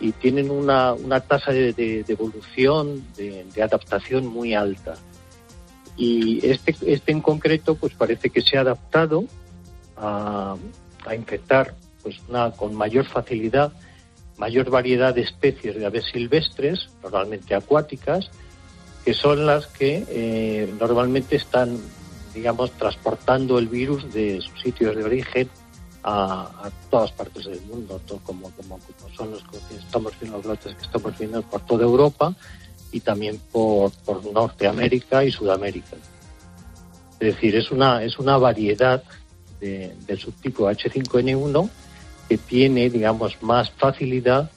y 0.00 0.12
tienen 0.12 0.50
una, 0.50 0.94
una 0.94 1.20
tasa 1.20 1.52
de, 1.52 2.04
evolución, 2.06 3.04
de, 3.16 3.62
adaptación 3.62 4.26
muy 4.26 4.54
alta. 4.54 4.94
Y 5.96 6.46
este, 6.46 6.76
este 6.86 7.10
en 7.10 7.20
concreto, 7.20 7.74
pues 7.74 7.94
parece 7.94 8.30
que 8.30 8.40
se 8.40 8.56
ha 8.56 8.60
adaptado 8.60 9.24
a, 9.96 10.56
infectar 11.16 11.74
una, 12.28 12.50
con 12.52 12.74
mayor 12.74 13.04
facilidad, 13.06 13.72
mayor 14.36 14.70
variedad 14.70 15.14
de 15.14 15.22
especies 15.22 15.76
de 15.76 15.86
aves 15.86 16.04
silvestres, 16.12 16.88
normalmente 17.02 17.54
acuáticas, 17.54 18.30
que 19.04 19.14
son 19.14 19.46
las 19.46 19.66
que 19.66 20.04
eh, 20.08 20.72
normalmente 20.78 21.36
están, 21.36 21.78
digamos, 22.34 22.70
transportando 22.72 23.58
el 23.58 23.68
virus 23.68 24.12
de 24.12 24.40
sus 24.40 24.60
sitios 24.60 24.94
de 24.96 25.04
origen 25.04 25.50
a, 26.02 26.70
todas 26.90 27.12
partes 27.12 27.44
del 27.44 27.60
mundo, 27.62 28.00
como, 28.22 28.50
son 29.16 29.30
los 29.32 29.42
que 29.44 29.76
estamos 29.76 30.12
viendo, 30.20 30.38
los 30.38 30.46
brotes 30.46 30.74
que 30.74 30.82
estamos 30.82 31.18
viendo 31.18 31.42
por 31.42 31.60
toda 31.66 31.84
Europa 31.84 32.34
y 32.92 33.00
también 33.00 33.40
por, 33.52 33.92
por 34.04 34.24
Norteamérica 34.32 35.24
y 35.24 35.30
Sudamérica. 35.30 35.96
Es 37.20 37.34
decir, 37.34 37.56
es 37.56 37.70
una, 37.70 38.02
es 38.04 38.18
una 38.18 38.38
variedad 38.38 39.02
del 39.60 40.18
subtipo 40.18 40.70
H5N1 40.70 41.68
que 42.28 42.38
tiene, 42.38 42.90
digamos, 42.90 43.42
más 43.42 43.70
facilidad 43.70 44.50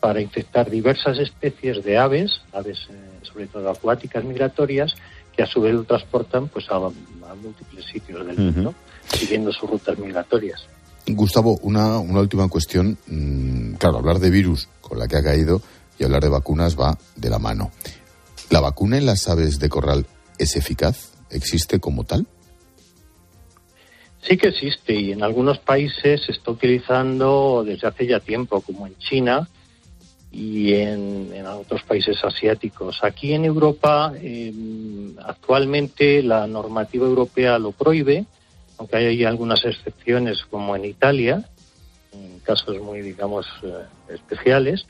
para 0.00 0.20
infectar 0.20 0.68
diversas 0.68 1.18
especies 1.18 1.84
de 1.84 1.96
aves, 1.96 2.42
aves 2.52 2.78
eh, 2.90 2.94
sobre 3.22 3.46
todo 3.46 3.70
acuáticas 3.70 4.24
migratorias, 4.24 4.94
que 5.34 5.42
a 5.42 5.46
su 5.46 5.60
vez 5.60 5.74
lo 5.74 5.84
transportan 5.84 6.48
pues 6.48 6.66
a, 6.70 6.78
múltiples 6.78 7.86
sitios 7.86 8.26
del 8.26 8.36
mundo, 8.36 8.74
siguiendo 9.06 9.52
sus 9.52 9.70
rutas 9.70 9.98
migratorias. 9.98 10.66
Gustavo, 11.06 11.58
una, 11.62 11.98
una 11.98 12.20
última 12.20 12.48
cuestión. 12.48 12.98
Mm, 13.06 13.74
claro, 13.74 13.98
hablar 13.98 14.18
de 14.18 14.30
virus 14.30 14.68
con 14.80 14.98
la 14.98 15.08
que 15.08 15.16
ha 15.16 15.22
caído 15.22 15.62
y 15.98 16.04
hablar 16.04 16.22
de 16.22 16.28
vacunas 16.28 16.78
va 16.78 16.98
de 17.16 17.30
la 17.30 17.38
mano. 17.38 17.70
¿La 18.50 18.60
vacuna 18.60 18.98
en 18.98 19.06
las 19.06 19.28
aves 19.28 19.58
de 19.58 19.68
corral 19.68 20.06
es 20.38 20.56
eficaz? 20.56 21.12
¿Existe 21.30 21.80
como 21.80 22.04
tal? 22.04 22.26
Sí 24.22 24.36
que 24.36 24.48
existe 24.48 24.94
y 24.94 25.12
en 25.12 25.22
algunos 25.22 25.58
países 25.58 26.22
se 26.22 26.32
está 26.32 26.52
utilizando 26.52 27.64
desde 27.66 27.88
hace 27.88 28.06
ya 28.06 28.20
tiempo, 28.20 28.60
como 28.60 28.86
en 28.86 28.96
China 28.98 29.48
y 30.30 30.72
en, 30.74 31.44
otros 31.46 31.82
países 31.82 32.24
asiáticos. 32.24 33.02
Aquí 33.02 33.34
en 33.34 33.44
Europa 33.44 34.12
em, 34.20 35.14
actualmente 35.24 36.22
la 36.22 36.46
normativa 36.46 37.04
europea 37.04 37.58
lo 37.58 37.72
prohíbe, 37.72 38.24
aunque 38.78 38.96
hay 38.96 39.24
algunas 39.24 39.64
excepciones 39.64 40.44
como 40.48 40.74
en 40.76 40.84
Italia, 40.84 41.44
en 42.12 42.38
casos 42.40 42.80
muy, 42.80 43.02
digamos, 43.02 43.46
eh, 43.62 44.14
especiales. 44.14 44.86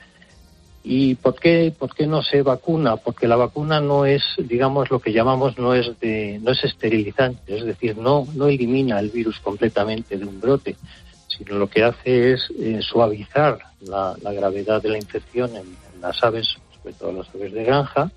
¿Y 0.85 1.15
por 1.15 1.37
qué, 1.37 1.73
por 1.77 1.95
qué 1.95 2.07
no 2.07 2.23
se 2.23 2.43
vacuna? 2.43 2.97
Porque 2.97 3.29
la 3.29 3.37
vacuna 3.37 3.81
no 3.81 4.05
es, 4.05 4.23
digamos, 4.37 4.91
lo 4.91 4.99
que 4.99 5.13
llamamos 5.13 5.57
no 5.57 5.75
es 5.75 5.99
de, 6.01 6.41
no 6.43 6.51
es 6.51 6.65
esterilizante, 6.65 7.57
es 7.57 7.65
decir, 7.65 7.97
no, 7.97 8.27
no 8.35 8.49
elimina 8.49 8.99
el 8.99 9.11
virus 9.11 9.39
completamente 9.39 10.19
de 10.19 10.25
un 10.25 10.41
brote, 10.41 10.77
sino 11.29 11.57
lo 11.57 11.69
que 11.69 11.85
hace 11.85 12.33
es 12.33 12.49
eh, 12.59 12.81
suavizar 12.83 13.59
la, 13.81 14.17
gravedad 14.33 14.83
de 14.83 14.91
la 14.91 14.99
infección 14.99 15.55
en, 15.57 15.65
las 16.01 16.23
aves, 16.25 16.57
sobre 16.77 16.95
todo 16.95 17.13
las 17.13 17.33
aves 17.33 17.53
de 17.53 17.63
granja, 17.63 18.11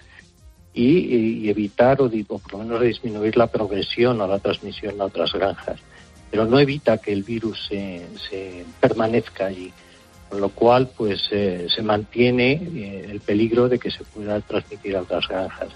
y, 0.74 1.47
evitar 1.49 2.01
o, 2.01 2.09
por 2.09 2.51
lo 2.51 2.57
menos 2.59 2.82
disminuir 2.82 3.38
la 3.38 3.47
progresión 3.47 4.20
o 4.20 4.28
la 4.28 4.39
transmisión 4.39 4.99
a 4.99 5.05
otras 5.05 5.32
granjas. 5.34 5.80
Pero 6.32 6.45
no 6.45 6.59
evita 6.59 6.97
que 6.97 7.13
el 7.13 7.24
virus 7.24 7.68
se, 7.68 8.66
permanezca 8.80 9.45
allí, 9.45 9.72
con 10.30 10.41
lo 10.41 10.49
cual 10.49 10.89
pues 10.95 11.28
eh, 11.32 11.67
se 11.73 11.82
mantiene 11.82 12.53
eh, 12.53 13.07
el 13.09 13.21
peligro 13.21 13.69
de 13.69 13.80
que 13.80 13.91
se 13.91 14.03
pueda 14.03 14.39
transmitir 14.41 14.97
a 14.97 15.01
otras 15.01 15.28
granjas. 15.28 15.69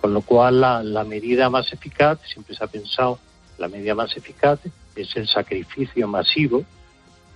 Con 0.00 0.14
lo 0.14 0.22
cual 0.22 0.60
la, 0.60 0.82
la 0.82 1.04
medida 1.04 1.50
más 1.50 1.72
eficaz, 1.72 2.18
siempre 2.24 2.56
se 2.56 2.64
ha 2.64 2.66
pensado, 2.66 3.18
la 3.58 3.68
medida 3.68 3.94
más 3.94 4.16
eficaz 4.16 4.60
es 4.96 5.16
el 5.16 5.28
sacrificio 5.28 6.08
masivo 6.08 6.64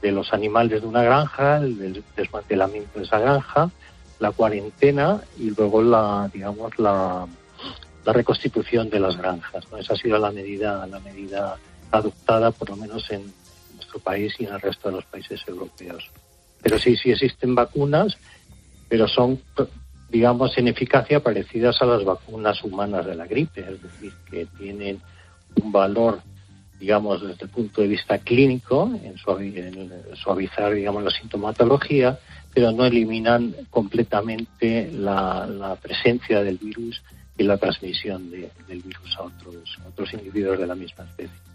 de 0.00 0.12
los 0.12 0.32
animales 0.32 0.82
de 0.82 0.88
una 0.88 1.02
granja, 1.02 1.58
el 1.58 2.02
desmantelamiento 2.16 2.98
de 2.98 3.04
esa 3.04 3.18
granja, 3.18 3.70
la 4.18 4.32
cuarentena 4.32 5.20
y 5.38 5.50
luego 5.50 5.82
la, 5.82 6.30
digamos, 6.32 6.78
la, 6.78 7.26
la 8.04 8.12
reconstitución 8.12 8.90
de 8.90 9.00
las 9.00 9.16
granjas. 9.16 9.64
Esa 9.78 9.94
ha 9.94 9.96
sido 9.96 10.18
la 10.18 10.30
medida, 10.30 10.86
la 10.86 11.00
medida 11.00 11.56
adoptada, 11.90 12.50
por 12.50 12.70
lo 12.70 12.76
menos 12.76 13.10
en 13.10 13.32
nuestro 13.74 13.98
país 14.00 14.34
y 14.38 14.44
en 14.44 14.54
el 14.54 14.60
resto 14.60 14.88
de 14.88 14.96
los 14.96 15.04
países 15.04 15.40
europeos. 15.46 16.10
Pero 16.64 16.78
sí, 16.80 16.96
sí 16.96 17.12
existen 17.12 17.54
vacunas, 17.54 18.16
pero 18.88 19.06
son, 19.06 19.40
digamos, 20.08 20.58
en 20.58 20.66
eficacia 20.66 21.20
parecidas 21.20 21.80
a 21.80 21.86
las 21.86 22.04
vacunas 22.04 22.64
humanas 22.64 23.06
de 23.06 23.14
la 23.14 23.26
gripe, 23.26 23.60
es 23.60 23.80
decir, 23.80 24.12
que 24.28 24.46
tienen 24.58 25.00
un 25.62 25.70
valor 25.70 26.20
digamos, 26.84 27.22
desde 27.22 27.44
el 27.44 27.50
punto 27.50 27.80
de 27.80 27.88
vista 27.88 28.18
clínico, 28.18 28.90
en, 29.02 29.16
suavizar, 29.16 30.74
digamos, 30.74 31.02
la 31.02 31.10
sintomatología, 31.10 32.18
pero 32.52 32.72
no 32.72 32.84
eliminan 32.84 33.54
completamente 33.70 34.90
la, 34.92 35.78
presencia 35.80 36.42
del 36.42 36.58
virus 36.58 37.02
y 37.38 37.44
la 37.44 37.56
transmisión 37.56 38.30
del 38.30 38.82
virus 38.82 39.16
a 39.16 39.22
otros, 39.22 39.78
otros 39.88 40.12
individuos 40.12 40.58
de 40.58 40.66
la 40.66 40.74
misma 40.74 41.04
especie. 41.04 41.53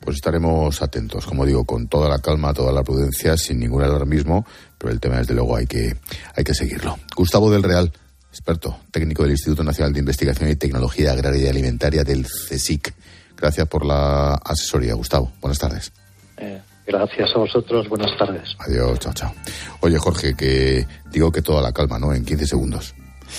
Pues 0.00 0.16
estaremos 0.16 0.82
atentos, 0.82 1.24
como 1.24 1.46
digo, 1.46 1.64
con 1.64 1.88
toda 1.88 2.10
la 2.10 2.18
calma, 2.18 2.52
toda 2.52 2.72
la 2.72 2.82
prudencia, 2.82 3.38
sin 3.38 3.58
ningún 3.58 3.82
alarmismo, 3.82 4.44
pero 4.76 4.92
el 4.92 5.00
tema, 5.00 5.16
desde 5.16 5.32
luego, 5.32 5.56
hay 5.56 5.66
que, 5.66 5.96
hay 6.36 6.44
que 6.44 6.52
seguirlo. 6.52 6.98
Gustavo 7.16 7.50
del 7.50 7.62
Real, 7.62 7.90
experto 8.28 8.80
técnico 8.90 9.22
del 9.22 9.32
Instituto 9.32 9.64
Nacional 9.64 9.94
de 9.94 10.00
Investigación 10.00 10.50
y 10.50 10.56
Tecnología 10.56 11.12
Agraria 11.12 11.44
y 11.44 11.48
Alimentaria 11.48 12.04
del 12.04 12.26
CSIC. 12.26 12.92
Gracias 13.36 13.66
por 13.66 13.86
la 13.86 14.34
asesoría, 14.34 14.94
Gustavo. 14.94 15.32
Buenas 15.40 15.58
tardes. 15.58 15.92
Eh, 16.36 16.60
gracias 16.86 17.30
a 17.34 17.38
vosotros. 17.38 17.88
Buenas 17.88 18.16
tardes. 18.18 18.56
Adiós, 18.58 18.98
chao, 18.98 19.12
chao. 19.14 19.32
Oye, 19.80 19.98
Jorge, 19.98 20.34
que 20.34 20.86
digo 21.10 21.32
que 21.32 21.42
toda 21.42 21.62
la 21.62 21.72
calma, 21.72 21.98
¿no? 21.98 22.12
En 22.12 22.24
15 22.24 22.46
segundos. 22.46 22.94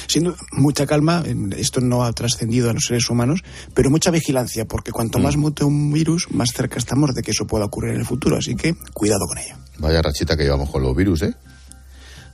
Siendo 0.07 0.35
mucha 0.51 0.85
calma, 0.85 1.23
esto 1.57 1.81
no 1.81 2.03
ha 2.03 2.13
trascendido 2.13 2.69
a 2.69 2.73
los 2.73 2.85
seres 2.85 3.09
humanos, 3.09 3.43
pero 3.73 3.89
mucha 3.89 4.11
vigilancia, 4.11 4.65
porque 4.65 4.91
cuanto 4.91 5.19
más 5.19 5.37
mm. 5.37 5.39
mute 5.39 5.63
un 5.63 5.91
virus, 5.91 6.31
más 6.31 6.49
cerca 6.53 6.77
estamos 6.77 7.13
de 7.13 7.21
que 7.21 7.31
eso 7.31 7.47
pueda 7.47 7.65
ocurrir 7.65 7.93
en 7.93 7.99
el 7.99 8.05
futuro, 8.05 8.37
así 8.37 8.55
que 8.55 8.75
cuidado 8.93 9.25
con 9.27 9.37
ello. 9.37 9.55
Vaya 9.77 10.01
rachita 10.01 10.37
que 10.37 10.43
llevamos 10.43 10.69
con 10.69 10.81
los 10.81 10.95
virus, 10.95 11.23
¿eh? 11.23 11.33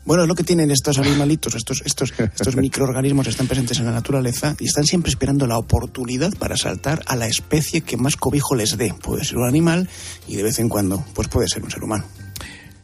Bueno, 0.03 0.23
es 0.23 0.27
lo 0.27 0.35
que 0.35 0.43
tienen 0.43 0.71
estos 0.71 0.97
animalitos, 0.97 1.53
estos, 1.55 1.83
estos, 1.85 2.11
estos 2.17 2.55
microorganismos 2.57 3.27
están 3.27 3.47
presentes 3.47 3.79
en 3.79 3.85
la 3.85 3.91
naturaleza 3.91 4.55
y 4.59 4.65
están 4.65 4.85
siempre 4.85 5.11
esperando 5.11 5.45
la 5.45 5.57
oportunidad 5.57 6.33
para 6.37 6.57
saltar 6.57 7.03
a 7.05 7.15
la 7.15 7.27
especie 7.27 7.81
que 7.81 7.97
más 7.97 8.15
cobijo 8.15 8.55
les 8.55 8.77
dé. 8.77 8.93
Puede 8.93 9.23
ser 9.23 9.37
un 9.37 9.47
animal 9.47 9.87
y 10.27 10.37
de 10.37 10.43
vez 10.43 10.57
en 10.59 10.69
cuando, 10.69 11.05
pues 11.13 11.27
puede 11.27 11.47
ser 11.47 11.63
un 11.63 11.69
ser 11.69 11.83
humano. 11.83 12.05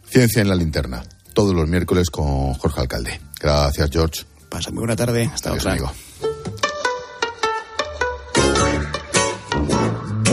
Ciencia 0.07 0.41
en 0.41 0.49
la 0.49 0.55
linterna, 0.55 1.03
todos 1.33 1.55
los 1.55 1.67
miércoles 1.67 2.09
con 2.09 2.53
Jorge 2.53 2.81
Alcalde. 2.81 3.19
Gracias, 3.39 3.89
George. 3.91 4.36
Pasa 4.49 4.71
muy 4.71 4.79
buena 4.79 4.95
tarde. 4.95 5.29
Hasta 5.33 5.53
otra. 5.53 5.77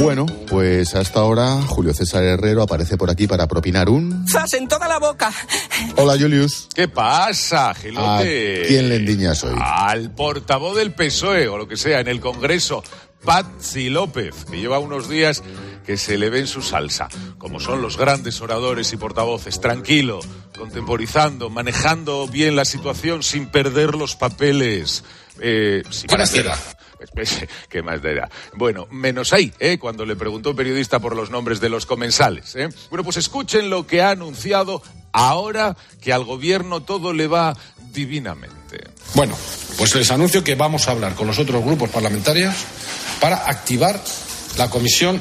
Bueno, 0.00 0.26
pues 0.48 0.94
hasta 0.96 1.20
ahora 1.20 1.62
Julio 1.62 1.94
César 1.94 2.22
Herrero 2.24 2.62
aparece 2.62 2.96
por 2.96 3.10
aquí 3.10 3.26
para 3.26 3.46
propinar 3.46 3.88
un... 3.88 4.26
¡Zas 4.28 4.52
en 4.54 4.68
toda 4.68 4.86
la 4.88 4.98
boca! 4.98 5.32
Hola, 5.96 6.14
Julius. 6.18 6.68
¿Qué 6.74 6.88
pasa, 6.88 7.70
¿A 7.70 7.74
Gilote? 7.74 8.64
quién 8.66 8.88
le 8.88 8.96
endiñas 8.96 9.42
hoy? 9.44 9.56
Al 9.62 10.10
portavoz 10.10 10.76
del 10.76 10.92
PSOE 10.92 11.48
o 11.48 11.56
lo 11.56 11.68
que 11.68 11.76
sea 11.76 12.00
en 12.00 12.08
el 12.08 12.20
Congreso, 12.20 12.82
Patsy 13.24 13.90
López, 13.90 14.44
que 14.44 14.58
lleva 14.58 14.78
unos 14.78 15.08
días 15.08 15.42
que 15.86 15.96
se 15.96 16.18
le 16.18 16.30
ve 16.30 16.40
en 16.40 16.46
su 16.46 16.62
salsa, 16.62 17.08
como 17.38 17.60
son 17.60 17.82
los 17.82 17.96
grandes 17.96 18.40
oradores 18.40 18.92
y 18.92 18.96
portavoces, 18.96 19.60
tranquilo, 19.60 20.20
contemporizando, 20.56 21.50
manejando 21.50 22.26
bien 22.28 22.56
la 22.56 22.64
situación 22.64 23.22
sin 23.22 23.46
perder 23.46 23.94
los 23.94 24.16
papeles. 24.16 25.04
Eh, 25.40 25.82
sin 25.90 26.08
¿Qué 26.08 26.16
más 26.16 26.32
¿Qué 27.68 27.82
más 27.82 28.00
te 28.00 28.14
da? 28.14 28.30
Bueno, 28.54 28.86
menos 28.90 29.32
ahí, 29.32 29.52
¿eh? 29.58 29.78
cuando 29.78 30.06
le 30.06 30.16
preguntó 30.16 30.50
un 30.50 30.56
periodista 30.56 31.00
por 31.00 31.16
los 31.16 31.30
nombres 31.30 31.60
de 31.60 31.68
los 31.68 31.86
comensales. 31.86 32.54
¿eh? 32.56 32.68
Bueno, 32.90 33.04
pues 33.04 33.16
escuchen 33.16 33.70
lo 33.70 33.86
que 33.86 34.02
ha 34.02 34.10
anunciado 34.10 34.82
ahora 35.12 35.76
que 36.00 36.12
al 36.12 36.24
gobierno 36.24 36.82
todo 36.82 37.12
le 37.12 37.26
va 37.28 37.56
divinamente. 37.94 38.84
Bueno, 39.14 39.36
pues 39.78 39.94
les 39.94 40.10
anuncio 40.10 40.44
que 40.44 40.54
vamos 40.54 40.88
a 40.88 40.90
hablar 40.90 41.14
con 41.14 41.26
los 41.26 41.38
otros 41.38 41.64
grupos 41.64 41.90
parlamentarios 41.90 42.54
para 43.20 43.48
activar 43.48 44.02
la 44.58 44.68
comisión 44.68 45.20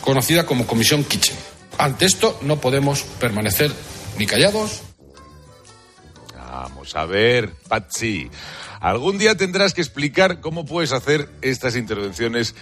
conocida 0.00 0.46
como 0.46 0.66
Comisión 0.66 1.04
Kitchen. 1.04 1.36
Ante 1.78 2.06
esto 2.06 2.38
no 2.42 2.60
podemos 2.60 3.02
permanecer 3.20 3.70
ni 4.18 4.26
callados 4.26 4.82
Vamos 6.54 6.94
a 6.94 7.04
ver, 7.04 7.50
Patsy. 7.68 8.30
Algún 8.78 9.18
día 9.18 9.36
tendrás 9.36 9.74
que 9.74 9.80
explicar 9.80 10.40
cómo 10.40 10.64
puedes 10.64 10.92
hacer 10.92 11.28
estas 11.42 11.74
intervenciones 11.74 12.54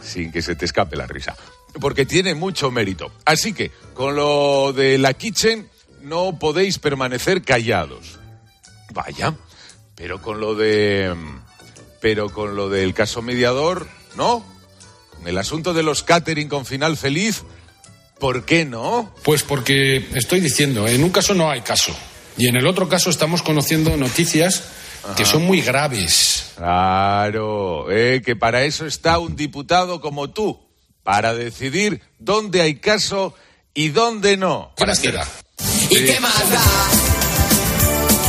sin 0.00 0.30
que 0.30 0.42
se 0.42 0.54
te 0.54 0.64
escape 0.64 0.94
la 0.94 1.08
risa. 1.08 1.34
Porque 1.80 2.06
tiene 2.06 2.36
mucho 2.36 2.70
mérito. 2.70 3.10
Así 3.24 3.52
que, 3.52 3.72
con 3.94 4.14
lo 4.14 4.72
de 4.72 4.96
la 4.98 5.12
kitchen, 5.14 5.68
no 6.02 6.38
podéis 6.38 6.78
permanecer 6.78 7.42
callados. 7.42 8.20
Vaya. 8.92 9.34
Pero 9.94 10.20
con 10.20 10.40
lo 10.40 10.54
de. 10.54 11.14
Pero 12.00 12.30
con 12.30 12.56
lo 12.56 12.68
del 12.68 12.94
caso 12.94 13.22
mediador, 13.22 13.88
¿no? 14.16 14.44
Con 15.10 15.26
el 15.26 15.38
asunto 15.38 15.72
de 15.74 15.82
los 15.82 16.02
catering 16.02 16.48
con 16.48 16.66
final 16.66 16.96
feliz, 16.96 17.42
¿por 18.18 18.44
qué 18.44 18.64
no? 18.64 19.14
Pues 19.22 19.42
porque 19.42 20.06
estoy 20.14 20.40
diciendo, 20.40 20.86
en 20.86 21.02
un 21.02 21.10
caso 21.10 21.34
no 21.34 21.50
hay 21.50 21.62
caso. 21.62 21.96
Y 22.36 22.48
en 22.48 22.56
el 22.56 22.66
otro 22.66 22.88
caso 22.88 23.08
estamos 23.08 23.42
conociendo 23.42 23.96
noticias 23.96 24.62
que 25.16 25.24
son 25.24 25.42
muy 25.42 25.60
graves. 25.60 26.52
Claro, 26.56 27.90
eh, 27.90 28.22
que 28.24 28.36
para 28.36 28.64
eso 28.64 28.86
está 28.86 29.18
un 29.18 29.36
diputado 29.36 30.00
como 30.00 30.30
tú, 30.30 30.60
para 31.02 31.34
decidir 31.34 32.02
dónde 32.18 32.62
hay 32.62 32.76
caso 32.76 33.34
y 33.74 33.90
dónde 33.90 34.36
no. 34.36 34.72
¿Qué 35.88 36.20
más 36.20 36.50
da? 36.50 37.15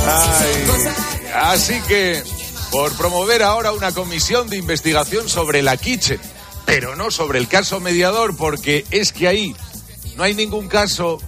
¿Y 0.08 0.54
qué 0.54 0.72
más 0.72 1.08
así 1.44 1.80
que, 1.88 2.22
por 2.72 2.94
promover 2.94 3.44
ahora 3.44 3.72
una 3.72 3.92
comisión 3.92 4.50
de 4.50 4.58
investigación 4.58 5.30
sobre 5.30 5.62
la 5.62 5.78
Kitchen, 5.78 6.20
pero 6.66 6.96
no 6.96 7.12
sobre 7.12 7.40
el 7.40 7.48
caso 7.48 7.80
mediador, 7.80 8.36
porque 8.36 8.86
es 8.92 9.14
que 9.14 9.28
ahí 9.28 9.56
no 10.16 10.24
hay 10.24 10.34
ningún 10.34 10.68
caso. 10.68 11.20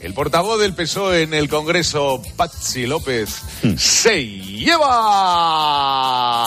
El 0.00 0.12
portavoz 0.12 0.60
del 0.60 0.74
PSOE 0.74 1.22
en 1.22 1.32
el 1.32 1.48
Congreso, 1.48 2.20
Patsy 2.36 2.86
López, 2.86 3.30
se 3.78 4.22
lleva. 4.26 4.86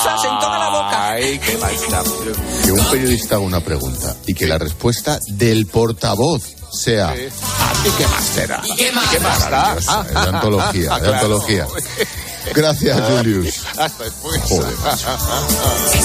¡Zas 0.04 0.24
en 0.26 0.40
toda 0.40 0.60
la 0.60 0.70
boca! 0.70 1.10
Ay, 1.10 1.40
qué. 1.40 1.58
Que 2.64 2.72
un 2.72 2.86
periodista 2.86 3.36
haga 3.36 3.44
una 3.44 3.62
pregunta 3.62 4.16
y 4.28 4.36
que 4.36 4.46
la 4.46 4.60
respuesta 4.60 5.20
del 5.30 5.66
portavoz 5.66 6.57
sea... 6.72 7.09
¿A 7.09 7.13
ti 7.13 7.89
qué 7.97 8.07
más 8.07 8.26
te 8.36 8.47
da? 8.47 8.61
¿Qué 8.78 8.91
más? 8.91 9.09
¿Qué 9.09 9.20
más 9.20 9.39
da? 9.41 9.49
Maravilloso, 9.49 10.01
es 10.01 10.13
de 10.13 10.20
antología, 10.30 10.82
de 10.82 10.99
Claro. 10.99 11.13
antología. 11.15 11.68
Gracias, 12.55 13.01
Julius. 13.09 13.65
Hasta 13.78 14.03
después. 14.05 14.41
Joder, 14.43 14.74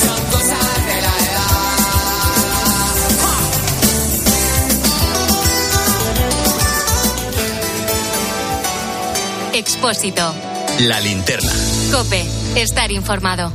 Expósito. 9.52 10.32
La 10.80 11.00
linterna. 11.00 11.52
Cope. 11.92 12.24
Estar 12.56 12.90
informado. 12.90 13.52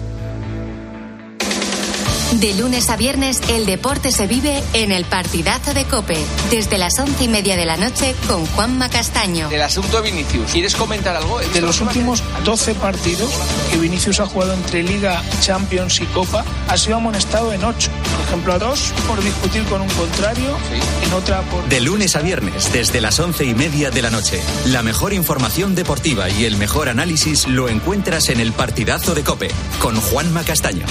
De 2.34 2.53
lunes 2.53 2.89
a 2.89 2.97
viernes, 2.97 3.39
el 3.47 3.65
deporte 3.65 4.11
se 4.11 4.28
vive 4.28 4.61
en 4.73 4.91
el 4.91 5.05
partidazo 5.05 5.73
de 5.73 5.86
Cope. 5.86 6.17
Desde 6.51 6.78
las 6.78 6.99
once 6.99 7.23
y 7.23 7.28
media 7.30 7.55
de 7.55 7.65
la 7.65 7.78
noche 7.78 8.13
con 8.28 8.45
Juanma 8.47 8.89
Castaño. 8.89 9.49
El 9.49 9.61
asunto 9.61 10.01
Vinicius. 10.03 10.51
¿Quieres 10.51 10.75
comentar 10.75 11.15
algo? 11.15 11.39
De 11.39 11.61
los 11.61 11.80
últimos 11.80 12.21
12 12.43 12.75
partidos 12.75 13.32
que 13.71 13.78
Vinicius 13.78 14.19
ha 14.19 14.25
jugado 14.25 14.53
entre 14.53 14.84
Liga, 14.84 15.23
Champions 15.39 16.01
y 16.01 16.05
Copa, 16.07 16.43
ha 16.67 16.78
sido 16.78 16.97
amonestado 16.97 17.53
en 17.53 17.63
8. 17.63 17.89
Por 18.17 18.25
ejemplo, 18.28 18.53
a 18.53 18.59
dos 18.59 18.93
por 19.07 19.23
discutir 19.23 19.63
con 19.63 19.82
un 19.82 19.89
contrario, 19.89 20.57
en 21.05 21.13
otra 21.13 21.41
por... 21.43 21.67
De 21.69 21.80
lunes 21.80 22.17
a 22.17 22.19
viernes, 22.19 22.73
desde 22.73 22.99
las 22.99 23.19
once 23.19 23.45
y 23.45 23.55
media 23.55 23.89
de 23.89 24.01
la 24.01 24.09
noche. 24.09 24.41
La 24.65 24.84
mejor 24.84 25.13
información 25.13 25.75
deportiva 25.75 26.30
y 26.30 26.43
el 26.43 26.57
mejor 26.57 26.89
análisis 26.89 27.47
lo 27.47 27.69
encuentras 27.69 28.28
en 28.28 28.41
el 28.41 28.51
partidazo 28.51 29.15
de 29.15 29.23
Cope, 29.23 29.49
con 29.80 29.95
Juanma 29.95 30.43
Castaño. 30.43 30.86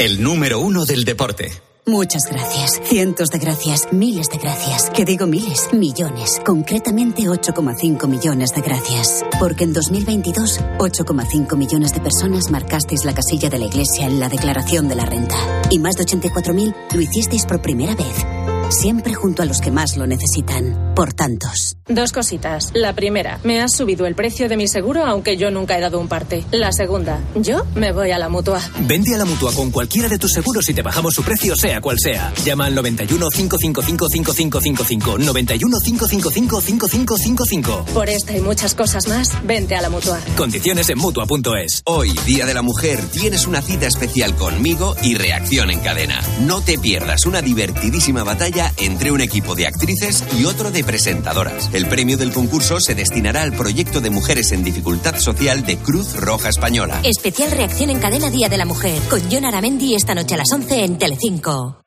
El 0.00 0.22
número 0.22 0.60
uno 0.60 0.86
del 0.86 1.04
deporte. 1.04 1.52
Muchas 1.84 2.22
gracias, 2.24 2.80
cientos 2.84 3.28
de 3.28 3.38
gracias, 3.38 3.92
miles 3.92 4.28
de 4.28 4.38
gracias. 4.38 4.88
Que 4.88 5.04
digo 5.04 5.26
miles, 5.26 5.74
millones. 5.74 6.40
Concretamente 6.42 7.24
8,5 7.24 8.08
millones 8.08 8.54
de 8.54 8.62
gracias. 8.62 9.22
Porque 9.38 9.64
en 9.64 9.74
2022, 9.74 10.60
8,5 10.78 11.54
millones 11.54 11.92
de 11.92 12.00
personas 12.00 12.50
marcasteis 12.50 13.04
la 13.04 13.12
casilla 13.12 13.50
de 13.50 13.58
la 13.58 13.66
Iglesia 13.66 14.06
en 14.06 14.20
la 14.20 14.30
declaración 14.30 14.88
de 14.88 14.94
la 14.94 15.04
renta. 15.04 15.36
Y 15.68 15.78
más 15.78 15.96
de 15.96 16.04
84.000 16.04 16.74
lo 16.94 17.00
hicisteis 17.02 17.44
por 17.44 17.60
primera 17.60 17.94
vez. 17.94 18.49
Siempre 18.70 19.14
junto 19.14 19.42
a 19.42 19.46
los 19.46 19.60
que 19.60 19.72
más 19.72 19.96
lo 19.96 20.06
necesitan. 20.06 20.92
Por 20.94 21.12
tantos. 21.12 21.76
Dos 21.88 22.12
cositas. 22.12 22.70
La 22.72 22.94
primera, 22.94 23.40
me 23.42 23.60
has 23.60 23.72
subido 23.72 24.06
el 24.06 24.14
precio 24.14 24.48
de 24.48 24.56
mi 24.56 24.68
seguro 24.68 25.04
aunque 25.04 25.36
yo 25.36 25.50
nunca 25.50 25.76
he 25.76 25.80
dado 25.80 25.98
un 25.98 26.06
parte. 26.06 26.44
La 26.52 26.70
segunda, 26.70 27.20
yo 27.34 27.66
me 27.74 27.90
voy 27.90 28.12
a 28.12 28.18
la 28.18 28.28
mutua. 28.28 28.60
Vende 28.82 29.12
a 29.14 29.18
la 29.18 29.24
mutua 29.24 29.52
con 29.54 29.72
cualquiera 29.72 30.08
de 30.08 30.18
tus 30.18 30.32
seguros 30.32 30.68
y 30.68 30.74
te 30.74 30.82
bajamos 30.82 31.14
su 31.14 31.24
precio, 31.24 31.56
sea 31.56 31.80
cual 31.80 31.96
sea. 31.98 32.32
Llama 32.44 32.66
al 32.66 32.74
91 32.76 33.28
555 33.28 34.06
5555. 34.08 35.18
91 35.18 35.78
555 35.84 36.60
5555. 36.60 37.84
Por 37.92 38.08
esta 38.08 38.36
y 38.36 38.40
muchas 38.40 38.76
cosas 38.76 39.08
más, 39.08 39.32
vente 39.44 39.74
a 39.74 39.82
la 39.82 39.90
mutua. 39.90 40.20
Condiciones 40.36 40.88
en 40.90 40.98
mutua.es. 40.98 41.82
Hoy, 41.86 42.12
Día 42.24 42.46
de 42.46 42.54
la 42.54 42.62
Mujer, 42.62 43.00
tienes 43.10 43.48
una 43.48 43.62
cita 43.62 43.88
especial 43.88 44.36
conmigo 44.36 44.94
y 45.02 45.16
Reacción 45.16 45.72
en 45.72 45.80
Cadena. 45.80 46.20
No 46.42 46.60
te 46.60 46.78
pierdas 46.78 47.26
una 47.26 47.42
divertidísima 47.42 48.22
batalla 48.22 48.59
entre 48.76 49.12
un 49.12 49.20
equipo 49.20 49.54
de 49.54 49.66
actrices 49.66 50.24
y 50.38 50.44
otro 50.44 50.70
de 50.70 50.84
presentadoras. 50.84 51.70
El 51.72 51.86
premio 51.86 52.16
del 52.16 52.32
concurso 52.32 52.80
se 52.80 52.94
destinará 52.94 53.42
al 53.42 53.52
proyecto 53.52 54.00
de 54.00 54.10
mujeres 54.10 54.52
en 54.52 54.64
dificultad 54.64 55.18
social 55.18 55.64
de 55.64 55.76
Cruz 55.78 56.14
Roja 56.16 56.48
Española. 56.48 57.00
Especial 57.04 57.50
reacción 57.50 57.90
en 57.90 58.00
cadena 58.00 58.30
Día 58.30 58.48
de 58.48 58.58
la 58.58 58.64
Mujer. 58.64 59.00
Con 59.08 59.20
John 59.30 59.44
Aramendi 59.44 59.94
esta 59.94 60.14
noche 60.14 60.34
a 60.34 60.38
las 60.38 60.52
11 60.52 60.84
en 60.84 60.98
Telecinco. 60.98 61.80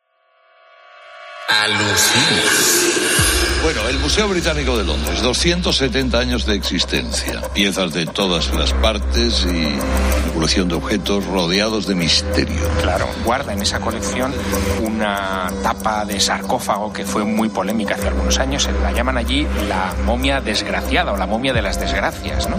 Alucina. 1.49 3.22
Bueno, 3.63 3.87
el 3.87 3.97
Museo 3.97 4.27
Británico 4.27 4.77
de 4.77 4.83
Londres, 4.83 5.21
270 5.21 6.19
años 6.19 6.45
de 6.45 6.53
existencia, 6.53 7.41
piezas 7.53 7.93
de 7.93 8.05
todas 8.05 8.53
las 8.53 8.73
partes 8.73 9.47
y 9.49 10.33
colección 10.33 10.67
de 10.67 10.75
objetos 10.75 11.25
rodeados 11.25 11.87
de 11.87 11.95
misterio. 11.95 12.59
Claro, 12.81 13.07
guarda 13.23 13.53
en 13.53 13.61
esa 13.61 13.79
colección 13.79 14.33
una 14.81 15.49
tapa 15.63 16.03
de 16.03 16.19
sarcófago 16.19 16.91
que 16.91 17.05
fue 17.05 17.23
muy 17.23 17.47
polémica 17.47 17.95
hace 17.95 18.09
algunos 18.09 18.37
años. 18.37 18.69
La 18.81 18.91
llaman 18.91 19.17
allí 19.17 19.47
la 19.69 19.95
momia 20.03 20.41
desgraciada 20.41 21.13
o 21.13 21.17
la 21.17 21.25
momia 21.25 21.53
de 21.53 21.61
las 21.61 21.79
desgracias. 21.79 22.49
¿no? 22.49 22.57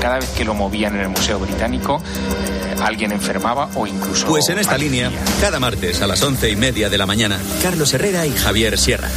Cada 0.00 0.18
vez 0.18 0.30
que 0.30 0.44
lo 0.44 0.54
movían 0.54 0.96
en 0.96 1.02
el 1.02 1.08
Museo 1.10 1.38
Británico, 1.38 2.02
eh, 2.02 2.74
alguien 2.82 3.12
enfermaba 3.12 3.68
o 3.76 3.86
incluso. 3.86 4.26
Pues 4.26 4.48
en 4.48 4.58
esta 4.58 4.76
línea, 4.76 5.12
cada 5.40 5.60
martes 5.60 6.02
a 6.02 6.08
las 6.08 6.20
once 6.24 6.50
y 6.50 6.56
media 6.56 6.88
de 6.88 6.98
la 6.98 7.06
mañana, 7.06 7.38
Carlos 7.62 7.94
Herrera 7.94 8.26
y 8.26 8.32
Javier 8.32 8.76
Sierra. 8.76 9.10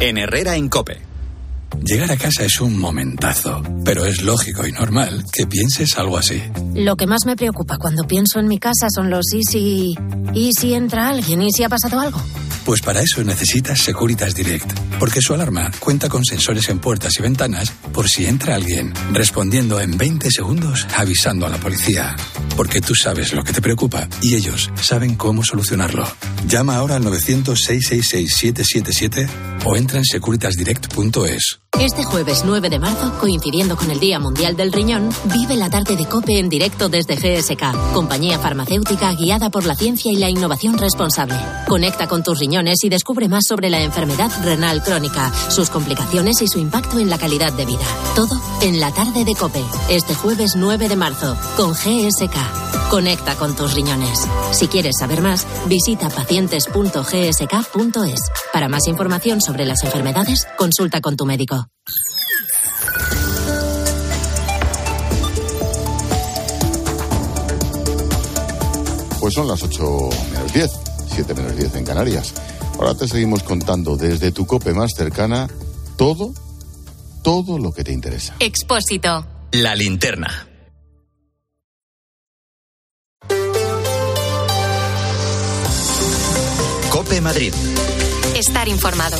En 0.00 0.16
Herrera 0.16 0.54
en 0.54 0.68
Cope. 0.68 1.00
Llegar 1.82 2.12
a 2.12 2.16
casa 2.16 2.44
es 2.44 2.60
un 2.60 2.78
momentazo, 2.78 3.62
pero 3.84 4.06
es 4.06 4.22
lógico 4.22 4.64
y 4.64 4.70
normal 4.70 5.24
que 5.32 5.46
pienses 5.48 5.98
algo 5.98 6.16
así. 6.16 6.40
Lo 6.74 6.94
que 6.94 7.08
más 7.08 7.26
me 7.26 7.34
preocupa 7.34 7.78
cuando 7.78 8.04
pienso 8.04 8.38
en 8.38 8.46
mi 8.46 8.58
casa 8.58 8.86
son 8.94 9.10
los 9.10 9.32
y 9.34 9.42
si... 9.42 9.94
¿Y 10.34 10.52
si 10.52 10.74
entra 10.74 11.08
alguien? 11.08 11.42
¿Y 11.42 11.50
si 11.50 11.64
ha 11.64 11.68
pasado 11.68 11.98
algo? 11.98 12.22
Pues 12.64 12.80
para 12.80 13.00
eso 13.00 13.24
necesitas 13.24 13.80
Securitas 13.80 14.36
Direct, 14.36 14.70
porque 15.00 15.20
su 15.20 15.34
alarma 15.34 15.70
cuenta 15.80 16.08
con 16.08 16.24
sensores 16.24 16.68
en 16.68 16.78
puertas 16.78 17.18
y 17.18 17.22
ventanas 17.22 17.72
por 17.92 18.08
si 18.08 18.26
entra 18.26 18.54
alguien, 18.54 18.92
respondiendo 19.12 19.80
en 19.80 19.98
20 19.98 20.30
segundos 20.30 20.86
avisando 20.96 21.46
a 21.46 21.48
la 21.48 21.58
policía. 21.58 22.14
Porque 22.58 22.80
tú 22.80 22.94
sabes 22.96 23.32
lo 23.34 23.44
que 23.44 23.52
te 23.52 23.62
preocupa 23.62 24.08
y 24.20 24.34
ellos 24.34 24.72
saben 24.82 25.14
cómo 25.14 25.44
solucionarlo. 25.44 26.04
Llama 26.48 26.74
ahora 26.74 26.96
al 26.96 27.04
900-666-777 27.04 29.28
o 29.64 29.76
entra 29.76 29.98
en 29.98 30.04
securitasdirect.es. 30.04 31.60
Este 31.80 32.02
jueves 32.02 32.42
9 32.44 32.70
de 32.70 32.80
marzo, 32.80 33.12
coincidiendo 33.20 33.76
con 33.76 33.92
el 33.92 34.00
Día 34.00 34.18
Mundial 34.18 34.56
del 34.56 34.72
Riñón, 34.72 35.10
vive 35.32 35.54
la 35.54 35.70
tarde 35.70 35.94
de 35.94 36.06
COPE 36.06 36.40
en 36.40 36.48
directo 36.48 36.88
desde 36.88 37.14
GSK, 37.14 37.92
compañía 37.94 38.40
farmacéutica 38.40 39.14
guiada 39.14 39.48
por 39.48 39.64
la 39.64 39.76
ciencia 39.76 40.10
y 40.10 40.16
la 40.16 40.28
innovación 40.28 40.76
responsable. 40.76 41.36
Conecta 41.68 42.08
con 42.08 42.24
tus 42.24 42.40
riñones 42.40 42.82
y 42.82 42.88
descubre 42.88 43.28
más 43.28 43.44
sobre 43.46 43.70
la 43.70 43.80
enfermedad 43.80 44.28
renal 44.42 44.82
crónica, 44.82 45.32
sus 45.50 45.70
complicaciones 45.70 46.42
y 46.42 46.48
su 46.48 46.58
impacto 46.58 46.98
en 46.98 47.10
la 47.10 47.18
calidad 47.18 47.52
de 47.52 47.64
vida. 47.64 47.86
Todo 48.16 48.40
en 48.60 48.80
la 48.80 48.90
tarde 48.90 49.24
de 49.24 49.36
COPE, 49.36 49.62
este 49.88 50.16
jueves 50.16 50.56
9 50.56 50.88
de 50.88 50.96
marzo, 50.96 51.36
con 51.56 51.74
GSK. 51.74 52.90
Conecta 52.90 53.36
con 53.36 53.54
tus 53.54 53.74
riñones. 53.74 54.26
Si 54.50 54.66
quieres 54.66 54.96
saber 54.98 55.22
más, 55.22 55.46
visita 55.68 56.08
pacientes.gsk.es. 56.08 58.20
Para 58.52 58.68
más 58.68 58.88
información 58.88 59.40
sobre 59.40 59.64
las 59.64 59.84
enfermedades, 59.84 60.48
consulta 60.56 61.00
con 61.00 61.16
tu 61.16 61.24
médico. 61.24 61.67
Pues 69.20 69.34
son 69.34 69.48
las 69.48 69.62
8 69.62 70.08
menos 70.32 70.52
10, 70.52 70.70
7 71.14 71.34
menos 71.34 71.56
10 71.56 71.74
en 71.74 71.84
Canarias. 71.84 72.34
Ahora 72.78 72.94
te 72.94 73.08
seguimos 73.08 73.42
contando 73.42 73.96
desde 73.96 74.30
tu 74.30 74.46
cope 74.46 74.72
más 74.72 74.92
cercana 74.96 75.48
todo, 75.96 76.32
todo 77.22 77.58
lo 77.58 77.72
que 77.72 77.84
te 77.84 77.92
interesa. 77.92 78.36
Expósito. 78.38 79.26
La 79.52 79.74
linterna. 79.74 80.46
Cope 86.90 87.20
Madrid. 87.20 87.52
Estar 88.36 88.68
informado. 88.68 89.16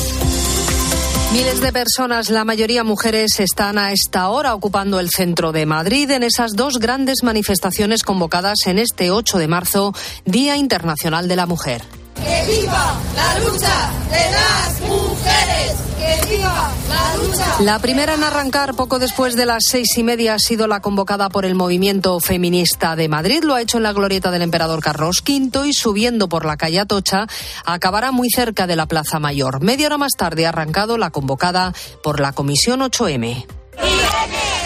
Miles 1.31 1.61
de 1.61 1.71
personas, 1.71 2.31
la 2.31 2.43
mayoría 2.43 2.83
mujeres, 2.83 3.39
están 3.39 3.77
a 3.77 3.91
esta 3.91 4.29
hora 4.29 4.55
ocupando 4.55 4.99
el 4.99 5.11
centro 5.11 5.51
de 5.51 5.67
Madrid 5.67 6.09
en 6.09 6.23
esas 6.23 6.55
dos 6.55 6.79
grandes 6.79 7.21
manifestaciones 7.21 8.01
convocadas 8.01 8.57
en 8.65 8.79
este 8.79 9.11
8 9.11 9.37
de 9.37 9.47
marzo, 9.47 9.93
Día 10.25 10.57
Internacional 10.57 11.27
de 11.27 11.35
la 11.35 11.45
Mujer. 11.45 11.83
¡Que 12.23 12.45
viva 12.51 12.99
la 13.15 13.39
lucha 13.39 13.91
de 14.09 14.31
las 14.31 14.81
mujeres! 14.81 15.75
¡Que 15.97 16.29
viva 16.29 16.71
la 16.89 17.17
lucha! 17.17 17.45
La 17.61 17.79
primera 17.79 18.13
en 18.13 18.23
arrancar 18.23 18.75
poco 18.75 18.99
después 18.99 19.35
de 19.35 19.45
las 19.45 19.63
seis 19.67 19.97
y 19.97 20.03
media 20.03 20.35
ha 20.35 20.39
sido 20.39 20.67
la 20.67 20.81
convocada 20.81 21.29
por 21.29 21.45
el 21.45 21.55
movimiento 21.55 22.19
feminista 22.19 22.95
de 22.95 23.07
Madrid. 23.09 23.43
Lo 23.43 23.55
ha 23.55 23.61
hecho 23.61 23.77
en 23.77 23.83
la 23.83 23.93
glorieta 23.93 24.31
del 24.31 24.41
emperador 24.41 24.81
Carlos 24.81 25.23
V 25.27 25.67
y 25.67 25.73
subiendo 25.73 26.29
por 26.29 26.45
la 26.45 26.57
calle 26.57 26.79
Atocha 26.79 27.27
acabará 27.65 28.11
muy 28.11 28.29
cerca 28.29 28.67
de 28.67 28.75
la 28.75 28.85
Plaza 28.85 29.19
Mayor. 29.19 29.61
Media 29.61 29.87
hora 29.87 29.97
más 29.97 30.13
tarde 30.17 30.45
ha 30.45 30.49
arrancado 30.49 30.97
la 30.97 31.11
convocada 31.11 31.73
por 32.03 32.19
la 32.19 32.33
Comisión 32.33 32.81
8M. 32.81 33.45
¡Irene, 33.77 34.59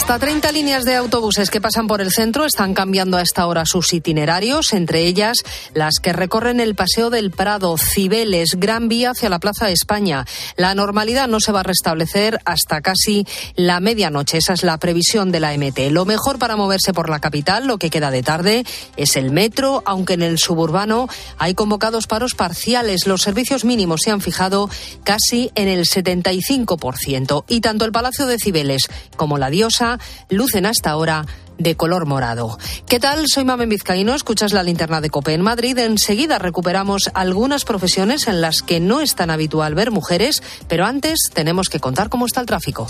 Hasta 0.00 0.18
30 0.18 0.50
líneas 0.52 0.86
de 0.86 0.96
autobuses 0.96 1.50
que 1.50 1.60
pasan 1.60 1.86
por 1.86 2.00
el 2.00 2.10
centro 2.10 2.46
están 2.46 2.72
cambiando 2.72 3.18
a 3.18 3.22
esta 3.22 3.46
hora 3.46 3.66
sus 3.66 3.92
itinerarios, 3.92 4.72
entre 4.72 5.02
ellas 5.02 5.36
las 5.74 5.96
que 6.02 6.14
recorren 6.14 6.58
el 6.58 6.74
Paseo 6.74 7.10
del 7.10 7.30
Prado, 7.30 7.76
Cibeles, 7.76 8.56
Gran 8.58 8.88
Vía 8.88 9.10
hacia 9.10 9.28
la 9.28 9.38
Plaza 9.38 9.68
España. 9.70 10.24
La 10.56 10.74
normalidad 10.74 11.28
no 11.28 11.38
se 11.38 11.52
va 11.52 11.60
a 11.60 11.64
restablecer 11.64 12.40
hasta 12.46 12.80
casi 12.80 13.26
la 13.56 13.78
medianoche. 13.80 14.38
Esa 14.38 14.54
es 14.54 14.64
la 14.64 14.78
previsión 14.78 15.32
de 15.32 15.40
la 15.40 15.52
MT. 15.52 15.90
Lo 15.90 16.06
mejor 16.06 16.38
para 16.38 16.56
moverse 16.56 16.94
por 16.94 17.10
la 17.10 17.20
capital, 17.20 17.66
lo 17.66 17.76
que 17.76 17.90
queda 17.90 18.10
de 18.10 18.22
tarde, 18.22 18.64
es 18.96 19.16
el 19.16 19.30
metro, 19.30 19.82
aunque 19.84 20.14
en 20.14 20.22
el 20.22 20.38
suburbano 20.38 21.08
hay 21.36 21.54
convocados 21.54 22.06
paros 22.06 22.34
parciales. 22.34 23.06
Los 23.06 23.20
servicios 23.20 23.66
mínimos 23.66 24.00
se 24.02 24.10
han 24.10 24.22
fijado 24.22 24.70
casi 25.04 25.52
en 25.54 25.68
el 25.68 25.84
75%. 25.84 27.44
Y 27.48 27.60
tanto 27.60 27.84
el 27.84 27.92
Palacio 27.92 28.24
de 28.24 28.38
Cibeles 28.38 28.88
como 29.16 29.36
la 29.36 29.50
Diosa 29.50 29.89
lucen 30.28 30.66
hasta 30.66 30.90
ahora 30.90 31.26
de 31.58 31.76
color 31.76 32.06
morado. 32.06 32.58
¿Qué 32.88 32.98
tal? 32.98 33.26
Soy 33.28 33.44
Mamen 33.44 33.68
Vizcaíno, 33.68 34.14
escuchas 34.14 34.52
la 34.52 34.62
linterna 34.62 35.00
de 35.00 35.10
Cope 35.10 35.34
en 35.34 35.42
Madrid. 35.42 35.76
Enseguida 35.78 36.38
recuperamos 36.38 37.10
algunas 37.14 37.64
profesiones 37.64 38.26
en 38.28 38.40
las 38.40 38.62
que 38.62 38.80
no 38.80 39.00
es 39.00 39.14
tan 39.14 39.30
habitual 39.30 39.74
ver 39.74 39.90
mujeres, 39.90 40.42
pero 40.68 40.86
antes 40.86 41.18
tenemos 41.32 41.68
que 41.68 41.80
contar 41.80 42.08
cómo 42.08 42.26
está 42.26 42.40
el 42.40 42.46
tráfico. 42.46 42.88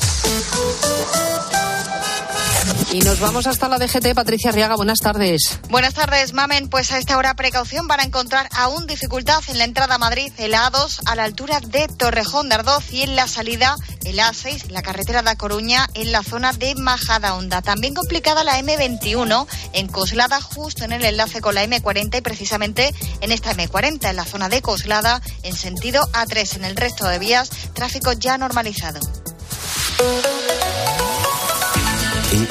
Y 2.92 2.98
nos 3.02 3.20
vamos 3.20 3.46
hasta 3.46 3.68
la 3.68 3.78
DGT. 3.78 4.14
Patricia 4.14 4.50
Arriaga, 4.50 4.74
buenas 4.74 4.98
tardes. 4.98 5.60
Buenas 5.68 5.94
tardes, 5.94 6.32
Mamen. 6.32 6.68
Pues 6.68 6.90
a 6.90 6.98
esta 6.98 7.16
hora 7.18 7.34
precaución 7.34 7.86
para 7.86 8.02
encontrar 8.02 8.48
aún 8.52 8.88
dificultad 8.88 9.40
en 9.46 9.58
la 9.58 9.64
entrada 9.64 9.94
a 9.94 9.98
Madrid, 9.98 10.32
el 10.38 10.54
A2 10.54 11.02
a 11.06 11.14
la 11.14 11.22
altura 11.22 11.60
de 11.60 11.86
Torrejón 11.86 12.48
de 12.48 12.56
Ardoz 12.56 12.92
y 12.92 13.02
en 13.02 13.14
la 13.14 13.28
salida 13.28 13.76
el 14.04 14.18
A6, 14.18 14.70
la 14.70 14.82
carretera 14.82 15.22
de 15.22 15.36
Coruña 15.36 15.88
en 15.94 16.10
la 16.10 16.24
zona 16.24 16.52
de 16.52 16.74
Majada 16.74 17.36
Honda. 17.36 17.62
También 17.62 17.94
complicada 17.94 18.42
la 18.42 18.58
M21 18.58 19.46
en 19.72 19.86
Coslada, 19.86 20.40
justo 20.40 20.82
en 20.82 20.90
el 20.90 21.04
enlace 21.04 21.40
con 21.40 21.54
la 21.54 21.64
M40 21.64 22.18
y 22.18 22.20
precisamente 22.22 22.92
en 23.20 23.30
esta 23.30 23.54
M40, 23.54 24.10
en 24.10 24.16
la 24.16 24.24
zona 24.24 24.48
de 24.48 24.62
Coslada, 24.62 25.22
en 25.44 25.54
sentido 25.54 26.02
A3. 26.12 26.56
En 26.56 26.64
el 26.64 26.74
resto 26.74 27.06
de 27.06 27.20
vías, 27.20 27.50
tráfico 27.72 28.12
ya 28.14 28.36
normalizado. 28.36 28.98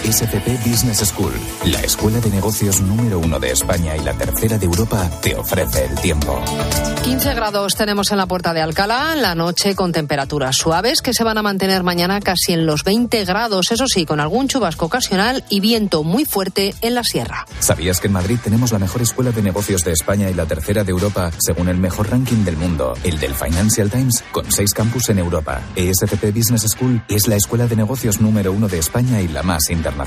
ESCP 0.09 0.65
Business 0.65 1.07
School, 1.07 1.33
la 1.65 1.81
escuela 1.81 2.19
de 2.19 2.31
negocios 2.31 2.81
número 2.81 3.19
uno 3.19 3.39
de 3.39 3.51
España 3.51 3.95
y 3.95 3.99
la 3.99 4.15
tercera 4.15 4.57
de 4.57 4.65
Europa, 4.65 5.07
te 5.21 5.35
ofrece 5.35 5.85
el 5.85 5.93
tiempo. 5.99 6.43
15 7.03 7.35
grados 7.35 7.75
tenemos 7.75 8.11
en 8.11 8.17
la 8.17 8.25
puerta 8.25 8.55
de 8.55 8.61
Alcalá, 8.61 9.15
la 9.15 9.35
noche 9.35 9.75
con 9.75 9.91
temperaturas 9.91 10.55
suaves 10.55 11.01
que 11.03 11.13
se 11.13 11.23
van 11.23 11.37
a 11.37 11.43
mantener 11.43 11.83
mañana 11.83 12.21
casi 12.21 12.53
en 12.53 12.65
los 12.65 12.83
20 12.83 13.23
grados, 13.25 13.71
eso 13.71 13.85
sí, 13.87 14.07
con 14.07 14.19
algún 14.19 14.47
chubasco 14.47 14.85
ocasional 14.85 15.43
y 15.47 15.59
viento 15.59 16.03
muy 16.03 16.25
fuerte 16.25 16.73
en 16.81 16.95
la 16.95 17.03
sierra. 17.03 17.45
¿Sabías 17.59 17.99
que 17.99 18.07
en 18.07 18.13
Madrid 18.13 18.39
tenemos 18.43 18.71
la 18.71 18.79
mejor 18.79 19.03
escuela 19.03 19.31
de 19.31 19.43
negocios 19.43 19.83
de 19.83 19.91
España 19.91 20.27
y 20.31 20.33
la 20.33 20.47
tercera 20.47 20.83
de 20.83 20.89
Europa, 20.89 21.29
según 21.37 21.69
el 21.69 21.77
mejor 21.77 22.09
ranking 22.09 22.43
del 22.43 22.57
mundo, 22.57 22.95
el 23.03 23.19
del 23.19 23.35
Financial 23.35 23.91
Times, 23.91 24.23
con 24.31 24.51
seis 24.51 24.73
campus 24.73 25.09
en 25.09 25.19
Europa? 25.19 25.61
ESCP 25.75 26.35
Business 26.35 26.63
School 26.63 27.03
es 27.07 27.27
la 27.27 27.35
escuela 27.35 27.67
de 27.67 27.75
negocios 27.75 28.19
número 28.19 28.51
uno 28.51 28.67
de 28.67 28.79
España 28.79 29.21
y 29.21 29.27
la 29.27 29.43
más 29.43 29.69
internacional. 29.69 29.98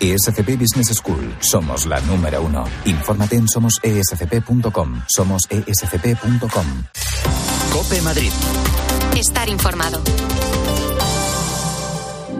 ESCP 0.00 0.56
Business 0.56 0.94
School, 0.96 1.34
somos 1.40 1.86
la 1.86 2.00
número 2.00 2.42
uno. 2.42 2.64
Infórmate 2.84 3.36
en 3.36 3.48
somosescp.com. 3.48 5.02
Somos 5.08 5.42
E 5.50 5.62
escp.com. 5.66 6.66
Cope 7.72 8.02
Madrid. 8.02 8.32
Estar 9.16 9.48
informado. 9.48 10.02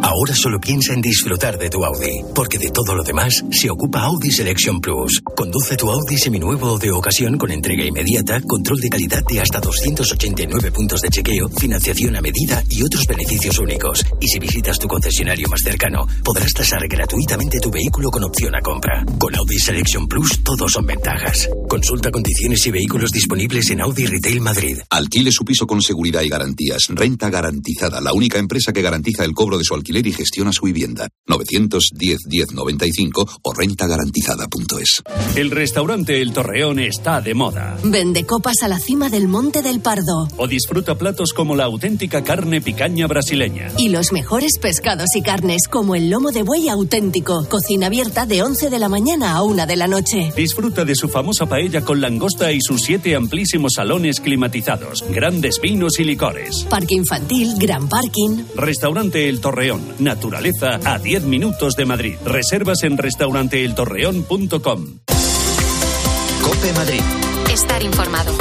Ahora 0.02 0.34
solo 0.34 0.58
piensa 0.58 0.94
en 0.94 1.00
disfrutar 1.00 1.56
de 1.56 1.70
tu 1.70 1.84
Audi, 1.84 2.24
porque 2.34 2.58
de 2.58 2.70
todo 2.70 2.92
lo 2.92 3.04
demás 3.04 3.44
se 3.52 3.70
ocupa 3.70 4.02
Audi 4.02 4.32
Selection 4.32 4.80
Plus. 4.80 5.22
Conduce 5.36 5.76
tu 5.76 5.92
Audi 5.92 6.18
seminuevo 6.18 6.76
de 6.76 6.90
ocasión 6.90 7.38
con 7.38 7.52
entrega 7.52 7.84
inmediata, 7.84 8.40
control 8.40 8.80
de 8.80 8.88
calidad 8.88 9.22
de 9.24 9.40
hasta 9.40 9.60
289 9.60 10.72
puntos 10.72 11.00
de 11.02 11.08
chequeo, 11.08 11.48
financiación 11.50 12.16
a 12.16 12.20
medida 12.20 12.64
y 12.68 12.82
otros 12.82 13.06
beneficios 13.06 13.60
únicos. 13.60 14.04
Y 14.20 14.26
si 14.26 14.40
visitas 14.40 14.76
tu 14.80 14.88
concesionario 14.88 15.46
más 15.48 15.60
cercano, 15.62 16.04
podrás 16.24 16.52
tasar 16.52 16.88
gratuitamente 16.88 17.60
tu 17.60 17.70
vehículo 17.70 18.10
con 18.10 18.24
opción 18.24 18.56
a 18.56 18.60
compra. 18.60 19.04
Con 19.18 19.36
Audi 19.36 19.60
Selection 19.60 20.08
Plus 20.08 20.42
todo 20.42 20.68
son 20.68 20.84
ventajas. 20.84 21.48
Consulta 21.68 22.10
condiciones 22.10 22.66
y 22.66 22.72
vehículos 22.72 23.12
disponibles 23.12 23.70
en 23.70 23.82
Audi 23.82 24.06
Retail 24.06 24.40
Madrid. 24.40 24.78
Alquile 24.90 25.30
su 25.30 25.44
piso 25.44 25.64
con 25.64 25.80
seguridad 25.80 26.22
y 26.22 26.28
garantías. 26.28 26.88
Renta 26.88 27.30
garantizada, 27.30 28.00
la 28.00 28.12
única 28.12 28.38
empresa 28.38 28.72
que 28.72 28.82
garantiza 28.82 29.24
el 29.24 29.32
cobro 29.32 29.58
de 29.58 29.64
su 29.64 29.74
alquiler 29.74 29.91
alquiler 29.92 30.06
y 30.06 30.12
gestiona 30.12 30.52
su 30.52 30.64
vivienda. 30.64 31.08
910 31.26 32.18
1095 32.26 33.40
o 33.42 33.54
rentagarantizada.es. 33.54 35.02
El 35.36 35.50
restaurante 35.50 36.20
El 36.20 36.32
Torreón 36.32 36.78
está 36.78 37.20
de 37.20 37.34
moda. 37.34 37.78
Vende 37.84 38.24
copas 38.24 38.62
a 38.62 38.68
la 38.68 38.78
cima 38.78 39.08
del 39.08 39.28
Monte 39.28 39.62
del 39.62 39.80
Pardo. 39.80 40.28
O 40.36 40.46
disfruta 40.46 40.96
platos 40.96 41.32
como 41.32 41.56
la 41.56 41.64
auténtica 41.64 42.24
carne 42.24 42.60
picaña 42.60 43.06
brasileña. 43.06 43.70
Y 43.78 43.88
los 43.88 44.12
mejores 44.12 44.58
pescados 44.60 45.14
y 45.14 45.22
carnes 45.22 45.68
como 45.70 45.94
el 45.94 46.10
lomo 46.10 46.30
de 46.30 46.42
buey 46.42 46.68
auténtico. 46.68 47.46
Cocina 47.48 47.86
abierta 47.86 48.26
de 48.26 48.42
11 48.42 48.70
de 48.70 48.78
la 48.78 48.88
mañana 48.88 49.32
a 49.32 49.42
1 49.42 49.66
de 49.66 49.76
la 49.76 49.86
noche. 49.86 50.32
Disfruta 50.36 50.84
de 50.84 50.94
su 50.94 51.08
famosa 51.08 51.46
paella 51.46 51.82
con 51.82 52.00
langosta 52.00 52.52
y 52.52 52.60
sus 52.60 52.82
siete 52.82 53.14
amplísimos 53.14 53.72
salones 53.76 54.20
climatizados, 54.20 55.04
grandes 55.10 55.60
vinos 55.60 55.98
y 55.98 56.04
licores. 56.04 56.66
Parque 56.68 56.94
infantil, 56.94 57.54
gran 57.58 57.88
parking. 57.88 58.44
Restaurante 58.56 59.28
El 59.28 59.40
Torreón. 59.40 59.81
Naturaleza 59.98 60.80
a 60.84 60.98
10 60.98 61.24
minutos 61.24 61.74
de 61.74 61.84
Madrid. 61.84 62.16
Reservas 62.24 62.82
en 62.82 62.98
restauranteeltorreón.com. 62.98 64.86
Cope 66.42 66.72
Madrid. 66.74 67.02
Estar 67.52 67.82
informado. 67.82 68.32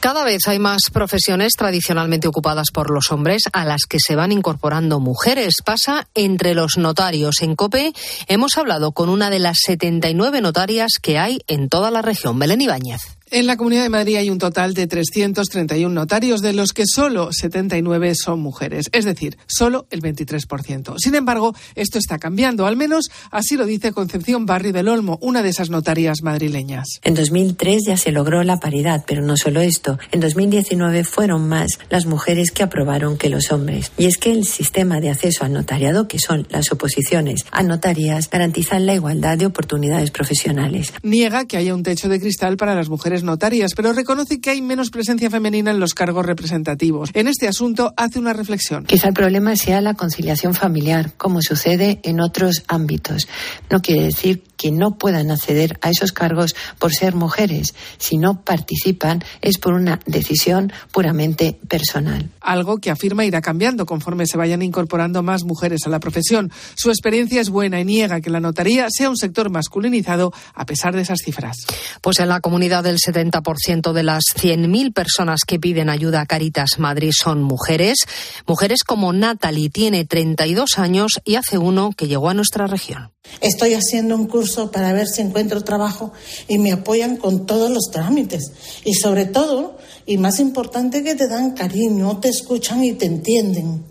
Cada 0.00 0.22
vez 0.22 0.46
hay 0.46 0.60
más 0.60 0.90
profesiones 0.92 1.54
tradicionalmente 1.54 2.28
ocupadas 2.28 2.68
por 2.72 2.90
los 2.90 3.10
hombres 3.10 3.42
a 3.52 3.64
las 3.64 3.82
que 3.88 3.98
se 3.98 4.14
van 4.14 4.30
incorporando 4.30 5.00
mujeres. 5.00 5.54
Pasa 5.64 6.06
entre 6.14 6.54
los 6.54 6.78
notarios. 6.78 7.42
En 7.42 7.56
COPE 7.56 7.92
hemos 8.28 8.56
hablado 8.58 8.92
con 8.92 9.08
una 9.08 9.28
de 9.28 9.40
las 9.40 9.56
79 9.64 10.40
notarias 10.40 10.92
que 11.02 11.18
hay 11.18 11.40
en 11.48 11.68
toda 11.68 11.90
la 11.90 12.00
región, 12.00 12.38
Belén 12.38 12.60
Ibáñez. 12.60 13.17
En 13.30 13.46
la 13.46 13.58
Comunidad 13.58 13.82
de 13.82 13.90
Madrid 13.90 14.16
hay 14.16 14.30
un 14.30 14.38
total 14.38 14.72
de 14.72 14.86
331 14.86 15.94
notarios, 15.94 16.40
de 16.40 16.54
los 16.54 16.72
que 16.72 16.84
solo 16.86 17.30
79 17.30 18.14
son 18.14 18.40
mujeres, 18.40 18.86
es 18.92 19.04
decir, 19.04 19.36
solo 19.46 19.86
el 19.90 20.00
23%. 20.00 20.94
Sin 20.96 21.14
embargo, 21.14 21.54
esto 21.74 21.98
está 21.98 22.18
cambiando, 22.18 22.66
al 22.66 22.76
menos 22.76 23.10
así 23.30 23.56
lo 23.56 23.66
dice 23.66 23.92
Concepción 23.92 24.46
Barri 24.46 24.72
del 24.72 24.88
Olmo, 24.88 25.18
una 25.20 25.42
de 25.42 25.50
esas 25.50 25.68
notarias 25.68 26.22
madrileñas. 26.22 27.00
En 27.02 27.12
2003 27.12 27.82
ya 27.86 27.96
se 27.98 28.12
logró 28.12 28.42
la 28.44 28.60
paridad, 28.60 29.04
pero 29.06 29.22
no 29.22 29.36
solo 29.36 29.60
esto. 29.60 29.98
En 30.10 30.20
2019 30.20 31.04
fueron 31.04 31.46
más 31.48 31.78
las 31.90 32.06
mujeres 32.06 32.50
que 32.50 32.62
aprobaron 32.62 33.18
que 33.18 33.28
los 33.28 33.52
hombres. 33.52 33.92
Y 33.98 34.06
es 34.06 34.16
que 34.16 34.32
el 34.32 34.46
sistema 34.46 35.00
de 35.00 35.10
acceso 35.10 35.44
al 35.44 35.52
notariado, 35.52 36.08
que 36.08 36.18
son 36.18 36.46
las 36.48 36.72
oposiciones 36.72 37.44
a 37.50 37.62
notarías, 37.62 38.30
garantizan 38.30 38.86
la 38.86 38.94
igualdad 38.94 39.36
de 39.36 39.44
oportunidades 39.44 40.10
profesionales. 40.12 40.94
Niega 41.02 41.44
que 41.44 41.58
haya 41.58 41.74
un 41.74 41.82
techo 41.82 42.08
de 42.08 42.20
cristal 42.20 42.56
para 42.56 42.74
las 42.74 42.88
mujeres 42.88 43.17
notarias, 43.22 43.72
pero 43.74 43.92
reconoce 43.92 44.40
que 44.40 44.50
hay 44.50 44.62
menos 44.62 44.90
presencia 44.90 45.30
femenina 45.30 45.70
en 45.70 45.80
los 45.80 45.94
cargos 45.94 46.24
representativos. 46.24 47.10
En 47.14 47.28
este 47.28 47.48
asunto 47.48 47.92
hace 47.96 48.18
una 48.18 48.32
reflexión. 48.32 48.84
Quizá 48.84 49.08
el 49.08 49.14
problema 49.14 49.56
sea 49.56 49.80
la 49.80 49.94
conciliación 49.94 50.54
familiar, 50.54 51.12
como 51.16 51.42
sucede 51.42 52.00
en 52.02 52.20
otros 52.20 52.62
ámbitos. 52.68 53.28
No 53.70 53.80
quiere 53.80 54.04
decir 54.04 54.42
que 54.58 54.70
no 54.70 54.98
puedan 54.98 55.30
acceder 55.30 55.78
a 55.80 55.88
esos 55.88 56.12
cargos 56.12 56.54
por 56.78 56.92
ser 56.92 57.14
mujeres. 57.14 57.74
Si 57.96 58.18
no 58.18 58.42
participan 58.42 59.24
es 59.40 59.56
por 59.56 59.72
una 59.72 60.00
decisión 60.04 60.70
puramente 60.92 61.58
personal. 61.68 62.28
Algo 62.40 62.78
que 62.78 62.90
afirma 62.90 63.24
irá 63.24 63.40
cambiando 63.40 63.86
conforme 63.86 64.26
se 64.26 64.36
vayan 64.36 64.60
incorporando 64.60 65.22
más 65.22 65.44
mujeres 65.44 65.86
a 65.86 65.88
la 65.88 66.00
profesión. 66.00 66.52
Su 66.74 66.90
experiencia 66.90 67.40
es 67.40 67.48
buena 67.48 67.80
y 67.80 67.84
niega 67.84 68.20
que 68.20 68.28
la 68.28 68.40
notaría 68.40 68.88
sea 68.90 69.08
un 69.08 69.16
sector 69.16 69.48
masculinizado 69.48 70.34
a 70.54 70.66
pesar 70.66 70.94
de 70.94 71.02
esas 71.02 71.20
cifras. 71.24 71.56
Pues 72.02 72.18
en 72.18 72.28
la 72.28 72.40
comunidad 72.40 72.84
del 72.84 72.98
70% 72.98 73.92
de 73.92 74.02
las 74.02 74.24
100.000 74.34 74.92
personas 74.92 75.40
que 75.46 75.60
piden 75.60 75.88
ayuda 75.88 76.20
a 76.20 76.26
Caritas 76.26 76.78
Madrid 76.78 77.12
son 77.12 77.42
mujeres. 77.42 77.98
Mujeres 78.46 78.82
como 78.84 79.12
Natalie 79.12 79.70
tiene 79.70 80.04
32 80.04 80.78
años 80.78 81.20
y 81.24 81.36
hace 81.36 81.58
uno 81.58 81.90
que 81.96 82.08
llegó 82.08 82.28
a 82.28 82.34
nuestra 82.34 82.66
región. 82.66 83.12
Estoy 83.40 83.74
haciendo 83.74 84.14
un 84.14 84.26
curso 84.26 84.70
para 84.70 84.92
ver 84.92 85.06
si 85.06 85.22
encuentro 85.22 85.62
trabajo 85.62 86.12
y 86.48 86.58
me 86.58 86.72
apoyan 86.72 87.16
con 87.16 87.46
todos 87.46 87.70
los 87.70 87.90
trámites. 87.92 88.52
Y 88.84 88.94
sobre 88.94 89.26
todo, 89.26 89.76
y 90.06 90.18
más 90.18 90.40
importante, 90.40 91.02
que 91.02 91.14
te 91.14 91.28
dan 91.28 91.52
cariño, 91.52 92.18
te 92.18 92.28
escuchan 92.28 92.82
y 92.84 92.92
te 92.92 93.06
entienden. 93.06 93.84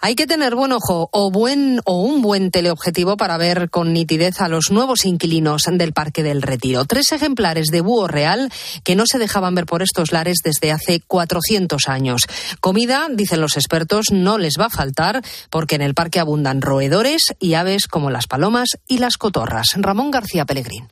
Hay 0.00 0.14
que 0.14 0.28
tener 0.28 0.54
buen 0.54 0.70
ojo 0.70 1.08
o 1.12 1.30
buen 1.32 1.80
o 1.84 2.02
un 2.02 2.22
buen 2.22 2.52
teleobjetivo 2.52 3.16
para 3.16 3.36
ver 3.36 3.68
con 3.68 3.92
nitidez 3.92 4.40
a 4.40 4.48
los 4.48 4.70
nuevos 4.70 5.04
inquilinos 5.04 5.62
del 5.68 5.92
Parque 5.92 6.22
del 6.22 6.40
Retiro. 6.40 6.84
Tres 6.84 7.10
ejemplares 7.10 7.66
de 7.72 7.80
búho 7.80 8.06
real 8.06 8.52
que 8.84 8.94
no 8.94 9.04
se 9.06 9.18
dejaban 9.18 9.56
ver 9.56 9.66
por 9.66 9.82
estos 9.82 10.12
lares 10.12 10.38
desde 10.44 10.70
hace 10.70 11.00
400 11.00 11.88
años. 11.88 12.22
Comida, 12.60 13.08
dicen 13.10 13.40
los 13.40 13.56
expertos, 13.56 14.06
no 14.12 14.38
les 14.38 14.54
va 14.58 14.66
a 14.66 14.70
faltar 14.70 15.20
porque 15.50 15.74
en 15.74 15.82
el 15.82 15.94
parque 15.94 16.20
abundan 16.20 16.62
roedores 16.62 17.34
y 17.40 17.54
aves 17.54 17.88
como 17.88 18.10
las 18.10 18.28
palomas 18.28 18.68
y 18.86 18.98
las 18.98 19.16
cotorras. 19.16 19.70
Ramón 19.76 20.12
García 20.12 20.44
Pellegrín. 20.44 20.86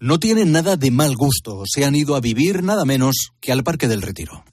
No 0.00 0.18
tienen 0.18 0.50
nada 0.50 0.76
de 0.76 0.90
mal 0.90 1.14
gusto. 1.14 1.62
Se 1.66 1.84
han 1.84 1.94
ido 1.94 2.16
a 2.16 2.20
vivir 2.20 2.64
nada 2.64 2.84
menos 2.84 3.32
que 3.38 3.52
al 3.52 3.62
Parque 3.62 3.86
del 3.86 4.02
Retiro. 4.02 4.44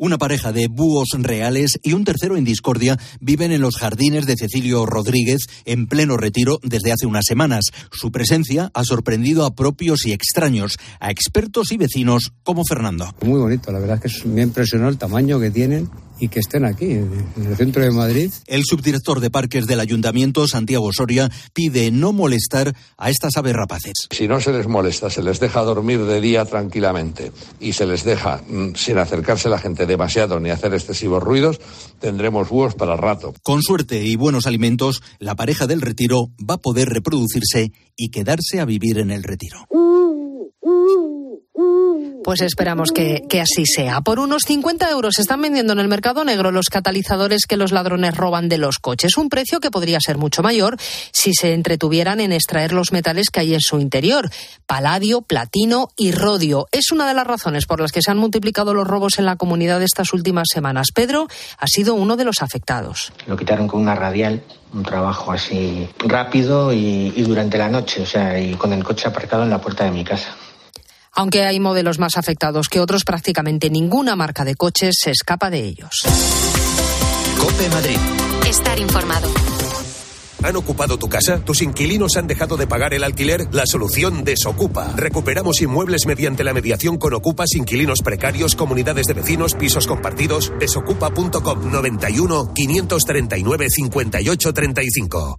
Una 0.00 0.16
pareja 0.16 0.52
de 0.52 0.68
búhos 0.68 1.08
reales 1.18 1.80
y 1.82 1.92
un 1.92 2.04
tercero 2.04 2.36
en 2.36 2.44
discordia 2.44 2.96
viven 3.18 3.50
en 3.50 3.60
los 3.60 3.74
jardines 3.74 4.26
de 4.26 4.36
Cecilio 4.36 4.86
Rodríguez 4.86 5.48
en 5.64 5.88
pleno 5.88 6.16
retiro 6.16 6.60
desde 6.62 6.92
hace 6.92 7.06
unas 7.06 7.24
semanas. 7.26 7.64
Su 7.90 8.12
presencia 8.12 8.70
ha 8.74 8.84
sorprendido 8.84 9.44
a 9.44 9.56
propios 9.56 10.06
y 10.06 10.12
extraños, 10.12 10.76
a 11.00 11.10
expertos 11.10 11.72
y 11.72 11.78
vecinos 11.78 12.32
como 12.44 12.62
Fernando. 12.64 13.12
Muy 13.22 13.40
bonito, 13.40 13.72
la 13.72 13.80
verdad 13.80 14.00
es 14.04 14.22
que 14.22 14.28
me 14.28 14.42
impresionó 14.42 14.88
el 14.88 14.98
tamaño 14.98 15.40
que 15.40 15.50
tienen 15.50 15.90
y 16.18 16.28
que 16.28 16.40
estén 16.40 16.64
aquí, 16.64 16.92
en 16.92 17.46
el 17.46 17.56
centro 17.56 17.82
de 17.82 17.90
Madrid. 17.90 18.32
El 18.46 18.64
subdirector 18.64 19.20
de 19.20 19.30
parques 19.30 19.66
del 19.66 19.80
ayuntamiento, 19.80 20.46
Santiago 20.46 20.90
Soria, 20.92 21.30
pide 21.52 21.90
no 21.90 22.12
molestar 22.12 22.74
a 22.96 23.10
estas 23.10 23.36
aves 23.36 23.54
rapaces. 23.54 24.08
Si 24.10 24.28
no 24.28 24.40
se 24.40 24.52
les 24.52 24.66
molesta, 24.66 25.10
se 25.10 25.22
les 25.22 25.40
deja 25.40 25.62
dormir 25.62 26.04
de 26.04 26.20
día 26.20 26.44
tranquilamente 26.44 27.32
y 27.60 27.72
se 27.72 27.86
les 27.86 28.04
deja 28.04 28.42
mm, 28.48 28.74
sin 28.74 28.98
acercarse 28.98 29.48
la 29.48 29.58
gente 29.58 29.86
demasiado 29.86 30.40
ni 30.40 30.50
hacer 30.50 30.74
excesivos 30.74 31.22
ruidos, 31.22 31.60
tendremos 32.00 32.48
búhos 32.48 32.74
para 32.74 32.96
rato. 32.96 33.34
Con 33.42 33.62
suerte 33.62 34.04
y 34.04 34.16
buenos 34.16 34.46
alimentos, 34.46 35.02
la 35.18 35.34
pareja 35.34 35.66
del 35.66 35.80
retiro 35.80 36.30
va 36.38 36.54
a 36.54 36.58
poder 36.58 36.88
reproducirse 36.88 37.72
y 37.96 38.10
quedarse 38.10 38.60
a 38.60 38.64
vivir 38.64 38.98
en 38.98 39.10
el 39.10 39.22
retiro. 39.22 39.66
Pues 42.24 42.40
esperamos 42.40 42.90
que, 42.92 43.22
así 43.40 43.64
sea. 43.64 44.00
Por 44.00 44.18
unos 44.18 44.42
50 44.42 44.90
euros 44.90 45.14
se 45.14 45.22
están 45.22 45.40
vendiendo 45.40 45.72
en 45.72 45.78
el 45.78 45.88
mercado 45.88 46.24
negro 46.24 46.50
los 46.50 46.68
catalizadores 46.68 47.46
que 47.46 47.56
los 47.56 47.72
ladrones 47.72 48.16
roban 48.16 48.48
de 48.48 48.58
los 48.58 48.78
coches. 48.78 49.16
Un 49.16 49.28
precio 49.28 49.60
que 49.60 49.70
podría 49.70 49.98
ser 50.00 50.18
mucho 50.18 50.42
mayor 50.42 50.76
si 51.12 51.32
se 51.32 51.54
entretuvieran 51.54 52.20
en 52.20 52.32
extraer 52.32 52.72
los 52.72 52.92
metales 52.92 53.30
que 53.30 53.40
hay 53.40 53.54
en 53.54 53.60
su 53.60 53.78
interior. 53.78 54.30
Paladio, 54.66 55.22
platino 55.22 55.90
y 55.96 56.12
rodio. 56.12 56.66
Es 56.72 56.90
una 56.90 57.06
de 57.06 57.14
las 57.14 57.26
razones 57.26 57.66
por 57.66 57.80
las 57.80 57.92
que 57.92 58.02
se 58.02 58.10
han 58.10 58.18
multiplicado 58.18 58.74
los 58.74 58.86
robos 58.86 59.18
en 59.18 59.24
la 59.24 59.36
comunidad 59.36 59.82
estas 59.82 60.12
últimas 60.12 60.48
semanas. 60.52 60.88
Pedro 60.94 61.28
ha 61.58 61.66
sido 61.66 61.94
uno 61.94 62.16
de 62.16 62.24
los 62.24 62.42
afectados. 62.42 63.12
Lo 63.26 63.36
quitaron 63.36 63.68
con 63.68 63.80
una 63.80 63.94
radial 63.94 64.42
un 64.72 64.82
trabajo 64.82 65.32
así 65.32 65.88
rápido 65.98 66.72
y, 66.74 67.12
y 67.16 67.22
durante 67.22 67.56
la 67.56 67.70
noche, 67.70 68.02
o 68.02 68.06
sea, 68.06 68.38
y 68.38 68.54
con 68.54 68.72
el 68.74 68.84
coche 68.84 69.08
aparcado 69.08 69.42
en 69.42 69.50
la 69.50 69.60
puerta 69.60 69.84
de 69.84 69.90
mi 69.90 70.04
casa. 70.04 70.36
Aunque 71.18 71.42
hay 71.42 71.58
modelos 71.58 71.98
más 71.98 72.16
afectados 72.16 72.68
que 72.68 72.78
otros, 72.78 73.02
prácticamente 73.02 73.70
ninguna 73.70 74.14
marca 74.14 74.44
de 74.44 74.54
coches 74.54 74.94
se 75.00 75.10
escapa 75.10 75.50
de 75.50 75.58
ellos. 75.64 76.02
Cope 77.40 77.68
Madrid. 77.70 77.98
Estar 78.48 78.78
informado. 78.78 79.28
¿Han 80.44 80.54
ocupado 80.54 80.96
tu 80.96 81.08
casa? 81.08 81.40
¿Tus 81.44 81.62
inquilinos 81.62 82.16
han 82.16 82.28
dejado 82.28 82.56
de 82.56 82.68
pagar 82.68 82.94
el 82.94 83.02
alquiler? 83.02 83.52
La 83.52 83.66
solución 83.66 84.22
desocupa. 84.22 84.92
Recuperamos 84.94 85.60
inmuebles 85.60 86.06
mediante 86.06 86.44
la 86.44 86.54
mediación 86.54 86.98
con 86.98 87.12
ocupas, 87.14 87.52
inquilinos 87.56 88.00
precarios, 88.02 88.54
comunidades 88.54 89.06
de 89.06 89.14
vecinos, 89.14 89.56
pisos 89.56 89.88
compartidos. 89.88 90.52
Desocupa.com 90.60 91.72
91 91.72 92.54
539 92.54 93.66
58 93.68 94.54
35. 94.54 95.36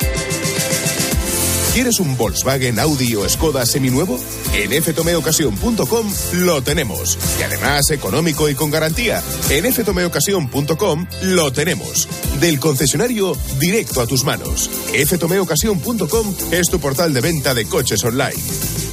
¿Quieres 1.80 2.02
un 2.02 2.18
Volkswagen, 2.18 2.78
Audi 2.78 3.16
o 3.16 3.30
Skoda 3.30 3.66
seminuevo? 3.66 4.20
En 4.54 4.84
ftomeocasión.com 4.84 6.14
lo 6.34 6.62
tenemos. 6.62 7.18
Y 7.40 7.44
además 7.44 7.90
económico 7.92 8.50
y 8.50 8.54
con 8.54 8.70
garantía. 8.70 9.24
En 9.50 9.64
ftomeocasión.com 9.74 11.08
lo 11.22 11.54
tenemos. 11.54 12.10
Del 12.42 12.60
concesionario 12.60 13.34
directo 13.60 14.02
a 14.02 14.08
tus 14.08 14.26
manos. 14.26 14.70
ftomeocasión.com 15.08 16.36
es 16.52 16.68
tu 16.70 16.82
portal 16.82 17.14
de 17.14 17.22
venta 17.22 17.54
de 17.54 17.64
coches 17.64 18.04
online. 18.04 18.89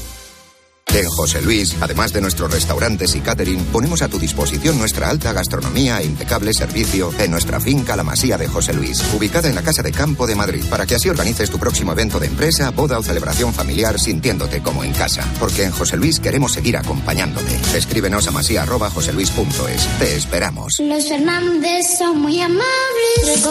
En 0.96 1.10
José 1.10 1.42
Luis, 1.42 1.76
además 1.82 2.14
de 2.14 2.22
nuestros 2.22 2.50
restaurantes 2.50 3.14
y 3.14 3.20
catering, 3.20 3.62
ponemos 3.66 4.00
a 4.00 4.08
tu 4.08 4.18
disposición 4.18 4.78
nuestra 4.78 5.10
alta 5.10 5.34
gastronomía 5.34 6.00
e 6.00 6.06
impecable 6.06 6.54
servicio 6.54 7.12
en 7.18 7.30
nuestra 7.30 7.60
finca 7.60 7.96
La 7.96 8.02
Masía 8.02 8.38
de 8.38 8.48
José 8.48 8.72
Luis, 8.72 9.04
ubicada 9.14 9.46
en 9.50 9.56
la 9.56 9.60
Casa 9.60 9.82
de 9.82 9.92
Campo 9.92 10.26
de 10.26 10.34
Madrid, 10.34 10.64
para 10.70 10.86
que 10.86 10.94
así 10.94 11.10
organices 11.10 11.50
tu 11.50 11.58
próximo 11.58 11.92
evento 11.92 12.18
de 12.18 12.28
empresa, 12.28 12.70
boda 12.70 12.98
o 12.98 13.02
celebración 13.02 13.52
familiar 13.52 14.00
sintiéndote 14.00 14.62
como 14.62 14.84
en 14.84 14.94
casa. 14.94 15.22
Porque 15.38 15.64
en 15.64 15.72
José 15.72 15.98
Luis 15.98 16.18
queremos 16.18 16.52
seguir 16.52 16.78
acompañándote. 16.78 17.54
Escríbenos 17.76 18.26
a 18.28 18.30
masía.joseluis.es. 18.30 19.98
Te 19.98 20.16
esperamos. 20.16 20.78
Los 20.80 21.06
Fernández 21.06 21.98
son 21.98 22.22
muy 22.22 22.40
amables. 22.40 23.44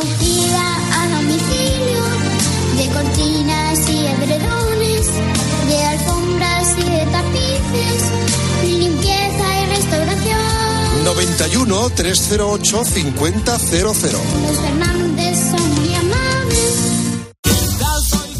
91 11.56 11.90
308 11.96 12.84
5000. 12.84 13.34
Los 13.82 13.98
Fernández 13.98 15.52
son 15.52 15.76
muy 15.76 15.96
amables. 15.96 16.60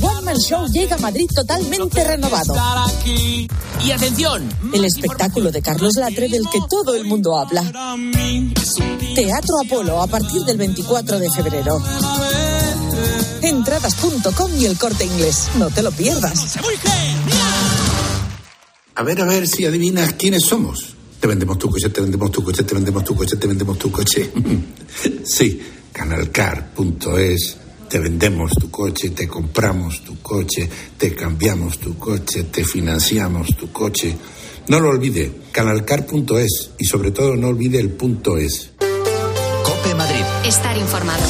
One 0.02 0.22
Man 0.22 0.36
Show 0.38 0.68
llega 0.68 0.98
a 0.98 1.00
Madrid 1.00 1.26
totalmente 1.34 2.04
renovado. 2.04 2.54
Y 3.06 3.92
atención, 3.92 4.50
El 4.74 4.84
espectáculo 4.84 5.50
de 5.50 5.62
Carlos 5.62 5.94
Latre 5.96 6.28
del 6.28 6.44
que 6.50 6.60
todo 6.70 6.94
el 6.94 7.06
mundo 7.06 7.38
habla. 7.38 7.64
Teatro 9.16 9.56
Apolo 9.66 10.02
a 10.02 10.08
partir 10.08 10.42
del 10.42 10.58
24 10.58 11.18
de 11.18 11.32
febrero. 11.32 11.82
Entradas.com 13.42 14.52
y 14.60 14.66
el 14.66 14.78
corte 14.78 15.06
inglés. 15.06 15.48
No 15.58 15.70
te 15.70 15.82
lo 15.84 15.92
pierdas. 15.94 16.58
A 18.96 19.04
ver, 19.04 19.22
a 19.22 19.26
ver 19.26 19.48
si 19.48 19.66
adivinas 19.66 20.14
quiénes 20.14 20.44
somos. 20.44 20.95
Te 21.26 21.30
vendemos 21.30 21.58
tu 21.58 21.72
coche, 21.72 21.90
te 21.90 22.02
vendemos 22.02 22.30
tu 22.30 22.44
coche, 22.44 22.64
te 22.64 22.76
vendemos 22.76 23.04
tu 23.04 23.16
coche, 23.16 23.36
te 23.36 23.48
vendemos 23.48 23.80
tu 23.80 23.92
coche. 23.92 24.30
sí, 25.24 25.60
canalcar.es. 25.92 27.58
Te 27.90 27.98
vendemos 27.98 28.52
tu 28.52 28.70
coche, 28.70 29.10
te 29.10 29.28
compramos 29.28 30.04
tu 30.04 30.22
coche, 30.22 30.70
te 30.96 31.16
cambiamos 31.16 31.80
tu 31.80 31.98
coche, 31.98 32.44
te 32.44 32.64
financiamos 32.64 33.58
tu 33.58 33.72
coche. 33.72 34.16
No 34.68 34.80
lo 34.80 34.90
olvide, 34.90 35.32
canalcar.es 35.52 36.70
y 36.78 36.86
sobre 36.86 37.10
todo 37.10 37.36
no 37.36 37.48
olvide 37.48 37.80
el 37.80 37.90
punto 37.90 38.38
es. 38.38 38.70
Estar 40.46 40.78
informado. 40.78 41.24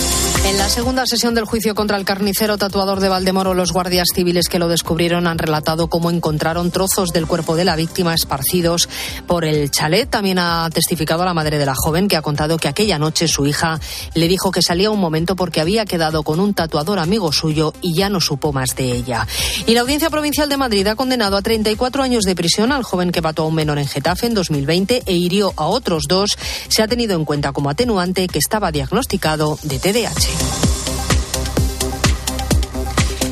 En 0.44 0.58
la 0.60 0.70
segunda 0.70 1.08
sesión 1.08 1.34
del 1.34 1.46
juicio 1.46 1.74
contra 1.74 1.98
el 1.98 2.06
carnicero 2.06 2.58
tatuador 2.58 3.00
de 3.00 3.10
Valdemoro, 3.10 3.54
los 3.54 3.72
guardias 3.72 4.10
civiles 4.14 4.48
que 4.48 4.60
lo 4.60 4.68
descubrieron 4.68 5.26
han 5.26 5.40
relatado 5.40 5.88
cómo 5.88 6.12
encontraron 6.12 6.70
trozos 6.70 7.10
del 7.10 7.26
cuerpo 7.26 7.56
de 7.56 7.66
la 7.66 7.76
víctima 7.76 8.14
esparcidos 8.14 8.88
por 9.26 9.46
el 9.46 9.72
chalet. 9.72 10.08
También 10.08 10.38
ha 10.38 10.70
testificado 10.72 11.26
la 11.26 11.34
madre 11.34 11.58
de 11.58 11.66
la 11.66 11.74
joven 11.76 12.08
que 12.08 12.16
ha 12.16 12.22
contado 12.22 12.58
que 12.58 12.68
aquella 12.68 13.00
noche 13.00 13.28
su 13.28 13.48
hija 13.48 13.80
le 14.14 14.28
dijo 14.28 14.52
que 14.52 14.62
salía 14.62 14.92
un 14.92 15.00
momento 15.00 15.36
porque 15.36 15.62
había 15.62 15.86
quedado 15.86 16.22
con 16.22 16.40
un 16.40 16.54
tatuador 16.54 17.00
amigo 17.00 17.32
suyo 17.32 17.74
y 17.82 17.96
ya 17.96 18.10
no 18.10 18.20
supo 18.20 18.54
más 18.54 18.76
de 18.76 18.92
ella. 18.92 19.26
Y 19.66 19.74
la 19.74 19.82
Audiencia 19.82 20.12
Provincial 20.12 20.50
de 20.50 20.58
Madrid 20.58 20.86
ha 20.88 20.96
condenado 20.96 21.38
a 21.38 21.42
34 21.42 22.04
años 22.04 22.24
de 22.24 22.36
prisión 22.36 22.72
al 22.72 22.84
joven 22.84 23.12
que 23.12 23.22
mató 23.22 23.44
a 23.44 23.48
un 23.48 23.56
menor 23.56 23.80
en 23.80 23.88
Getafe 23.88 24.28
en 24.28 24.36
2020 24.36 25.04
e 25.06 25.14
hirió 25.14 25.54
a 25.56 25.66
otros 25.66 26.04
dos. 26.08 26.38
Se 26.68 26.84
ha 26.84 26.88
tenido 26.88 27.16
en 27.16 27.26
cuenta 27.26 27.52
como 27.52 27.72
atenuante 27.72 28.28
que 28.28 28.40
estaba 28.40 28.72
de 29.08 29.80
TDAH. 29.80 30.66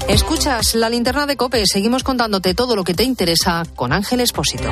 Escuchas 0.08 0.76
la 0.76 0.90
linterna 0.90 1.26
de 1.26 1.38
Cope. 1.38 1.66
Seguimos 1.66 2.04
contándote 2.04 2.54
todo 2.54 2.76
lo 2.76 2.84
que 2.84 2.94
te 2.94 3.04
interesa 3.04 3.64
con 3.76 3.94
Ángel 3.94 4.20
Espósito. 4.20 4.72